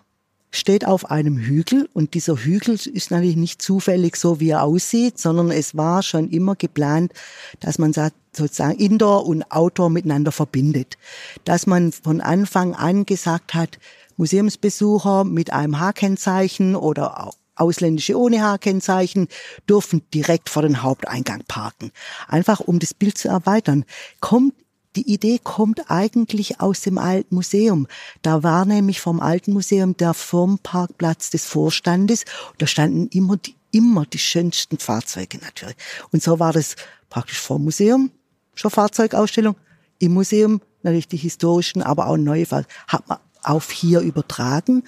Steht 0.51 0.87
auf 0.87 1.11
einem 1.11 1.37
Hügel 1.37 1.89
und 1.93 2.15
dieser 2.15 2.37
Hügel 2.37 2.75
ist 2.75 3.11
natürlich 3.11 3.37
nicht 3.37 3.61
zufällig 3.61 4.17
so, 4.17 4.41
wie 4.41 4.51
er 4.51 4.63
aussieht, 4.63 5.19
sondern 5.19 5.51
es 5.51 5.77
war 5.77 6.03
schon 6.03 6.31
immer 6.31 6.57
geplant, 6.57 7.13
dass 7.61 7.79
man 7.79 7.93
sozusagen 7.93 8.79
Indoor 8.79 9.27
und 9.27 9.51
Outdoor 9.53 9.91
miteinander 9.91 10.33
verbindet. 10.33 10.97
Dass 11.45 11.67
man 11.67 11.93
von 11.93 12.21
Anfang 12.23 12.75
an 12.75 13.05
gesagt 13.05 13.55
hat, 13.55 13.79
Museumsbesucher 14.17 15.25
mit 15.25 15.53
einem 15.53 15.79
H-Kennzeichen 15.79 16.77
oder 16.77 17.31
Ausländische 17.55 18.19
ohne 18.19 18.43
H-Kennzeichen 18.43 19.29
dürfen 19.69 20.03
direkt 20.15 20.49
vor 20.49 20.63
den 20.63 20.83
Haupteingang 20.83 21.43
parken. 21.47 21.91
Einfach 22.27 22.61
um 22.61 22.79
das 22.79 22.95
Bild 22.95 23.19
zu 23.19 23.29
erweitern. 23.29 23.85
Kommt 24.21 24.55
die 24.99 25.13
Idee 25.13 25.39
kommt 25.41 25.93
eigentlich 25.93 26.61
aus 26.61 26.81
dem 26.81 26.99
alten 26.99 27.37
Museum. 27.37 27.87
Da 28.23 28.43
war 28.43 28.65
nämlich 28.65 29.01
vom 29.01 29.21
alten 29.21 29.53
Museum 29.53 29.97
der 29.97 30.13
Firmenparkplatz 30.13 31.31
des 31.31 31.45
Vorstandes. 31.45 32.25
Da 32.59 32.67
standen 32.67 33.07
immer 33.13 33.37
die, 33.37 33.55
immer 33.71 34.07
die 34.07 34.19
schönsten 34.19 34.79
Fahrzeuge 34.79 35.39
natürlich. 35.39 35.77
Und 36.11 36.21
so 36.21 36.41
war 36.41 36.53
das 36.53 36.75
praktisch 37.11 37.39
vom 37.39 37.63
Museum, 37.63 38.11
schon 38.57 38.73
Fahrzeugausstellung, 38.73 39.55
im 40.01 40.15
Museum 40.15 40.61
natürlich 40.83 41.07
die 41.07 41.17
historischen, 41.17 41.81
aber 41.81 42.09
auch 42.09 42.17
neue 42.17 42.45
Fahrzeuge. 42.45 42.75
Hat 42.89 43.09
man 43.09 43.19
auf 43.45 43.71
hier 43.71 44.01
übertragen 44.01 44.83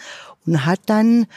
und 0.44 0.66
hat 0.66 0.80
dann 0.86 1.28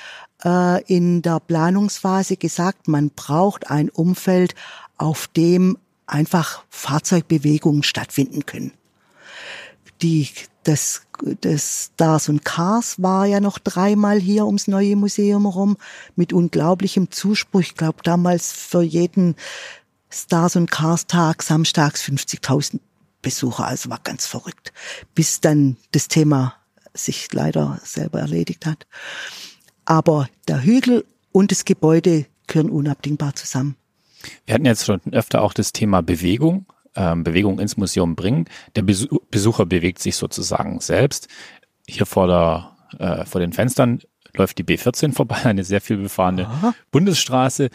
äh, 0.44 0.84
in 0.86 1.22
der 1.22 1.40
Planungsphase 1.40 2.38
gesagt, 2.38 2.88
man 2.88 3.12
braucht 3.12 3.70
ein 3.70 3.90
Umfeld, 3.92 4.56
auf 4.98 5.28
dem 5.28 5.78
einfach 6.14 6.64
Fahrzeugbewegungen 6.70 7.84
stattfinden 7.84 8.46
können. 8.46 8.74
Die, 10.02 10.30
das, 10.64 11.04
das 11.42 11.92
Stars 11.94 12.30
und 12.30 12.44
Cars 12.44 13.02
war 13.02 13.26
ja 13.26 13.40
noch 13.40 13.60
dreimal 13.60 14.20
hier 14.20 14.46
ums 14.46 14.68
neue 14.68 14.96
Museum 14.96 15.46
rum 15.46 15.78
mit 16.16 16.34
unglaublichem 16.34 17.12
Zuspruch. 17.12 17.62
Ich 17.62 17.76
glaube 17.76 18.00
damals 18.04 18.52
für 18.52 18.82
jeden 18.82 19.36
Stars 20.10 20.56
und 20.56 20.70
Cars 20.70 21.08
Tag 21.08 21.42
samstags 21.42 22.04
50.000 22.04 22.80
Besucher, 23.22 23.66
also 23.66 23.90
war 23.90 24.02
ganz 24.04 24.26
verrückt, 24.26 24.74
bis 25.16 25.40
dann 25.40 25.78
das 25.92 26.10
Thema 26.10 26.56
sich 26.94 27.32
leider 27.32 27.80
selber 27.84 28.20
erledigt 28.20 28.66
hat. 28.66 28.86
Aber 29.86 30.30
der 30.48 30.64
Hügel 30.64 31.06
und 31.32 31.52
das 31.52 31.66
Gebäude 31.66 32.26
gehören 32.48 32.70
unabdingbar 32.70 33.34
zusammen. 33.36 33.76
Wir 34.46 34.56
hatten 34.56 34.66
jetzt 34.66 34.86
schon 34.86 35.02
öfter 35.12 35.42
auch 35.42 35.54
das 35.54 35.72
Thema 35.72 36.02
Bewegung, 36.02 36.66
ähm, 36.96 37.24
Bewegung 37.24 37.60
ins 37.60 37.78
Museum 37.78 38.16
bringen. 38.16 38.46
Der 38.76 38.84
Besu 38.84 39.20
Besucher 39.32 39.66
bewegt 39.66 40.00
sich 40.00 40.16
sozusagen 40.16 40.80
selbst. 40.80 41.28
Hier 41.88 42.06
vor, 42.06 42.28
der, 42.28 42.76
äh, 43.00 43.26
vor 43.26 43.42
den 43.42 43.54
Fenstern 43.54 44.00
läuft 44.36 44.58
die 44.58 44.64
B14 44.64 45.14
vorbei, 45.14 45.38
eine 45.44 45.64
sehr 45.64 45.82
viel 45.82 45.98
befahrene 45.98 46.48
Aha. 46.48 46.74
Bundesstraße. 46.92 47.70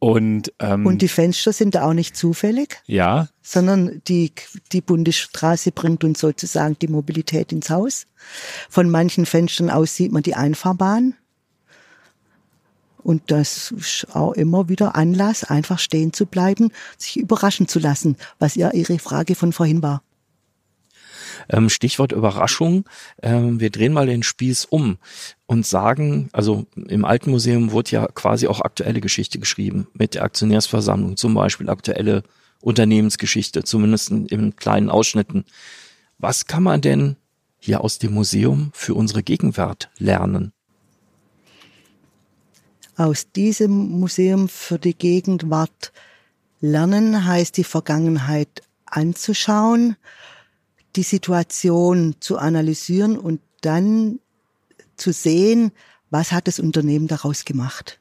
Und, 0.00 0.52
ähm, 0.60 0.86
Und 0.86 1.02
die 1.02 1.08
Fenster 1.08 1.52
sind 1.52 1.74
da 1.74 1.82
auch 1.82 1.92
nicht 1.92 2.16
zufällig, 2.16 2.80
ja, 2.86 3.28
sondern 3.42 4.00
die, 4.06 4.32
die 4.70 4.80
Bundesstraße 4.80 5.72
bringt 5.72 6.04
uns 6.04 6.20
sozusagen 6.20 6.78
die 6.78 6.86
Mobilität 6.86 7.50
ins 7.50 7.68
Haus. 7.68 8.06
Von 8.70 8.90
manchen 8.90 9.26
Fenstern 9.26 9.70
aus 9.70 9.96
sieht 9.96 10.12
man 10.12 10.22
die 10.22 10.36
Einfahrbahn. 10.36 11.14
Und 13.02 13.30
das 13.30 13.70
ist 13.70 14.06
auch 14.14 14.32
immer 14.32 14.68
wieder 14.68 14.96
Anlass, 14.96 15.44
einfach 15.44 15.78
stehen 15.78 16.12
zu 16.12 16.26
bleiben, 16.26 16.70
sich 16.96 17.16
überraschen 17.18 17.68
zu 17.68 17.78
lassen, 17.78 18.16
was 18.38 18.54
ja 18.54 18.72
Ihre 18.72 18.98
Frage 18.98 19.34
von 19.34 19.52
vorhin 19.52 19.82
war. 19.82 20.02
Ähm, 21.48 21.68
Stichwort 21.68 22.12
Überraschung. 22.12 22.84
Ähm, 23.22 23.60
wir 23.60 23.70
drehen 23.70 23.92
mal 23.92 24.06
den 24.06 24.22
Spieß 24.22 24.66
um 24.66 24.98
und 25.46 25.66
sagen, 25.66 26.28
also 26.32 26.66
im 26.74 27.04
Alten 27.04 27.30
Museum 27.30 27.72
wurde 27.72 27.90
ja 27.92 28.06
quasi 28.06 28.48
auch 28.48 28.60
aktuelle 28.60 29.00
Geschichte 29.00 29.38
geschrieben 29.38 29.86
mit 29.94 30.14
der 30.14 30.24
Aktionärsversammlung, 30.24 31.16
zum 31.16 31.34
Beispiel 31.34 31.70
aktuelle 31.70 32.22
Unternehmensgeschichte, 32.60 33.62
zumindest 33.62 34.10
in, 34.10 34.26
in 34.26 34.56
kleinen 34.56 34.90
Ausschnitten. 34.90 35.44
Was 36.18 36.46
kann 36.46 36.62
man 36.62 36.80
denn 36.80 37.16
hier 37.58 37.82
aus 37.82 37.98
dem 37.98 38.14
Museum 38.14 38.70
für 38.74 38.94
unsere 38.94 39.22
Gegenwart 39.22 39.90
lernen? 39.98 40.52
Aus 42.98 43.30
diesem 43.30 44.00
Museum 44.00 44.48
für 44.48 44.76
die 44.76 44.92
Gegenwart 44.92 45.92
lernen 46.60 47.26
heißt 47.26 47.56
die 47.56 47.62
Vergangenheit 47.62 48.62
anzuschauen, 48.86 49.94
die 50.96 51.04
Situation 51.04 52.16
zu 52.18 52.38
analysieren 52.38 53.16
und 53.16 53.40
dann 53.60 54.18
zu 54.96 55.12
sehen, 55.12 55.70
was 56.10 56.32
hat 56.32 56.48
das 56.48 56.58
Unternehmen 56.58 57.06
daraus 57.06 57.44
gemacht. 57.44 58.00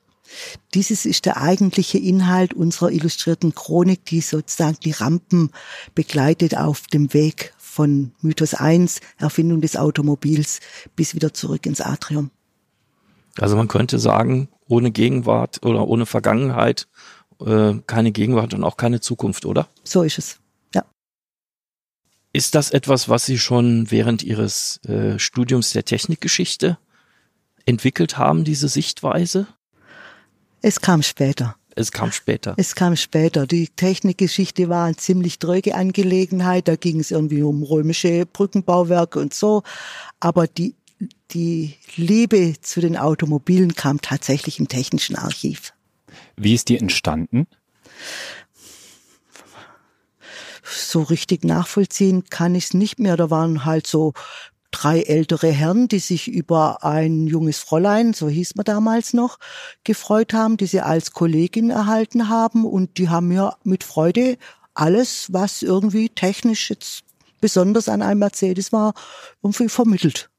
Dieses 0.74 1.06
ist 1.06 1.28
der 1.28 1.38
eigentliche 1.38 2.00
Inhalt 2.00 2.56
unserer 2.56 2.90
illustrierten 2.90 3.54
Chronik, 3.54 4.04
die 4.06 4.22
sozusagen 4.22 4.80
die 4.84 4.94
Rampen 4.94 5.52
begleitet 5.94 6.58
auf 6.58 6.88
dem 6.88 7.14
Weg 7.14 7.54
von 7.60 8.14
Mythos 8.22 8.56
1, 8.56 9.02
Erfindung 9.18 9.62
des 9.62 9.78
Automobils, 9.78 10.60
bis 10.96 11.14
wieder 11.14 11.36
zurück 11.36 11.68
ins 11.68 11.82
Atrium. 11.82 12.32
Also 13.38 13.56
man 13.56 13.68
könnte 13.68 14.00
sagen, 14.00 14.50
ohne 14.68 14.92
Gegenwart 14.92 15.66
oder 15.66 15.88
ohne 15.88 16.06
Vergangenheit 16.06 16.88
äh, 17.40 17.76
keine 17.86 18.12
Gegenwart 18.12 18.54
und 18.54 18.64
auch 18.64 18.78
keine 18.78 19.00
Zukunft, 19.00 19.46
oder? 19.46 19.68
So 19.84 20.04
ist 20.04 20.18
es. 20.18 20.40
Ja. 20.74 20.84
Ist 22.34 22.56
das 22.56 22.72
etwas, 22.72 23.10
was 23.10 23.26
Sie 23.26 23.38
schon 23.38 23.90
während 23.92 24.24
Ihres 24.24 24.80
äh, 24.86 25.20
Studiums 25.20 25.72
der 25.72 25.86
Technikgeschichte 25.86 26.78
entwickelt 27.66 28.18
haben, 28.18 28.44
diese 28.44 28.68
Sichtweise? 28.68 29.48
Es 30.62 30.82
kam 30.82 31.04
später. 31.04 31.56
Es 31.76 31.92
kam 31.92 32.12
später. 32.12 32.56
Es 32.58 32.74
kam 32.74 32.96
später. 32.96 33.46
Die 33.46 33.68
Technikgeschichte 33.68 34.68
war 34.68 34.86
eine 34.86 34.96
ziemlich 34.96 35.38
dröge 35.38 35.76
Angelegenheit. 35.76 36.68
Da 36.68 36.76
ging 36.76 37.00
es 37.00 37.12
irgendwie 37.12 37.44
um 37.44 37.62
römische 37.62 38.26
Brückenbauwerke 38.26 39.20
und 39.20 39.36
so. 39.36 39.62
Aber 40.20 40.48
die, 40.48 40.74
die 41.32 41.76
Liebe 41.96 42.56
zu 42.62 42.82
den 42.82 42.98
Automobilen 42.98 43.76
kam 43.76 44.02
tatsächlich 44.02 44.60
im 44.60 44.68
Technischen 44.68 45.16
Archiv. 45.16 45.74
Wie 46.36 46.54
ist 46.54 46.70
die 46.70 46.78
entstanden? 46.78 47.48
So 50.64 51.02
richtig 51.02 51.44
nachvollziehen 51.44 52.26
kann 52.30 52.56
ich 52.56 52.66
es 52.66 52.74
nicht 52.74 53.00
mehr. 53.00 53.18
Da 53.18 53.30
waren 53.30 53.66
halt 53.66 53.88
so 53.88 54.14
drei 54.72 55.02
ältere 55.02 55.50
Herren, 55.50 55.88
die 55.88 56.00
sich 56.00 56.28
über 56.28 56.84
ein 56.84 57.26
junges 57.26 57.60
Fräulein, 57.60 58.14
so 58.14 58.28
hieß 58.28 58.56
man 58.56 58.66
damals 58.66 59.14
noch, 59.14 59.40
gefreut 59.84 60.34
haben, 60.34 60.58
die 60.58 60.66
sie 60.66 60.82
als 60.82 61.12
Kollegin 61.12 61.70
erhalten 61.70 62.30
haben 62.30 62.66
und 62.66 62.98
die 62.98 63.10
haben 63.10 63.30
mir 63.30 63.56
mit 63.64 63.84
Freude 63.84 64.38
alles, 64.74 65.32
was 65.34 65.64
irgendwie 65.64 66.10
technisch 66.10 66.70
jetzt 66.70 67.04
besonders 67.40 67.90
an 67.90 68.02
einem 68.02 68.20
Mercedes 68.20 68.72
war, 68.72 68.94
irgendwie 69.42 69.70
vermittelt. 69.70 70.30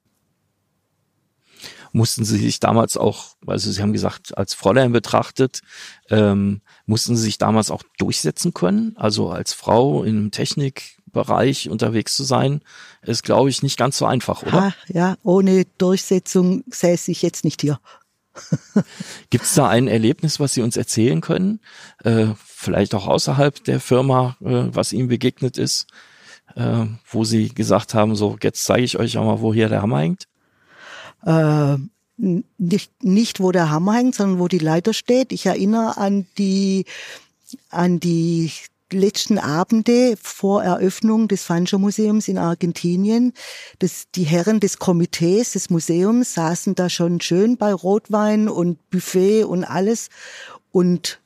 Mussten 1.98 2.24
Sie 2.24 2.38
sich 2.38 2.60
damals 2.60 2.96
auch, 2.96 3.34
also 3.44 3.72
Sie 3.72 3.82
haben 3.82 3.92
gesagt, 3.92 4.38
als 4.38 4.54
Fräulein 4.54 4.92
betrachtet, 4.92 5.62
ähm, 6.10 6.60
mussten 6.86 7.16
Sie 7.16 7.24
sich 7.24 7.38
damals 7.38 7.72
auch 7.72 7.82
durchsetzen 7.98 8.54
können? 8.54 8.94
Also 8.96 9.30
als 9.30 9.52
Frau 9.52 10.04
im 10.04 10.30
Technikbereich 10.30 11.68
unterwegs 11.68 12.14
zu 12.14 12.22
sein, 12.22 12.60
ist, 13.02 13.24
glaube 13.24 13.50
ich, 13.50 13.64
nicht 13.64 13.76
ganz 13.76 13.98
so 13.98 14.06
einfach, 14.06 14.44
oder? 14.44 14.62
Ah, 14.62 14.74
ja, 14.86 15.16
ohne 15.24 15.64
Durchsetzung 15.78 16.62
säße 16.70 17.10
ich 17.10 17.20
jetzt 17.22 17.42
nicht 17.42 17.62
hier. 17.62 17.80
Gibt 19.30 19.44
es 19.44 19.54
da 19.54 19.68
ein 19.68 19.88
Erlebnis, 19.88 20.38
was 20.38 20.54
Sie 20.54 20.62
uns 20.62 20.76
erzählen 20.76 21.20
können? 21.20 21.58
Äh, 22.04 22.26
vielleicht 22.46 22.94
auch 22.94 23.08
außerhalb 23.08 23.64
der 23.64 23.80
Firma, 23.80 24.36
äh, 24.40 24.68
was 24.70 24.92
Ihnen 24.92 25.08
begegnet 25.08 25.58
ist, 25.58 25.88
äh, 26.54 26.86
wo 27.10 27.24
Sie 27.24 27.48
gesagt 27.48 27.94
haben, 27.94 28.14
so 28.14 28.36
jetzt 28.40 28.62
zeige 28.62 28.84
ich 28.84 29.00
euch 29.00 29.18
auch 29.18 29.24
mal, 29.24 29.40
wo 29.40 29.52
hier 29.52 29.68
der 29.68 29.82
Hammer 29.82 29.98
hängt? 29.98 30.28
Äh, 31.24 31.76
nicht, 32.18 33.04
nicht 33.04 33.40
wo 33.40 33.52
der 33.52 33.70
Hammer 33.70 33.94
hängt, 33.94 34.14
sondern 34.16 34.40
wo 34.40 34.48
die 34.48 34.58
Leiter 34.58 34.92
steht. 34.92 35.32
Ich 35.32 35.46
erinnere 35.46 35.96
an 35.96 36.26
die, 36.36 36.84
an 37.70 38.00
die 38.00 38.50
letzten 38.92 39.38
Abende 39.38 40.16
vor 40.20 40.62
Eröffnung 40.62 41.28
des 41.28 41.44
Fancher 41.44 41.78
Museums 41.78 42.28
in 42.28 42.38
Argentinien. 42.38 43.32
Das, 43.78 44.06
die 44.14 44.24
Herren 44.24 44.60
des 44.60 44.78
Komitees 44.78 45.52
des 45.52 45.70
Museums 45.70 46.34
saßen 46.34 46.74
da 46.74 46.88
schon 46.88 47.20
schön 47.20 47.56
bei 47.56 47.72
Rotwein 47.72 48.48
und 48.48 48.78
Buffet 48.90 49.44
und 49.44 49.64
alles. 49.64 50.08
Und 50.70 51.20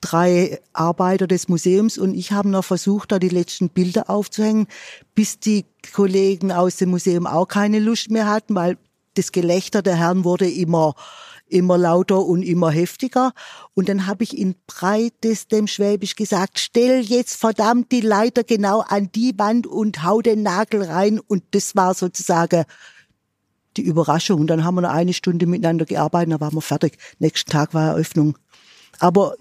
drei 0.00 0.60
Arbeiter 0.72 1.26
des 1.26 1.48
Museums 1.48 1.96
und 1.96 2.14
ich 2.14 2.32
haben 2.32 2.50
noch 2.50 2.64
versucht, 2.64 3.12
da 3.12 3.18
die 3.18 3.28
letzten 3.28 3.68
Bilder 3.68 4.10
aufzuhängen, 4.10 4.66
bis 5.14 5.38
die 5.38 5.64
Kollegen 5.92 6.50
aus 6.50 6.76
dem 6.76 6.90
Museum 6.90 7.26
auch 7.26 7.46
keine 7.46 7.78
Lust 7.78 8.10
mehr 8.10 8.26
hatten, 8.26 8.54
weil 8.54 8.76
das 9.14 9.32
Gelächter 9.32 9.82
der 9.82 9.96
Herren 9.96 10.24
wurde 10.24 10.48
immer 10.48 10.94
immer 11.52 11.78
lauter 11.78 12.24
und 12.24 12.42
immer 12.42 12.70
heftiger. 12.70 13.32
Und 13.74 13.88
dann 13.88 14.06
habe 14.06 14.24
ich 14.24 14.36
in 14.36 14.54
breitestem 14.66 15.66
Schwäbisch 15.66 16.16
gesagt, 16.16 16.58
stell 16.58 17.00
jetzt 17.00 17.36
verdammt 17.36 17.92
die 17.92 18.00
Leiter 18.00 18.42
genau 18.42 18.80
an 18.80 19.10
die 19.14 19.38
Wand 19.38 19.66
und 19.66 20.02
hau 20.02 20.22
den 20.22 20.42
Nagel 20.42 20.82
rein. 20.82 21.20
Und 21.20 21.44
das 21.52 21.76
war 21.76 21.94
sozusagen 21.94 22.64
die 23.76 23.82
Überraschung. 23.82 24.40
Und 24.40 24.46
dann 24.48 24.64
haben 24.64 24.76
wir 24.76 24.82
noch 24.82 24.90
eine 24.90 25.12
Stunde 25.12 25.46
miteinander 25.46 25.84
gearbeitet, 25.84 26.32
dann 26.32 26.40
waren 26.40 26.54
wir 26.54 26.62
fertig. 26.62 26.98
Nächsten 27.18 27.50
Tag 27.50 27.74
war 27.74 27.90
Eröffnung. 27.90 28.38
Aber 28.98 29.34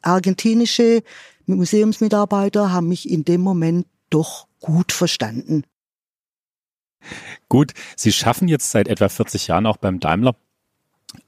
argentinische 0.00 1.02
Museumsmitarbeiter 1.46 2.72
haben 2.72 2.88
mich 2.88 3.08
in 3.08 3.24
dem 3.24 3.40
Moment 3.40 3.86
doch 4.10 4.46
gut 4.60 4.92
verstanden. 4.92 5.64
Gut, 7.48 7.72
Sie 7.96 8.12
schaffen 8.12 8.48
jetzt 8.48 8.70
seit 8.70 8.88
etwa 8.88 9.08
40 9.08 9.48
Jahren 9.48 9.66
auch 9.66 9.76
beim 9.76 10.00
Daimler. 10.00 10.34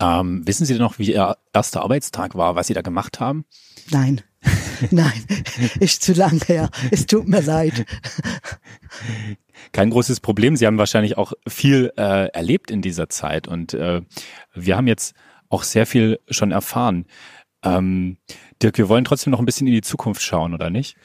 Ähm, 0.00 0.46
wissen 0.46 0.64
Sie 0.64 0.74
denn 0.74 0.82
noch, 0.82 0.98
wie 0.98 1.12
Ihr 1.12 1.36
erster 1.52 1.82
Arbeitstag 1.82 2.34
war, 2.34 2.56
was 2.56 2.68
Sie 2.68 2.74
da 2.74 2.82
gemacht 2.82 3.20
haben? 3.20 3.44
Nein, 3.90 4.22
nein, 4.90 5.24
ist 5.80 6.02
zu 6.02 6.12
lang 6.12 6.42
her. 6.46 6.70
Es 6.90 7.06
tut 7.06 7.28
mir 7.28 7.42
leid. 7.42 7.84
Kein 9.72 9.90
großes 9.90 10.20
Problem. 10.20 10.56
Sie 10.56 10.66
haben 10.66 10.78
wahrscheinlich 10.78 11.18
auch 11.18 11.32
viel 11.46 11.92
äh, 11.96 12.28
erlebt 12.28 12.70
in 12.70 12.82
dieser 12.82 13.08
Zeit 13.08 13.48
und 13.48 13.74
äh, 13.74 14.02
wir 14.54 14.76
haben 14.76 14.86
jetzt 14.86 15.14
auch 15.48 15.62
sehr 15.62 15.86
viel 15.86 16.20
schon 16.28 16.50
erfahren. 16.50 17.06
Ähm, 17.62 18.18
Dirk, 18.62 18.78
wir 18.78 18.88
wollen 18.88 19.04
trotzdem 19.04 19.30
noch 19.30 19.38
ein 19.38 19.46
bisschen 19.46 19.66
in 19.66 19.72
die 19.72 19.82
Zukunft 19.82 20.22
schauen, 20.22 20.54
oder 20.54 20.70
nicht? 20.70 20.96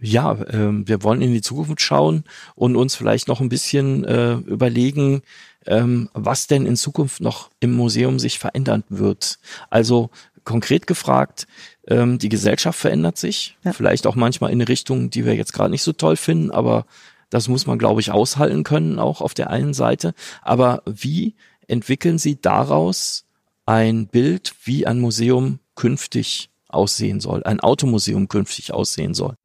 Ja, 0.00 0.36
ähm, 0.50 0.86
wir 0.86 1.02
wollen 1.02 1.22
in 1.22 1.32
die 1.32 1.40
Zukunft 1.40 1.80
schauen 1.80 2.24
und 2.54 2.76
uns 2.76 2.94
vielleicht 2.94 3.28
noch 3.28 3.40
ein 3.40 3.48
bisschen 3.48 4.04
äh, 4.04 4.34
überlegen, 4.34 5.22
ähm, 5.66 6.10
was 6.12 6.46
denn 6.46 6.66
in 6.66 6.76
Zukunft 6.76 7.20
noch 7.20 7.50
im 7.60 7.72
Museum 7.72 8.18
sich 8.18 8.38
verändern 8.38 8.84
wird. 8.88 9.38
Also 9.70 10.10
konkret 10.44 10.86
gefragt, 10.86 11.46
ähm, 11.88 12.18
die 12.18 12.28
Gesellschaft 12.28 12.78
verändert 12.78 13.18
sich, 13.18 13.56
ja. 13.64 13.72
vielleicht 13.72 14.06
auch 14.06 14.14
manchmal 14.14 14.50
in 14.50 14.60
eine 14.60 14.68
Richtung, 14.68 15.10
die 15.10 15.24
wir 15.24 15.34
jetzt 15.34 15.52
gerade 15.52 15.70
nicht 15.70 15.82
so 15.82 15.92
toll 15.92 16.16
finden, 16.16 16.50
aber 16.50 16.86
das 17.30 17.48
muss 17.48 17.66
man, 17.66 17.78
glaube 17.78 18.00
ich, 18.00 18.12
aushalten 18.12 18.62
können, 18.62 18.98
auch 18.98 19.20
auf 19.20 19.34
der 19.34 19.50
einen 19.50 19.74
Seite. 19.74 20.14
Aber 20.42 20.82
wie 20.86 21.34
entwickeln 21.66 22.18
Sie 22.18 22.40
daraus 22.40 23.24
ein 23.64 24.06
Bild, 24.06 24.54
wie 24.62 24.86
ein 24.86 25.00
Museum 25.00 25.58
künftig 25.74 26.50
aussehen 26.68 27.20
soll, 27.20 27.42
ein 27.42 27.58
Automuseum 27.58 28.28
künftig 28.28 28.72
aussehen 28.72 29.14
soll? 29.14 29.36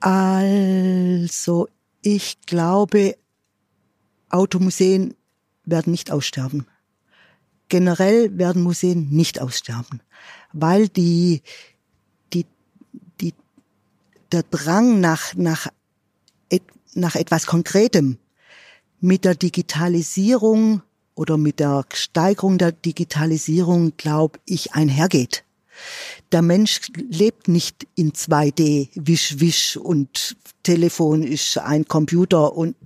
Also, 0.00 1.68
ich 2.02 2.40
glaube, 2.46 3.16
Automuseen 4.30 5.14
werden 5.64 5.90
nicht 5.90 6.10
aussterben. 6.10 6.66
Generell 7.68 8.36
werden 8.38 8.62
Museen 8.62 9.10
nicht 9.10 9.40
aussterben, 9.40 10.00
weil 10.52 10.88
die, 10.88 11.42
die, 12.32 12.46
die, 13.20 13.34
der 14.32 14.44
Drang 14.44 15.00
nach, 15.00 15.34
nach, 15.34 15.68
nach 16.94 17.14
etwas 17.14 17.46
Konkretem 17.46 18.18
mit 19.00 19.24
der 19.24 19.34
Digitalisierung 19.34 20.82
oder 21.14 21.36
mit 21.36 21.60
der 21.60 21.84
Steigerung 21.92 22.56
der 22.58 22.72
Digitalisierung, 22.72 23.96
glaube 23.96 24.38
ich, 24.46 24.72
einhergeht 24.72 25.44
der 26.32 26.42
Mensch 26.42 26.80
lebt 26.96 27.48
nicht 27.48 27.86
in 27.94 28.12
2D, 28.12 28.88
wisch, 28.94 29.40
wisch 29.40 29.76
und 29.76 30.36
Telefon 30.62 31.22
ist 31.22 31.58
ein 31.58 31.86
Computer 31.86 32.54
und 32.54 32.76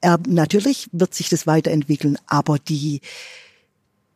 er, 0.00 0.18
natürlich 0.26 0.88
wird 0.92 1.14
sich 1.14 1.28
das 1.28 1.46
weiterentwickeln, 1.46 2.16
aber 2.26 2.58
die, 2.58 3.00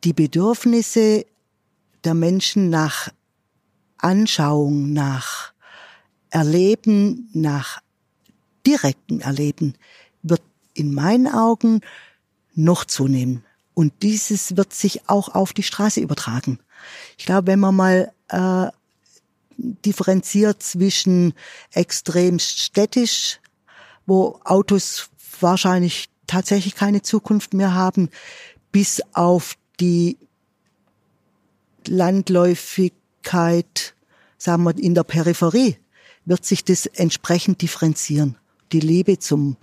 die 0.05 0.13
Bedürfnisse 0.13 1.27
der 2.05 2.15
Menschen 2.15 2.71
nach 2.71 3.09
Anschauung, 3.99 4.93
nach 4.93 5.53
Erleben, 6.31 7.29
nach 7.33 7.81
direkten 8.67 9.21
Erleben 9.21 9.75
wird 10.23 10.43
in 10.75 10.95
meinen 10.95 11.29
Augen 11.29 11.81
noch 12.55 12.85
zunehmen. 12.85 13.45
Und 13.75 13.93
dieses 14.03 14.57
wird 14.57 14.73
sich 14.73 15.09
auch 15.09 15.35
auf 15.35 15.53
die 15.53 15.63
Straße 15.63 16.01
übertragen. 16.01 16.59
Ich 17.17 17.27
glaube, 17.27 17.47
wenn 17.47 17.61
man 17.61 17.75
mal 17.75 18.13
äh, 18.29 18.69
differenziert 19.57 20.63
zwischen 20.63 21.35
extrem 21.73 22.39
städtisch, 22.39 23.41
wo 24.07 24.41
Autos 24.45 25.09
wahrscheinlich 25.41 26.09
tatsächlich 26.27 26.75
keine 26.75 27.03
Zukunft 27.03 27.55
mehr 27.55 27.75
haben, 27.75 28.11
bis 28.73 29.03
auf 29.13 29.57
die 29.81 30.19
Landläufigkeit, 31.87 33.95
sagen 34.39 34.65
wir, 34.65 34.77
in 34.79 34.95
der 34.95 35.05
Peripherie, 35.05 35.77
wird 36.25 36.45
sich 36.45 36.65
das 36.65 36.87
entsprechend 36.87 37.63
differenzieren. 37.63 38.37
Die 38.73 38.81
Liebe 38.81 39.19
zum 39.19 39.57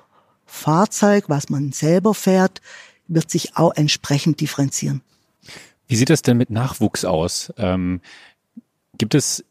Fahrzeug, 0.45 1.25
was 1.27 1.49
man 1.49 1.71
selber 1.71 2.13
fährt, 2.13 2.61
wird 3.09 3.29
sich 3.29 3.57
auch 3.57 3.75
entsprechend 3.75 4.39
differenzieren. 4.39 5.01
Wie 5.87 5.95
sieht 5.95 6.09
das 6.09 6.21
denn 6.21 6.37
mit 6.37 6.49
Nachwuchs 6.49 7.03
aus? 7.03 7.51
Ähm, 7.57 8.01
gibt 8.97 9.15
es 9.15 9.43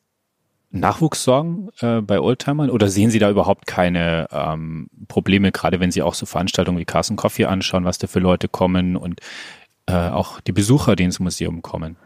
Nachwuchssorgen 0.70 1.70
äh, 1.80 2.00
bei 2.00 2.20
Oldtimern 2.20 2.70
oder 2.70 2.88
sehen 2.88 3.10
Sie 3.10 3.18
da 3.18 3.30
überhaupt 3.30 3.66
keine 3.66 4.28
ähm, 4.30 4.88
Probleme, 5.08 5.50
gerade 5.50 5.80
wenn 5.80 5.90
Sie 5.90 6.02
auch 6.02 6.14
so 6.14 6.26
Veranstaltungen 6.26 6.78
wie 6.78 6.84
Carson 6.84 7.16
Coffee 7.16 7.46
anschauen, 7.46 7.84
was 7.84 7.98
da 7.98 8.06
für 8.06 8.20
Leute 8.20 8.48
kommen 8.48 8.96
und 8.96 9.20
äh, 9.86 9.94
auch 9.94 10.40
die 10.40 10.52
Besucher, 10.52 10.94
die 10.94 11.04
ins 11.04 11.20
Museum 11.20 11.62
kommen? 11.62 11.96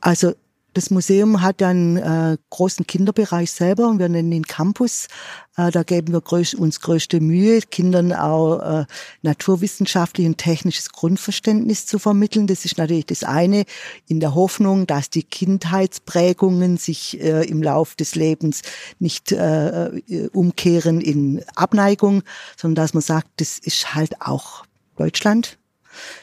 Also 0.00 0.34
das 0.74 0.90
Museum 0.90 1.42
hat 1.42 1.62
einen 1.62 1.96
äh, 1.96 2.36
großen 2.50 2.86
Kinderbereich 2.86 3.50
selber 3.50 3.88
und 3.88 3.98
wir 3.98 4.08
nennen 4.08 4.32
ihn 4.32 4.46
Campus. 4.46 5.08
Äh, 5.56 5.70
da 5.70 5.82
geben 5.82 6.12
wir 6.12 6.20
größ 6.20 6.54
uns 6.54 6.80
größte 6.80 7.20
Mühe, 7.20 7.60
Kindern 7.62 8.12
auch 8.12 8.60
äh, 8.60 8.84
naturwissenschaftlich 9.22 10.26
und 10.26 10.38
technisches 10.38 10.90
Grundverständnis 10.90 11.86
zu 11.86 11.98
vermitteln. 11.98 12.46
Das 12.46 12.64
ist 12.64 12.78
natürlich 12.78 13.06
das 13.06 13.24
eine, 13.24 13.64
in 14.06 14.20
der 14.20 14.34
Hoffnung, 14.34 14.86
dass 14.86 15.10
die 15.10 15.24
Kindheitsprägungen 15.24 16.76
sich 16.76 17.20
äh, 17.20 17.44
im 17.44 17.62
Lauf 17.62 17.96
des 17.96 18.14
Lebens 18.14 18.62
nicht 18.98 19.32
äh, 19.32 19.86
äh 19.86 20.28
umkehren 20.32 21.00
in 21.00 21.42
Abneigung, 21.56 22.22
sondern 22.56 22.84
dass 22.84 22.94
man 22.94 23.02
sagt, 23.02 23.28
das 23.38 23.58
ist 23.58 23.94
halt 23.94 24.20
auch 24.20 24.64
Deutschland 24.96 25.58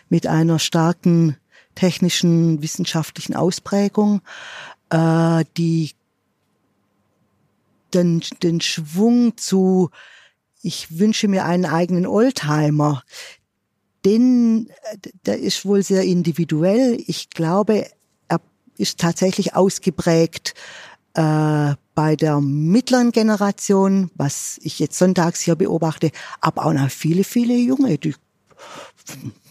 mit 0.10 0.28
einer 0.28 0.60
starken 0.60 1.38
technischen, 1.78 2.62
wissenschaftlichen 2.62 3.36
Ausprägung, 3.36 4.22
äh, 4.90 5.46
die 5.56 5.92
den, 7.94 8.22
den 8.44 8.60
Schwung 8.60 9.38
zu, 9.38 9.92
ich 10.62 11.00
wünsche 11.00 11.28
mir 11.28 11.46
einen 11.46 11.66
eigenen 11.66 12.06
Oldtimer, 12.06 13.04
den, 14.06 14.70
der 15.26 15.40
ist 15.40 15.66
wohl 15.66 15.84
sehr 15.84 16.04
individuell. 16.04 17.02
Ich 17.08 17.30
glaube, 17.30 17.88
er 18.28 18.42
ist 18.78 19.00
tatsächlich 19.00 19.56
ausgeprägt 19.56 20.54
äh, 21.14 21.76
bei 21.96 22.16
der 22.16 22.42
mittleren 22.42 23.12
Generation, 23.12 24.12
was 24.16 24.60
ich 24.64 24.80
jetzt 24.80 24.98
sonntags 24.98 25.42
hier 25.42 25.56
beobachte, 25.56 26.12
aber 26.42 26.66
auch 26.66 26.74
noch 26.74 26.90
viele, 26.90 27.24
viele 27.24 27.56
Junge, 27.56 27.98
die 27.98 28.16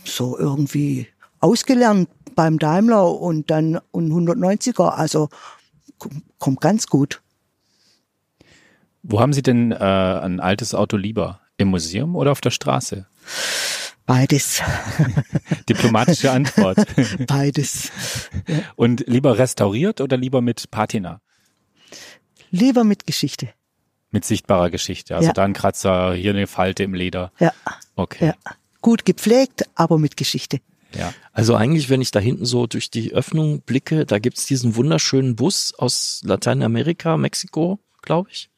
so 0.04 0.38
irgendwie 0.38 1.08
ausgelernt 1.46 2.08
beim 2.34 2.58
Daimler 2.58 3.12
und 3.20 3.50
dann 3.50 3.76
ein 3.76 4.12
190er. 4.12 4.88
Also 4.88 5.28
kommt 6.38 6.60
ganz 6.60 6.86
gut. 6.88 7.22
Wo 9.02 9.20
haben 9.20 9.32
Sie 9.32 9.42
denn 9.42 9.72
äh, 9.72 9.76
ein 9.76 10.40
altes 10.40 10.74
Auto 10.74 10.96
lieber? 10.96 11.40
Im 11.58 11.68
Museum 11.68 12.16
oder 12.16 12.32
auf 12.32 12.42
der 12.42 12.50
Straße? 12.50 13.06
Beides. 14.04 14.60
Diplomatische 15.68 16.30
Antwort. 16.30 16.78
Beides. 17.26 17.90
Und 18.76 19.04
lieber 19.06 19.38
restauriert 19.38 20.02
oder 20.02 20.18
lieber 20.18 20.42
mit 20.42 20.70
Patina? 20.70 21.20
Lieber 22.50 22.84
mit 22.84 23.06
Geschichte. 23.06 23.48
Mit 24.10 24.24
sichtbarer 24.26 24.68
Geschichte. 24.70 25.16
Also 25.16 25.28
Ja. 25.28 25.32
da 25.32 25.44
ein 25.44 25.54
Kratzer, 25.54 26.12
hier 26.12 26.32
eine 26.32 26.46
Falte 26.46 26.82
im 26.82 26.92
Leder. 26.92 27.32
Ja. 27.38 27.52
Okay. 27.94 28.26
ja. 28.26 28.34
Gut 28.82 29.04
gepflegt, 29.06 29.64
aber 29.74 29.98
mit 29.98 30.16
Geschichte. 30.16 30.60
Ja. 30.94 31.12
Also 31.32 31.54
eigentlich, 31.54 31.88
wenn 31.90 32.00
ich 32.00 32.10
da 32.10 32.20
hinten 32.20 32.44
so 32.44 32.66
durch 32.66 32.90
die 32.90 33.12
Öffnung 33.12 33.60
blicke, 33.62 34.06
da 34.06 34.18
gibt's 34.18 34.46
diesen 34.46 34.76
wunderschönen 34.76 35.36
Bus 35.36 35.74
aus 35.76 36.20
Lateinamerika, 36.24 37.16
Mexiko, 37.16 37.78
glaube 38.02 38.30
ich. 38.32 38.50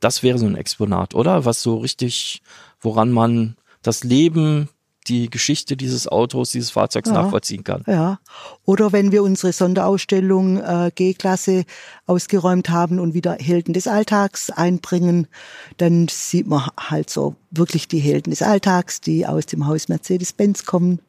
Das 0.00 0.22
wäre 0.22 0.38
so 0.38 0.46
ein 0.46 0.56
Exponat, 0.56 1.14
oder? 1.14 1.44
Was 1.44 1.62
so 1.62 1.78
richtig, 1.78 2.42
woran 2.80 3.12
man 3.12 3.56
das 3.82 4.04
Leben, 4.04 4.68
die 5.08 5.30
Geschichte 5.30 5.76
dieses 5.76 6.08
Autos, 6.08 6.50
dieses 6.50 6.70
Fahrzeugs 6.70 7.08
Ja. 7.08 7.14
nachvollziehen 7.14 7.64
kann. 7.64 7.82
Ja. 7.86 8.18
Oder 8.64 8.92
wenn 8.92 9.12
wir 9.12 9.22
unsere 9.22 9.52
Sonderausstellung 9.52 10.58
äh, 10.58 10.90
G-Klasse 10.94 11.64
ausgeräumt 12.06 12.70
haben 12.70 12.98
und 13.00 13.14
wieder 13.14 13.34
Helden 13.34 13.72
des 13.72 13.86
Alltags 13.86 14.50
einbringen, 14.50 15.28
dann 15.76 16.08
sieht 16.08 16.46
man 16.46 16.68
halt 16.78 17.10
so 17.10 17.36
wirklich 17.50 17.88
die 17.88 17.98
Helden 17.98 18.30
des 18.30 18.42
Alltags, 18.42 19.00
die 19.00 19.26
aus 19.26 19.46
dem 19.46 19.66
Haus 19.66 19.88
Mercedes-Benz 19.88 20.64
kommen, 20.64 21.00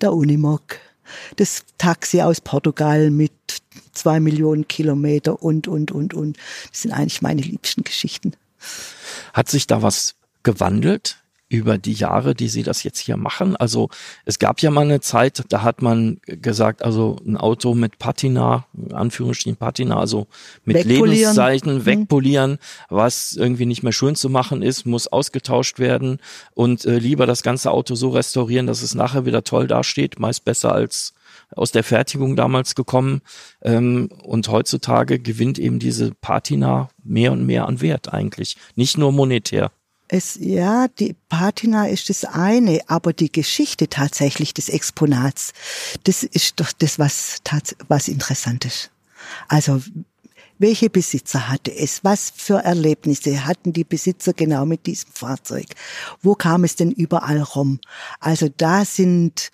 der 0.00 0.12
Unimog, 0.12 0.62
das 1.36 1.64
Taxi 1.78 2.22
aus 2.22 2.40
Portugal 2.40 3.10
mit 3.10 3.32
zwei 3.92 4.20
Millionen 4.20 4.66
Kilometer 4.68 5.42
und, 5.42 5.68
und, 5.68 5.90
und, 5.92 6.14
und. 6.14 6.38
Das 6.70 6.82
sind 6.82 6.92
eigentlich 6.92 7.22
meine 7.22 7.42
liebsten 7.42 7.84
Geschichten. 7.84 8.32
Hat 9.32 9.48
sich 9.48 9.66
da 9.66 9.82
was 9.82 10.14
gewandelt 10.42 11.21
über 11.52 11.78
die 11.78 11.92
Jahre, 11.92 12.34
die 12.34 12.48
Sie 12.48 12.62
das 12.62 12.82
jetzt 12.82 12.98
hier 12.98 13.16
machen? 13.16 13.56
Also 13.56 13.90
es 14.24 14.38
gab 14.38 14.60
ja 14.60 14.70
mal 14.70 14.82
eine 14.84 15.00
Zeit, 15.00 15.44
da 15.50 15.62
hat 15.62 15.82
man 15.82 16.18
gesagt, 16.24 16.82
also 16.82 17.16
ein 17.26 17.36
Auto 17.36 17.74
mit 17.74 17.98
Patina, 17.98 18.66
in 18.74 18.92
Anführungsstrichen 18.94 19.56
Patina, 19.56 19.98
also 19.98 20.26
mit 20.64 20.76
Wegpolieren. 20.76 21.10
Lebenszeichen 21.10 21.74
Mhm. 21.74 21.86
wegpolieren, 21.86 22.58
was 22.88 23.34
irgendwie 23.34 23.66
nicht 23.66 23.82
mehr 23.82 23.92
schön 23.92 24.14
zu 24.16 24.30
machen 24.30 24.62
ist, 24.62 24.86
muss 24.86 25.08
ausgetauscht 25.08 25.78
werden 25.78 26.18
und 26.54 26.84
äh, 26.86 26.98
lieber 26.98 27.26
das 27.26 27.42
ganze 27.42 27.70
Auto 27.70 27.94
so 27.94 28.08
restaurieren, 28.10 28.66
dass 28.66 28.82
es 28.82 28.94
nachher 28.94 29.26
wieder 29.26 29.44
toll 29.44 29.66
dasteht, 29.66 30.18
meist 30.18 30.44
besser 30.44 30.72
als 30.72 31.12
aus 31.54 31.70
der 31.70 31.84
Fertigung 31.84 32.34
damals 32.36 32.74
gekommen. 32.74 33.20
Ähm, 33.62 34.08
und 34.22 34.48
heutzutage 34.48 35.18
gewinnt 35.18 35.58
eben 35.58 35.78
diese 35.78 36.12
Patina 36.14 36.88
mehr 37.04 37.32
und 37.32 37.44
mehr 37.44 37.66
an 37.66 37.80
Wert 37.80 38.12
eigentlich. 38.12 38.56
Nicht 38.74 38.96
nur 38.98 39.12
monetär. 39.12 39.70
Es, 40.14 40.36
ja, 40.38 40.88
die 40.88 41.16
Patina 41.30 41.88
ist 41.88 42.10
das 42.10 42.26
eine, 42.26 42.82
aber 42.86 43.14
die 43.14 43.32
Geschichte 43.32 43.88
tatsächlich 43.88 44.52
des 44.52 44.68
Exponats, 44.68 45.54
das 46.04 46.22
ist 46.22 46.60
doch 46.60 46.70
das, 46.70 46.98
was, 46.98 47.38
was 47.88 48.08
interessant 48.08 48.66
ist. 48.66 48.90
Also, 49.48 49.80
welche 50.58 50.90
Besitzer 50.90 51.48
hatte 51.48 51.74
es? 51.74 52.04
Was 52.04 52.30
für 52.36 52.58
Erlebnisse 52.58 53.46
hatten 53.46 53.72
die 53.72 53.84
Besitzer 53.84 54.34
genau 54.34 54.66
mit 54.66 54.84
diesem 54.84 55.10
Fahrzeug? 55.14 55.64
Wo 56.20 56.34
kam 56.34 56.64
es 56.64 56.76
denn 56.76 56.92
überall 56.92 57.40
rum? 57.40 57.80
Also 58.20 58.50
da 58.54 58.84
sind, 58.84 59.50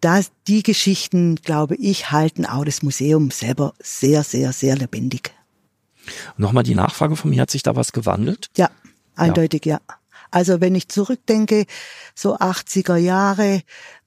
da, 0.00 0.20
die 0.46 0.62
Geschichten, 0.62 1.34
glaube 1.34 1.74
ich, 1.74 2.12
halten 2.12 2.46
auch 2.46 2.64
das 2.64 2.84
Museum 2.84 3.32
selber 3.32 3.74
sehr, 3.80 4.22
sehr, 4.22 4.52
sehr 4.52 4.76
lebendig. 4.76 5.32
Nochmal 6.36 6.62
die 6.62 6.76
Nachfrage 6.76 7.16
von 7.16 7.30
mir, 7.30 7.42
hat 7.42 7.50
sich 7.50 7.64
da 7.64 7.74
was 7.74 7.90
gewandelt? 7.90 8.48
Ja, 8.56 8.70
eindeutig 9.16 9.64
ja. 9.64 9.80
Also 10.30 10.60
wenn 10.60 10.74
ich 10.74 10.88
zurückdenke, 10.88 11.64
so 12.14 12.36
80er 12.36 12.96
Jahre, 12.96 13.62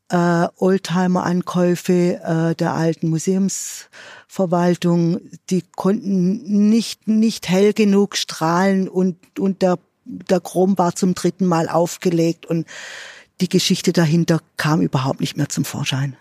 äh, 0.09 0.47
Oldtimer-Ankäufe 0.57 2.21
äh, 2.23 2.55
der 2.55 2.73
alten 2.73 3.09
Museumsverwaltung, 3.09 5.19
die 5.49 5.63
konnten 5.75 6.69
nicht, 6.69 7.07
nicht 7.07 7.49
hell 7.49 7.73
genug 7.73 8.17
strahlen 8.17 8.89
und, 8.89 9.17
und 9.39 9.61
der, 9.61 9.79
der 10.05 10.39
Chrom 10.39 10.77
war 10.77 10.95
zum 10.95 11.15
dritten 11.15 11.45
Mal 11.45 11.69
aufgelegt 11.69 12.45
und 12.45 12.67
die 13.41 13.49
Geschichte 13.49 13.93
dahinter 13.93 14.41
kam 14.57 14.81
überhaupt 14.81 15.21
nicht 15.21 15.37
mehr 15.37 15.49
zum 15.49 15.63
Vorschein. 15.63 16.17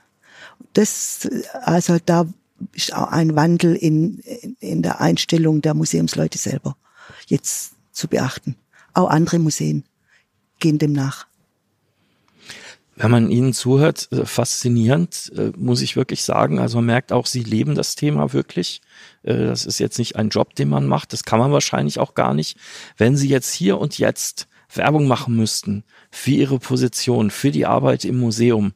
Das, 0.74 1.28
also 1.62 1.98
da 2.04 2.26
ist 2.72 2.94
auch 2.94 3.08
ein 3.08 3.36
Wandel 3.36 3.74
in, 3.74 4.18
in 4.60 4.82
der 4.82 5.00
Einstellung 5.00 5.62
der 5.62 5.74
Museumsleute 5.74 6.38
selber 6.38 6.76
jetzt 7.26 7.72
zu 7.92 8.08
beachten. 8.08 8.56
Auch 8.94 9.08
andere 9.08 9.38
Museen 9.38 9.84
gehen 10.60 10.78
dem 10.78 10.92
nach. 10.92 11.26
Wenn 12.96 13.12
man 13.12 13.30
Ihnen 13.30 13.52
zuhört, 13.52 14.08
äh, 14.10 14.26
faszinierend, 14.26 15.32
äh, 15.36 15.52
muss 15.56 15.82
ich 15.82 15.94
wirklich 15.94 16.24
sagen. 16.24 16.58
Also 16.58 16.78
man 16.78 16.86
merkt 16.86 17.12
auch, 17.12 17.26
Sie 17.26 17.44
leben 17.44 17.76
das 17.76 17.94
Thema 17.94 18.32
wirklich. 18.32 18.80
Äh, 19.22 19.36
Das 19.46 19.66
ist 19.66 19.78
jetzt 19.78 19.98
nicht 19.98 20.16
ein 20.16 20.30
Job, 20.30 20.56
den 20.56 20.68
man 20.68 20.86
macht. 20.86 21.12
Das 21.12 21.22
kann 21.22 21.38
man 21.38 21.52
wahrscheinlich 21.52 22.00
auch 22.00 22.14
gar 22.14 22.34
nicht. 22.34 22.58
Wenn 22.96 23.16
Sie 23.16 23.28
jetzt 23.28 23.52
hier 23.52 23.78
und 23.78 23.98
jetzt 23.98 24.48
Werbung 24.74 25.06
machen 25.06 25.36
müssten 25.36 25.84
für 26.10 26.32
Ihre 26.32 26.58
Position, 26.58 27.30
für 27.30 27.52
die 27.52 27.66
Arbeit 27.66 28.04
im 28.04 28.18
Museum, 28.18 28.72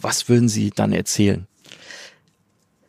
was 0.00 0.28
würden 0.30 0.48
Sie 0.48 0.70
dann 0.70 0.92
erzählen? 0.92 1.46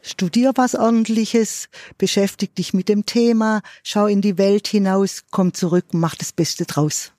Studier 0.06 0.52
was 0.56 0.76
ordentliches, 0.76 1.68
beschäftig 1.98 2.54
dich 2.54 2.74
mit 2.74 2.90
dem 2.90 3.08
Thema, 3.08 3.62
schau 3.84 4.06
in 4.06 4.22
die 4.22 4.38
Welt 4.38 4.68
hinaus, 4.68 5.24
komm 5.32 5.54
zurück, 5.54 5.86
mach 5.94 6.14
das 6.14 6.32
Beste 6.32 6.66
draus. 6.66 7.12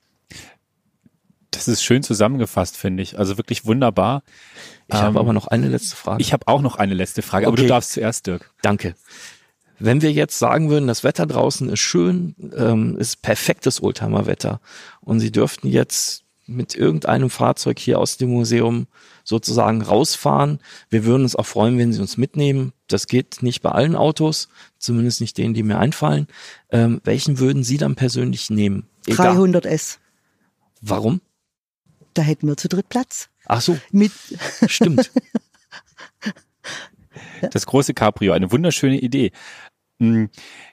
Das 1.51 1.67
ist 1.67 1.83
schön 1.83 2.01
zusammengefasst, 2.01 2.77
finde 2.77 3.03
ich. 3.03 3.19
Also 3.19 3.37
wirklich 3.37 3.65
wunderbar. 3.65 4.23
Ich 4.87 4.95
ähm, 4.95 5.01
habe 5.01 5.19
aber 5.19 5.33
noch 5.33 5.47
eine 5.47 5.67
letzte 5.67 5.95
Frage. 5.95 6.21
Ich 6.21 6.31
habe 6.31 6.47
auch 6.47 6.61
noch 6.61 6.77
eine 6.77 6.93
letzte 6.93 7.21
Frage, 7.21 7.47
aber 7.47 7.55
okay. 7.55 7.63
du 7.63 7.67
darfst 7.67 7.91
zuerst, 7.91 8.25
Dirk. 8.25 8.51
Danke. 8.61 8.95
Wenn 9.79 10.01
wir 10.01 10.11
jetzt 10.11 10.39
sagen 10.39 10.69
würden, 10.69 10.87
das 10.87 11.03
Wetter 11.03 11.25
draußen 11.25 11.69
ist 11.69 11.79
schön, 11.79 12.35
ähm, 12.55 12.97
ist 12.97 13.21
perfektes 13.21 13.83
Oldtimer-Wetter 13.83 14.61
und 15.01 15.19
Sie 15.19 15.31
dürften 15.31 15.67
jetzt 15.67 16.23
mit 16.47 16.75
irgendeinem 16.75 17.29
Fahrzeug 17.29 17.77
hier 17.79 17.99
aus 17.99 18.17
dem 18.17 18.29
Museum 18.29 18.87
sozusagen 19.23 19.81
rausfahren. 19.81 20.59
Wir 20.89 21.05
würden 21.05 21.23
uns 21.23 21.35
auch 21.35 21.45
freuen, 21.45 21.77
wenn 21.77 21.93
Sie 21.93 22.01
uns 22.01 22.17
mitnehmen. 22.17 22.73
Das 22.87 23.07
geht 23.07 23.43
nicht 23.43 23.61
bei 23.61 23.71
allen 23.71 23.95
Autos, 23.95 24.47
zumindest 24.77 25.21
nicht 25.21 25.37
denen, 25.37 25.53
die 25.53 25.63
mir 25.63 25.77
einfallen. 25.77 26.27
Ähm, 26.71 27.01
welchen 27.03 27.39
würden 27.39 27.63
Sie 27.63 27.77
dann 27.77 27.95
persönlich 27.95 28.49
nehmen? 28.49 28.87
Egal. 29.05 29.37
300S. 29.37 29.97
Warum? 30.81 31.21
Da 32.13 32.21
hätten 32.21 32.47
wir 32.47 32.57
zu 32.57 32.69
dritt 32.69 32.89
Platz. 32.89 33.29
Ach 33.45 33.61
so. 33.61 33.77
Mit 33.91 34.11
Stimmt. 34.67 35.11
Das 37.51 37.65
große 37.65 37.93
Cabrio, 37.93 38.33
eine 38.33 38.51
wunderschöne 38.51 38.99
Idee. 38.99 39.31
Hm, 39.99 40.29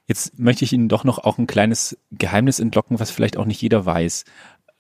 jetzt 0.07 0.39
möchte 0.39 0.65
ich 0.65 0.73
Ihnen 0.73 0.89
doch 0.89 1.05
noch 1.05 1.19
auch 1.19 1.39
ein 1.39 1.47
kleines 1.47 1.99
Geheimnis 2.13 2.61
entlocken, 2.61 3.01
was 3.01 3.11
vielleicht 3.11 3.37
auch 3.37 3.47
nicht 3.47 3.61
jeder 3.61 3.85
weiß. 3.85 4.25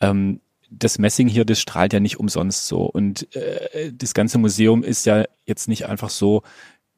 Ähm, 0.01 0.41
das 0.79 0.99
Messing 0.99 1.29
hier, 1.29 1.45
das 1.45 1.61
strahlt 1.61 1.93
ja 1.93 2.01
nicht 2.01 2.19
umsonst 2.19 2.67
so. 2.67 2.85
Und 2.85 3.35
äh, 3.35 3.93
das 3.93 4.15
ganze 4.15 4.39
Museum 4.39 4.83
ist 4.83 5.07
ja 5.07 5.25
jetzt 5.47 5.69
nicht 5.69 5.87
einfach 5.87 6.11
so 6.11 6.43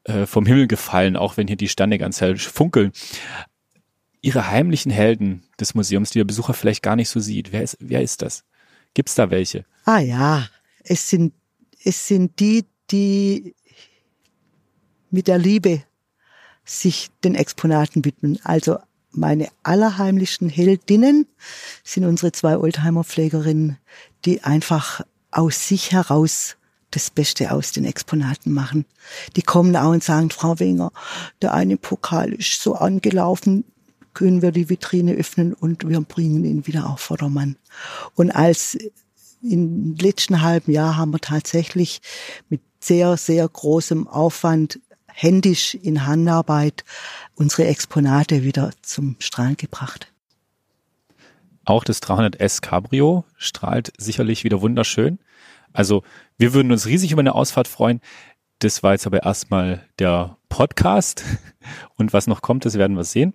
äh, 0.03 0.25
vom 0.25 0.45
Himmel 0.45 0.67
gefallen, 0.67 1.15
auch 1.15 1.37
wenn 1.37 1.47
hier 1.47 1.57
die 1.57 1.69
Stande 1.69 1.97
ganz 1.97 2.21
hell 2.21 2.37
funkeln. 2.37 2.91
Ihre 4.21 4.49
heimlichen 4.49 4.91
Helden 4.91 5.43
des 5.59 5.75
Museums, 5.75 6.11
die 6.11 6.19
der 6.19 6.25
Besucher 6.25 6.53
vielleicht 6.53 6.83
gar 6.83 6.95
nicht 6.95 7.09
so 7.09 7.19
sieht, 7.19 7.51
wer 7.51 7.63
ist, 7.63 7.77
wer 7.79 8.01
ist 8.01 8.21
das? 8.21 8.43
Gibt's 8.93 9.15
da 9.15 9.29
welche? 9.29 9.65
Ah 9.85 9.99
ja, 9.99 10.47
es 10.83 11.09
sind, 11.09 11.33
es 11.83 12.07
sind 12.07 12.39
die, 12.39 12.65
die 12.89 13.53
mit 15.11 15.27
der 15.27 15.37
Liebe 15.37 15.83
sich 16.65 17.09
den 17.23 17.35
Exponaten 17.35 18.03
widmen. 18.03 18.39
Also 18.43 18.79
meine 19.17 19.49
allerheimlichsten 19.63 20.49
Heldinnen 20.49 21.27
sind 21.83 22.05
unsere 22.05 22.31
zwei 22.31 22.57
Oldtimer-Pflegerinnen, 22.57 23.77
die 24.25 24.43
einfach 24.43 25.01
aus 25.31 25.67
sich 25.67 25.91
heraus 25.91 26.55
das 26.91 27.09
Beste 27.09 27.51
aus 27.51 27.71
den 27.71 27.85
Exponaten 27.85 28.53
machen. 28.53 28.85
Die 29.35 29.41
kommen 29.41 29.75
auch 29.75 29.91
und 29.91 30.03
sagen, 30.03 30.29
Frau 30.29 30.59
Wenger, 30.59 30.91
der 31.41 31.53
eine 31.53 31.77
Pokal 31.77 32.33
ist 32.33 32.61
so 32.61 32.75
angelaufen, 32.75 33.65
können 34.13 34.41
wir 34.41 34.51
die 34.51 34.69
Vitrine 34.69 35.13
öffnen 35.13 35.53
und 35.53 35.87
wir 35.87 36.01
bringen 36.01 36.45
ihn 36.45 36.65
wieder 36.65 36.89
auf 36.89 37.01
Vordermann. 37.01 37.57
Und 38.15 38.31
als 38.31 38.77
im 39.43 39.95
letzten 39.95 40.41
halben 40.41 40.71
Jahr 40.71 40.97
haben 40.97 41.11
wir 41.11 41.19
tatsächlich 41.19 42.01
mit 42.49 42.61
sehr, 42.79 43.17
sehr 43.17 43.47
großem 43.47 44.07
Aufwand 44.07 44.79
händisch 45.17 45.73
in 45.73 46.05
Handarbeit 46.05 46.85
unsere 47.33 47.65
Exponate 47.65 48.43
wieder 48.43 48.69
zum 48.83 49.15
Strahlen 49.17 49.57
gebracht. 49.57 50.13
Auch 51.65 51.83
das 51.83 52.03
300S 52.03 52.61
Cabrio 52.61 53.25
strahlt 53.35 53.91
sicherlich 53.97 54.43
wieder 54.43 54.61
wunderschön. 54.61 55.17
Also 55.73 56.03
wir 56.37 56.53
würden 56.53 56.71
uns 56.71 56.85
riesig 56.85 57.11
über 57.11 57.21
eine 57.21 57.33
Ausfahrt 57.33 57.67
freuen. 57.67 57.99
Das 58.59 58.83
war 58.83 58.93
jetzt 58.93 59.07
aber 59.07 59.23
erstmal 59.23 59.83
der 59.97 60.37
Podcast. 60.49 61.23
Und 61.97 62.13
was 62.13 62.27
noch 62.27 62.41
kommt, 62.41 62.65
das 62.65 62.75
werden 62.75 62.95
wir 62.95 63.03
sehen. 63.03 63.33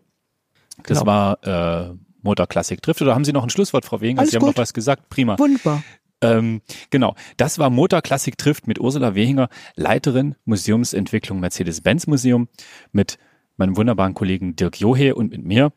Das 0.85 1.01
genau. 1.01 1.07
war 1.07 1.91
äh, 1.91 1.95
Motor 2.23 2.47
Classic 2.47 2.81
Drift. 2.81 3.03
Oder 3.03 3.15
haben 3.15 3.25
Sie 3.25 3.33
noch 3.33 3.43
ein 3.43 3.51
Schlusswort, 3.51 3.85
Frau 3.85 4.01
Wenger? 4.01 4.25
Sie 4.25 4.37
haben 4.37 4.47
noch 4.47 4.57
was 4.57 4.73
gesagt. 4.73 5.11
Prima. 5.11 5.37
Wunderbar. 5.37 5.83
Ähm, 6.23 6.63
genau, 6.91 7.15
das 7.37 7.59
war 7.59 7.69
Motor 7.69 8.01
Classic 8.01 8.39
trifft 8.39 8.67
mit 8.67 8.79
Ursula 8.79 9.15
Wehinger, 9.15 9.49
Leiterin 9.75 10.37
Museumsentwicklung 10.45 11.41
Mercedes-Benz 11.41 12.07
Museum, 12.07 12.49
mit 12.93 13.19
meinem 13.57 13.77
wunderbaren 13.77 14.15
Kollegen 14.15 14.57
Dirk 14.57 14.81
Johe 14.81 15.15
und 15.15 15.31
mit 15.33 15.45
mir, 15.45 15.73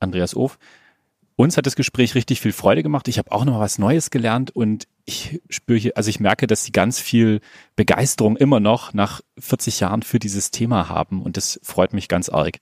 Andreas 0.00 0.34
Of. 0.34 0.58
Uns 1.34 1.56
hat 1.56 1.66
das 1.66 1.76
Gespräch 1.76 2.16
richtig 2.16 2.40
viel 2.40 2.52
Freude 2.52 2.82
gemacht. 2.82 3.06
Ich 3.06 3.18
habe 3.18 3.30
auch 3.30 3.44
noch 3.44 3.60
was 3.60 3.78
Neues 3.78 4.10
gelernt 4.10 4.50
und 4.50 4.88
ich 5.04 5.40
spüre 5.50 5.78
hier, 5.78 5.96
also 5.96 6.10
ich 6.10 6.18
merke, 6.18 6.48
dass 6.48 6.64
sie 6.64 6.72
ganz 6.72 6.98
viel 6.98 7.40
Begeisterung 7.76 8.36
immer 8.36 8.58
noch 8.58 8.92
nach 8.92 9.20
40 9.38 9.80
Jahren 9.80 10.02
für 10.02 10.18
dieses 10.18 10.50
Thema 10.50 10.88
haben 10.88 11.22
und 11.22 11.36
das 11.36 11.60
freut 11.62 11.92
mich 11.92 12.08
ganz 12.08 12.28
arg. 12.28 12.58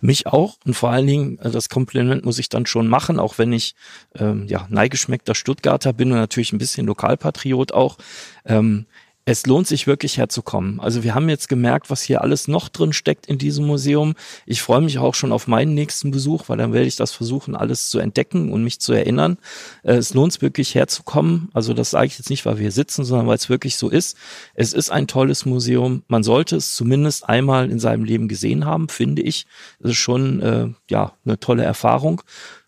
Mich 0.00 0.26
auch 0.26 0.56
und 0.64 0.74
vor 0.74 0.90
allen 0.90 1.06
Dingen, 1.06 1.38
äh, 1.38 1.50
das 1.50 1.68
Kompliment 1.68 2.24
muss 2.24 2.38
ich 2.38 2.48
dann 2.48 2.66
schon 2.66 2.88
machen, 2.88 3.18
auch 3.18 3.38
wenn 3.38 3.52
ich 3.52 3.74
ähm, 4.16 4.46
ja 4.46 4.66
neigeschmeckter 4.68 5.34
Stuttgarter 5.34 5.92
bin 5.92 6.12
und 6.12 6.18
natürlich 6.18 6.52
ein 6.52 6.58
bisschen 6.58 6.86
Lokalpatriot 6.86 7.72
auch. 7.72 7.98
Ähm, 8.44 8.86
es 9.26 9.46
lohnt 9.46 9.66
sich 9.66 9.86
wirklich 9.86 10.18
herzukommen. 10.18 10.80
Also 10.80 11.02
wir 11.02 11.14
haben 11.14 11.30
jetzt 11.30 11.48
gemerkt, 11.48 11.88
was 11.88 12.02
hier 12.02 12.20
alles 12.20 12.46
noch 12.46 12.68
drin 12.68 12.92
steckt 12.92 13.26
in 13.26 13.38
diesem 13.38 13.66
Museum. 13.66 14.14
Ich 14.44 14.60
freue 14.60 14.82
mich 14.82 14.98
auch 14.98 15.14
schon 15.14 15.32
auf 15.32 15.46
meinen 15.46 15.72
nächsten 15.72 16.10
Besuch, 16.10 16.48
weil 16.48 16.58
dann 16.58 16.74
werde 16.74 16.86
ich 16.86 16.96
das 16.96 17.12
versuchen, 17.12 17.56
alles 17.56 17.88
zu 17.88 17.98
entdecken 17.98 18.52
und 18.52 18.62
mich 18.62 18.80
zu 18.80 18.92
erinnern. 18.92 19.38
Äh, 19.82 19.94
es 19.94 20.12
lohnt 20.12 20.34
sich 20.34 20.42
wirklich 20.42 20.74
herzukommen. 20.74 21.48
Also 21.54 21.72
das 21.72 21.90
sage 21.90 22.06
ich 22.06 22.18
jetzt 22.18 22.28
nicht, 22.28 22.44
weil 22.44 22.56
wir 22.56 22.62
hier 22.62 22.72
sitzen, 22.72 23.04
sondern 23.04 23.26
weil 23.26 23.36
es 23.36 23.48
wirklich 23.48 23.76
so 23.76 23.88
ist. 23.88 24.18
Es 24.54 24.74
ist 24.74 24.90
ein 24.90 25.06
tolles 25.06 25.46
Museum. 25.46 26.02
Man 26.06 26.22
sollte 26.22 26.56
es 26.56 26.74
zumindest 26.76 27.26
einmal 27.26 27.70
in 27.70 27.78
seinem 27.78 28.04
Leben 28.04 28.28
gesehen 28.28 28.66
haben, 28.66 28.88
finde 28.90 29.22
ich. 29.22 29.46
Das 29.80 29.92
ist 29.92 29.96
schon 29.98 30.42
äh, 30.42 30.68
ja 30.90 31.14
eine 31.24 31.40
tolle 31.40 31.64
Erfahrung. 31.64 32.20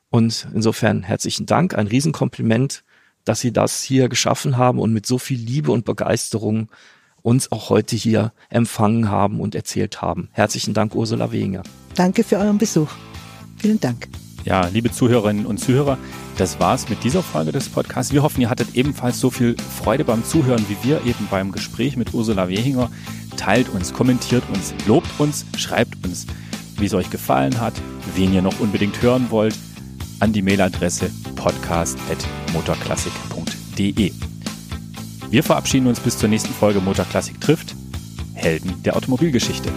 Und 0.09 0.49
insofern 0.55 1.03
herzlichen 1.03 1.45
Dank, 1.45 1.77
ein 1.77 1.89
Riesenkompliment 1.89 2.83
dass 3.27 3.41
Sie 3.41 3.53
das 3.53 3.83
hier 3.83 4.09
geschaffen 4.09 4.57
haben 4.57 4.79
und 4.79 4.95
mit 4.95 5.05
so 5.05 5.19
viel 5.19 5.39
Liebe 5.39 5.73
und 5.73 5.85
Begeisterung 5.85 6.69
uns 7.21 7.51
auch 7.51 7.71
heute 7.71 7.97
hier 7.97 8.33
empfangen 8.49 9.11
haben 9.11 9.41
und 9.41 9.55
erzählt 9.55 10.01
haben. 10.01 10.29
Herzlichen 10.33 10.75
Dank, 10.75 10.95
Ursula 10.95 11.33
Wenger. 11.33 11.65
Danke 11.97 12.23
für 12.23 12.39
euren 12.39 12.57
Besuch. 12.57 12.89
Vielen 13.59 13.81
Dank. 13.81 14.09
Ja, 14.45 14.67
liebe 14.69 14.93
Zuhörerinnen 14.93 15.45
und 15.45 15.59
Zuhörer, 15.59 15.99
das 16.39 16.61
war's 16.61 16.89
mit 16.89 17.03
dieser 17.03 17.25
Folge 17.25 17.51
des 17.51 17.69
Podcasts. 17.69 18.13
Wir 18.13 18.23
hoffen, 18.23 18.43
ihr 18.43 18.49
hattet 18.49 18.77
ebenfalls 18.77 19.19
so 19.19 19.29
viel 19.29 19.57
Freude 19.57 20.05
beim 20.05 20.25
Zuhören 20.25 20.65
wie 20.69 20.89
wir 20.89 21.05
eben 21.05 21.27
beim 21.33 21.51
Gespräch 21.51 21.97
mit 21.97 22.15
Ursula 22.15 22.49
Wehinger. 22.49 22.91
Teilt 23.37 23.69
uns, 23.71 23.93
kommentiert 23.93 24.45
uns, 24.55 24.73
lobt 24.87 25.09
uns, 25.19 25.47
schreibt 25.57 26.07
uns, 26.07 26.29
wie 26.79 26.87
es 26.87 26.95
euch 26.95 27.11
gefallen 27.11 27.61
hat, 27.61 27.75
wen 28.15 28.33
ihr 28.33 28.43
noch 28.43 28.61
unbedingt 28.61 29.03
hören 29.03 29.27
wollt, 29.31 29.57
an 30.21 30.33
die 30.33 30.43
Mailadresse 30.43 31.11
podcast.motorklassik.de. 31.35 34.13
Wir 35.31 35.43
verabschieden 35.43 35.87
uns 35.87 36.01
bis 36.01 36.19
zur 36.19 36.29
nächsten 36.29 36.53
Folge 36.53 36.81
Motorklassik 36.81 37.41
trifft. 37.41 37.75
Helden 38.35 38.83
der 38.85 38.97
Automobilgeschichte. 38.97 39.71